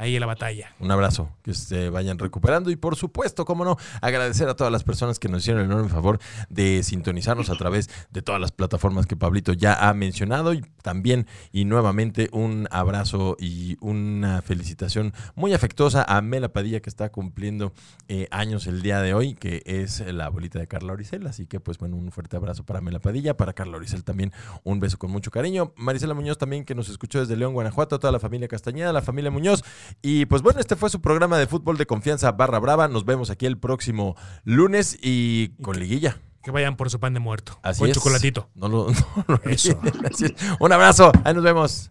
ahí 0.00 0.16
en 0.16 0.20
la 0.20 0.26
batalla. 0.26 0.74
Un 0.80 0.90
abrazo, 0.90 1.30
que 1.42 1.52
se 1.52 1.90
vayan 1.90 2.18
recuperando 2.18 2.70
y 2.70 2.76
por 2.76 2.96
supuesto, 2.96 3.44
cómo 3.44 3.64
no, 3.64 3.76
agradecer 4.00 4.48
a 4.48 4.56
todas 4.56 4.72
las 4.72 4.82
personas 4.82 5.18
que 5.18 5.28
nos 5.28 5.42
hicieron 5.42 5.62
el 5.62 5.70
enorme 5.70 5.90
favor 5.90 6.18
de 6.48 6.82
sintonizarnos 6.82 7.50
a 7.50 7.54
través 7.56 7.90
de 8.10 8.22
todas 8.22 8.40
las 8.40 8.50
plataformas 8.50 9.06
que 9.06 9.16
Pablito 9.16 9.52
ya 9.52 9.88
ha 9.88 9.92
mencionado. 9.92 10.54
Y 10.54 10.62
también 10.82 11.26
y 11.52 11.66
nuevamente 11.66 12.30
un 12.32 12.66
abrazo 12.70 13.36
y 13.38 13.76
una 13.80 14.40
felicitación 14.40 15.12
muy 15.34 15.52
afectuosa 15.52 16.02
a 16.08 16.22
Mela 16.22 16.48
Padilla 16.48 16.80
que 16.80 16.88
está 16.88 17.10
cumpliendo 17.10 17.72
eh, 18.08 18.26
años 18.30 18.66
el 18.66 18.80
día 18.80 19.02
de 19.02 19.12
hoy, 19.12 19.34
que 19.34 19.62
es 19.66 20.00
la 20.00 20.26
abuelita 20.26 20.58
de 20.58 20.66
Carla 20.66 20.94
Oricel, 20.94 21.26
así 21.26 21.46
que 21.46 21.60
pues 21.60 21.76
bueno, 21.76 21.96
un 21.96 22.10
fuerte 22.10 22.36
abrazo 22.36 22.64
para 22.64 22.80
Mela 22.80 23.00
Padilla, 23.00 23.36
para 23.36 23.52
Carla 23.52 23.76
Oricel 23.76 24.02
también 24.04 24.32
un 24.64 24.80
beso 24.80 24.98
con 24.98 25.10
mucho 25.10 25.30
cariño, 25.30 25.74
Marisela 25.76 26.14
Muñoz 26.14 26.38
también 26.38 26.64
que 26.64 26.74
nos 26.74 26.88
escuchó 26.88 27.20
desde 27.20 27.36
León, 27.36 27.52
Guanajuato, 27.52 27.98
toda 27.98 28.12
la 28.12 28.20
familia 28.20 28.48
Castañeda, 28.48 28.92
la 28.92 29.02
familia 29.02 29.30
Muñoz 29.30 29.62
y 30.02 30.26
pues 30.26 30.42
bueno, 30.42 30.60
este 30.60 30.76
fue 30.76 30.90
su 30.90 31.00
programa 31.00 31.38
de 31.38 31.46
fútbol 31.46 31.76
de 31.76 31.86
confianza 31.86 32.32
barra 32.32 32.58
brava. 32.58 32.88
Nos 32.88 33.04
vemos 33.04 33.30
aquí 33.30 33.46
el 33.46 33.58
próximo 33.58 34.16
lunes 34.44 34.98
y 35.00 35.48
con 35.62 35.78
liguilla. 35.78 36.18
Que 36.42 36.50
vayan 36.50 36.76
por 36.76 36.88
su 36.90 36.98
pan 36.98 37.12
de 37.12 37.20
muerto. 37.20 37.58
Así 37.62 37.80
Buen 37.80 37.90
es. 37.90 37.96
chocolatito. 37.98 38.48
No 38.54 38.68
lo, 38.68 38.86
no 39.16 39.24
lo 39.26 39.50
Eso. 39.50 39.78
Así 40.10 40.24
es. 40.26 40.34
Un 40.58 40.72
abrazo. 40.72 41.12
Ahí 41.24 41.34
nos 41.34 41.44
vemos. 41.44 41.90